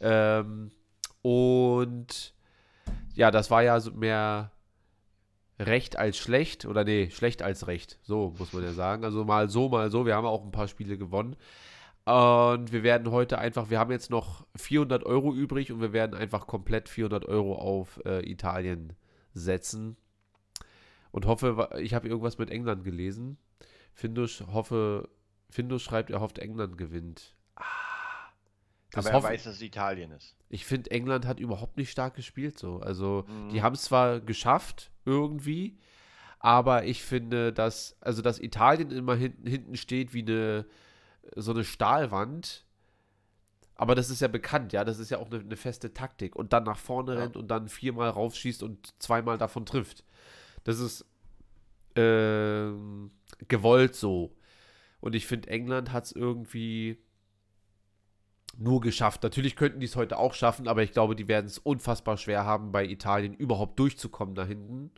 ähm, 0.00 0.70
und 1.22 2.34
ja, 3.14 3.30
das 3.30 3.50
war 3.50 3.62
ja 3.62 3.80
so 3.80 3.90
mehr 3.90 4.52
recht 5.58 5.98
als 5.98 6.16
schlecht 6.16 6.66
oder 6.66 6.84
nee, 6.84 7.10
schlecht 7.10 7.42
als 7.42 7.66
recht. 7.66 7.98
So 8.02 8.34
muss 8.38 8.52
man 8.52 8.62
ja 8.62 8.72
sagen. 8.72 9.04
Also 9.04 9.24
mal 9.24 9.48
so, 9.48 9.68
mal 9.68 9.90
so. 9.90 10.06
Wir 10.06 10.14
haben 10.14 10.26
auch 10.26 10.44
ein 10.44 10.52
paar 10.52 10.68
Spiele 10.68 10.98
gewonnen. 10.98 11.36
Und 12.06 12.70
wir 12.70 12.84
werden 12.84 13.10
heute 13.10 13.38
einfach, 13.38 13.68
wir 13.68 13.80
haben 13.80 13.90
jetzt 13.90 14.10
noch 14.10 14.46
400 14.54 15.04
Euro 15.04 15.34
übrig 15.34 15.72
und 15.72 15.80
wir 15.80 15.92
werden 15.92 16.14
einfach 16.14 16.46
komplett 16.46 16.88
400 16.88 17.26
Euro 17.26 17.56
auf 17.56 18.00
äh, 18.06 18.24
Italien 18.30 18.92
setzen. 19.34 19.96
Und 21.10 21.26
hoffe, 21.26 21.68
ich 21.80 21.94
habe 21.94 22.06
irgendwas 22.06 22.38
mit 22.38 22.48
England 22.48 22.84
gelesen. 22.84 23.38
Findus 23.92 24.44
hoffe, 24.52 25.08
Findus 25.50 25.82
schreibt, 25.82 26.10
er 26.10 26.20
hofft, 26.20 26.38
England 26.38 26.78
gewinnt. 26.78 27.34
Ah, 27.56 27.64
Aber 28.94 29.10
er 29.10 29.22
weiß, 29.24 29.42
dass 29.42 29.56
es 29.56 29.62
Italien 29.62 30.12
ist. 30.12 30.36
Ich 30.48 30.64
finde, 30.64 30.92
England 30.92 31.26
hat 31.26 31.40
überhaupt 31.40 31.76
nicht 31.76 31.90
stark 31.90 32.14
gespielt 32.14 32.56
so. 32.56 32.78
Also, 32.78 33.24
mhm. 33.26 33.48
die 33.48 33.62
haben 33.62 33.74
es 33.74 33.82
zwar 33.82 34.20
geschafft, 34.20 34.92
irgendwie, 35.04 35.76
aber 36.38 36.84
ich 36.84 37.02
finde, 37.02 37.52
dass, 37.52 37.96
also 38.00 38.22
dass 38.22 38.38
Italien 38.38 38.92
immer 38.92 39.16
hinten, 39.16 39.48
hinten 39.48 39.76
steht 39.76 40.14
wie 40.14 40.22
eine 40.22 40.66
so 41.34 41.52
eine 41.52 41.64
Stahlwand. 41.64 42.64
Aber 43.74 43.94
das 43.94 44.08
ist 44.10 44.20
ja 44.20 44.28
bekannt, 44.28 44.72
ja. 44.72 44.84
Das 44.84 44.98
ist 44.98 45.10
ja 45.10 45.18
auch 45.18 45.30
eine, 45.30 45.40
eine 45.40 45.56
feste 45.56 45.92
Taktik. 45.92 46.36
Und 46.36 46.52
dann 46.52 46.64
nach 46.64 46.78
vorne 46.78 47.14
ja. 47.14 47.20
rennt 47.20 47.36
und 47.36 47.48
dann 47.48 47.68
viermal 47.68 48.10
raufschießt 48.10 48.62
und 48.62 48.94
zweimal 49.02 49.38
davon 49.38 49.66
trifft. 49.66 50.04
Das 50.64 50.78
ist 50.78 51.04
äh, 51.94 52.70
gewollt 53.48 53.94
so. 53.94 54.34
Und 55.00 55.14
ich 55.14 55.26
finde, 55.26 55.50
England 55.50 55.92
hat 55.92 56.04
es 56.04 56.12
irgendwie 56.12 56.98
nur 58.58 58.80
geschafft. 58.80 59.22
Natürlich 59.22 59.56
könnten 59.56 59.80
die 59.80 59.86
es 59.86 59.96
heute 59.96 60.18
auch 60.18 60.34
schaffen, 60.34 60.68
aber 60.68 60.82
ich 60.82 60.92
glaube, 60.92 61.14
die 61.14 61.28
werden 61.28 61.46
es 61.46 61.58
unfassbar 61.58 62.16
schwer 62.16 62.44
haben, 62.44 62.72
bei 62.72 62.84
Italien 62.84 63.34
überhaupt 63.34 63.78
durchzukommen 63.78 64.34
da 64.34 64.44
hinten. 64.44 64.90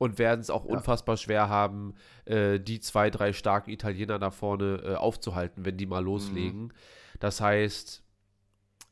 Und 0.00 0.18
werden 0.18 0.40
es 0.40 0.48
auch 0.48 0.64
ja. 0.64 0.72
unfassbar 0.72 1.18
schwer 1.18 1.50
haben, 1.50 1.92
äh, 2.24 2.58
die 2.58 2.80
zwei, 2.80 3.10
drei 3.10 3.34
starken 3.34 3.68
Italiener 3.68 4.18
da 4.18 4.30
vorne 4.30 4.80
äh, 4.82 4.94
aufzuhalten, 4.94 5.66
wenn 5.66 5.76
die 5.76 5.84
mal 5.84 6.02
loslegen. 6.02 6.62
Mhm. 6.62 6.72
Das 7.18 7.42
heißt, 7.42 8.02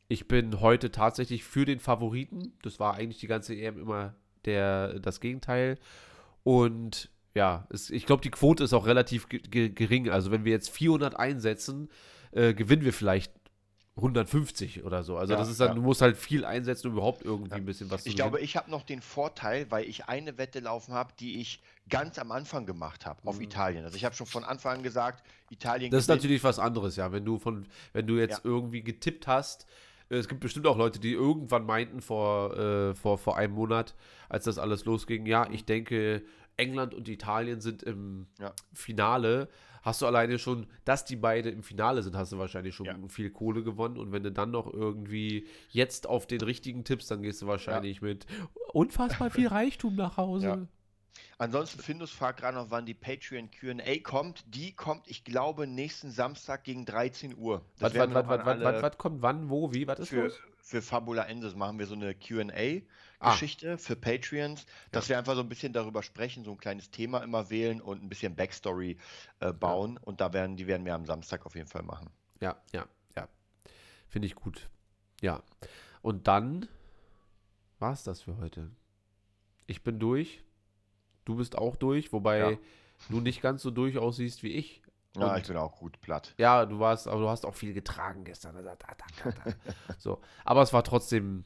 ich 0.08 0.28
bin 0.28 0.60
heute 0.60 0.92
tatsächlich 0.92 1.44
für 1.44 1.64
den 1.64 1.80
Favoriten. 1.80 2.52
Das 2.60 2.78
war 2.78 2.94
eigentlich 2.94 3.20
die 3.20 3.26
ganze 3.26 3.54
EM 3.54 3.78
immer 3.78 4.16
der, 4.44 4.98
das 4.98 5.20
Gegenteil. 5.20 5.78
Und 6.44 7.10
ja, 7.34 7.66
es, 7.70 7.88
ich 7.88 8.04
glaube, 8.04 8.20
die 8.20 8.30
Quote 8.30 8.64
ist 8.64 8.74
auch 8.74 8.86
relativ 8.86 9.28
gering. 9.28 10.10
Also 10.10 10.30
wenn 10.30 10.44
wir 10.44 10.52
jetzt 10.52 10.68
400 10.68 11.18
einsetzen, 11.18 11.88
äh, 12.32 12.52
gewinnen 12.52 12.84
wir 12.84 12.92
vielleicht 12.92 13.32
150 13.98 14.84
oder 14.84 15.02
so. 15.02 15.16
Also 15.16 15.32
ja, 15.32 15.38
das 15.38 15.48
ist 15.48 15.60
dann, 15.60 15.68
ja. 15.68 15.74
du 15.74 15.82
musst 15.82 16.00
halt 16.00 16.16
viel 16.16 16.44
einsetzen, 16.44 16.88
um 16.88 16.94
überhaupt 16.94 17.24
irgendwie 17.24 17.50
ja. 17.50 17.56
ein 17.56 17.64
bisschen 17.64 17.90
was 17.90 18.04
zu 18.04 18.08
Ich 18.08 18.16
glaube, 18.16 18.40
ich 18.40 18.56
habe 18.56 18.70
noch 18.70 18.82
den 18.82 19.02
Vorteil, 19.02 19.70
weil 19.70 19.84
ich 19.84 20.06
eine 20.06 20.38
Wette 20.38 20.60
laufen 20.60 20.94
habe, 20.94 21.12
die 21.18 21.40
ich 21.40 21.60
ganz 21.88 22.18
am 22.18 22.30
Anfang 22.32 22.64
gemacht 22.64 23.06
habe 23.06 23.20
auf 23.26 23.36
mhm. 23.36 23.44
Italien. 23.44 23.84
Also 23.84 23.96
ich 23.96 24.04
habe 24.04 24.14
schon 24.14 24.26
von 24.26 24.44
Anfang 24.44 24.78
an 24.78 24.82
gesagt, 24.82 25.24
Italien. 25.50 25.90
Das 25.90 26.04
ist 26.04 26.08
natürlich 26.08 26.44
was 26.44 26.58
anderes, 26.58 26.96
ja. 26.96 27.12
Wenn 27.12 27.24
du 27.24 27.38
von, 27.38 27.66
wenn 27.92 28.06
du 28.06 28.16
jetzt 28.16 28.42
irgendwie 28.44 28.82
getippt 28.82 29.26
hast, 29.26 29.66
äh, 30.10 30.16
es 30.16 30.28
gibt 30.28 30.40
bestimmt 30.40 30.66
auch 30.66 30.76
Leute, 30.76 31.00
die 31.00 31.12
irgendwann 31.12 31.66
meinten 31.66 32.00
vor, 32.00 32.56
äh, 32.56 32.94
vor, 32.94 33.18
vor 33.18 33.36
einem 33.36 33.54
Monat, 33.54 33.94
als 34.28 34.44
das 34.44 34.58
alles 34.58 34.84
losging, 34.84 35.26
ja, 35.26 35.46
mhm. 35.46 35.54
ich 35.54 35.64
denke, 35.64 36.22
England 36.56 36.94
und 36.94 37.08
Italien 37.08 37.60
sind 37.60 37.82
im 37.82 38.26
Finale 38.72 39.48
hast 39.82 40.02
du 40.02 40.06
alleine 40.06 40.38
schon, 40.38 40.66
dass 40.84 41.04
die 41.04 41.16
beide 41.16 41.50
im 41.50 41.62
Finale 41.62 42.02
sind, 42.02 42.16
hast 42.16 42.32
du 42.32 42.38
wahrscheinlich 42.38 42.74
schon 42.74 42.86
ja. 42.86 42.96
viel 43.08 43.30
Kohle 43.30 43.62
gewonnen. 43.62 43.98
Und 43.98 44.12
wenn 44.12 44.22
du 44.22 44.32
dann 44.32 44.50
noch 44.50 44.72
irgendwie 44.72 45.46
jetzt 45.70 46.06
auf 46.06 46.26
den 46.26 46.40
richtigen 46.40 46.84
tippst, 46.84 47.10
dann 47.10 47.22
gehst 47.22 47.42
du 47.42 47.46
wahrscheinlich 47.46 48.00
ja. 48.00 48.08
mit 48.08 48.26
unfassbar 48.72 49.30
viel 49.30 49.48
Reichtum 49.48 49.96
nach 49.96 50.16
Hause. 50.16 50.46
Ja. 50.46 50.66
Ansonsten, 51.38 51.80
Findus 51.80 52.10
fragt 52.10 52.40
gerade 52.40 52.56
noch, 52.56 52.70
wann 52.70 52.84
die 52.84 52.94
Patreon 52.94 53.50
QA 53.50 53.98
kommt. 54.02 54.44
Die 54.54 54.74
kommt, 54.74 55.08
ich 55.08 55.24
glaube, 55.24 55.66
nächsten 55.66 56.10
Samstag 56.10 56.64
gegen 56.64 56.84
13 56.84 57.36
Uhr. 57.36 57.64
was, 57.78 57.94
was, 57.94 58.12
was, 58.12 58.26
was, 58.26 58.82
was, 58.82 58.98
kommt 58.98 59.22
wann, 59.22 59.48
wo, 59.48 59.72
wie, 59.72 59.86
was 59.86 60.00
ist 60.00 60.08
für, 60.08 60.24
los? 60.24 60.40
Für 60.68 60.82
Fabula 60.82 61.22
Ensis 61.24 61.54
machen 61.54 61.78
wir 61.78 61.86
so 61.86 61.94
eine 61.94 62.14
QA. 62.14 62.82
Ah. 63.20 63.30
Geschichte 63.30 63.72
ah. 63.72 63.76
für 63.78 63.96
Patreons, 63.96 64.66
dass 64.92 65.06
ja. 65.06 65.14
wir 65.14 65.18
einfach 65.18 65.34
so 65.34 65.40
ein 65.40 65.48
bisschen 65.48 65.72
darüber 65.72 66.02
sprechen, 66.02 66.44
so 66.44 66.50
ein 66.50 66.58
kleines 66.58 66.90
Thema 66.90 67.20
immer 67.20 67.48
wählen 67.48 67.80
und 67.80 68.02
ein 68.02 68.10
bisschen 68.10 68.36
Backstory 68.36 68.98
äh, 69.40 69.54
bauen. 69.54 69.94
Ja. 69.94 70.00
Und 70.02 70.20
da 70.20 70.34
werden, 70.34 70.58
die 70.58 70.66
werden 70.66 70.84
wir 70.84 70.94
am 70.94 71.06
Samstag 71.06 71.46
auf 71.46 71.54
jeden 71.54 71.68
Fall 71.68 71.84
machen. 71.84 72.10
Ja, 72.42 72.60
ja, 72.74 72.86
ja. 73.16 73.26
Finde 74.08 74.26
ich 74.26 74.34
gut. 74.34 74.68
Ja. 75.22 75.42
Und 76.02 76.28
dann 76.28 76.68
war 77.78 77.94
es 77.94 78.04
das 78.04 78.20
für 78.20 78.36
heute. 78.36 78.70
Ich 79.66 79.82
bin 79.82 79.98
durch. 79.98 80.44
Du 81.24 81.36
bist 81.36 81.56
auch 81.56 81.76
durch, 81.76 82.12
wobei 82.12 82.38
ja. 82.40 82.58
du 83.08 83.20
nicht 83.20 83.40
ganz 83.40 83.62
so 83.62 83.70
durch 83.70 83.96
aussiehst 83.96 84.42
wie 84.42 84.52
ich. 84.52 84.82
Und 85.18 85.26
ja, 85.26 85.36
ich 85.36 85.46
bin 85.46 85.56
auch 85.56 85.76
gut 85.76 86.00
platt. 86.00 86.34
Ja, 86.38 86.64
du 86.64 86.78
warst, 86.78 87.08
aber 87.08 87.20
du 87.20 87.28
hast 87.28 87.44
auch 87.44 87.54
viel 87.54 87.72
getragen 87.72 88.24
gestern. 88.24 88.56
so, 89.98 90.20
aber 90.44 90.62
es 90.62 90.72
war 90.72 90.84
trotzdem 90.84 91.44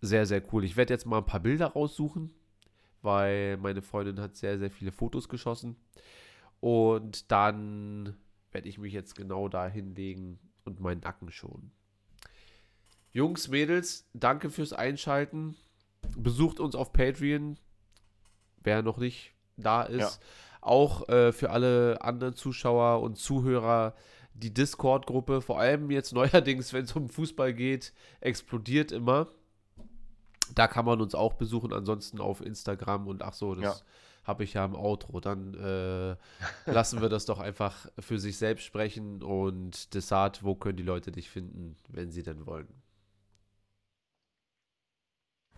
sehr, 0.00 0.26
sehr 0.26 0.42
cool. 0.52 0.64
Ich 0.64 0.76
werde 0.76 0.94
jetzt 0.94 1.06
mal 1.06 1.18
ein 1.18 1.26
paar 1.26 1.40
Bilder 1.40 1.66
raussuchen, 1.66 2.32
weil 3.02 3.56
meine 3.56 3.82
Freundin 3.82 4.20
hat 4.20 4.36
sehr, 4.36 4.58
sehr 4.58 4.70
viele 4.70 4.92
Fotos 4.92 5.28
geschossen. 5.28 5.76
Und 6.60 7.30
dann 7.30 8.16
werde 8.52 8.68
ich 8.68 8.78
mich 8.78 8.92
jetzt 8.92 9.14
genau 9.14 9.48
da 9.48 9.66
hinlegen 9.66 10.38
und 10.64 10.80
meinen 10.80 11.00
Nacken 11.00 11.30
schonen. 11.30 11.72
Jungs, 13.12 13.48
Mädels, 13.48 14.08
danke 14.12 14.50
fürs 14.50 14.72
Einschalten. 14.72 15.56
Besucht 16.16 16.60
uns 16.60 16.74
auf 16.74 16.92
Patreon, 16.92 17.58
wer 18.62 18.82
noch 18.82 18.98
nicht 18.98 19.34
da 19.56 19.82
ist. 19.82 20.20
Ja. 20.20 20.26
Auch 20.60 21.08
äh, 21.08 21.32
für 21.32 21.50
alle 21.50 21.98
anderen 22.02 22.34
Zuschauer 22.34 23.00
und 23.02 23.16
Zuhörer 23.16 23.94
die 24.34 24.52
Discord-Gruppe, 24.52 25.40
vor 25.40 25.58
allem 25.58 25.90
jetzt 25.90 26.12
neuerdings, 26.14 26.72
wenn 26.72 26.84
es 26.84 26.92
um 26.92 27.08
Fußball 27.08 27.54
geht, 27.54 27.92
explodiert 28.20 28.92
immer. 28.92 29.28
Da 30.54 30.66
kann 30.66 30.84
man 30.84 31.00
uns 31.00 31.14
auch 31.14 31.34
besuchen, 31.34 31.72
ansonsten 31.72 32.20
auf 32.20 32.40
Instagram 32.40 33.06
und 33.06 33.22
ach 33.22 33.34
so, 33.34 33.54
das 33.54 33.78
ja. 33.78 33.86
habe 34.24 34.42
ich 34.42 34.54
ja 34.54 34.64
im 34.64 34.74
Outro. 34.74 35.20
Dann 35.20 35.54
äh, 35.54 36.16
lassen 36.70 37.00
wir 37.00 37.08
das 37.08 37.24
doch 37.26 37.38
einfach 37.38 37.86
für 37.98 38.18
sich 38.18 38.36
selbst 38.36 38.64
sprechen 38.64 39.22
und 39.22 39.94
Desart, 39.94 40.42
wo 40.42 40.56
können 40.56 40.76
die 40.76 40.82
Leute 40.82 41.12
dich 41.12 41.30
finden, 41.30 41.76
wenn 41.88 42.10
sie 42.10 42.24
denn 42.24 42.46
wollen? 42.46 42.66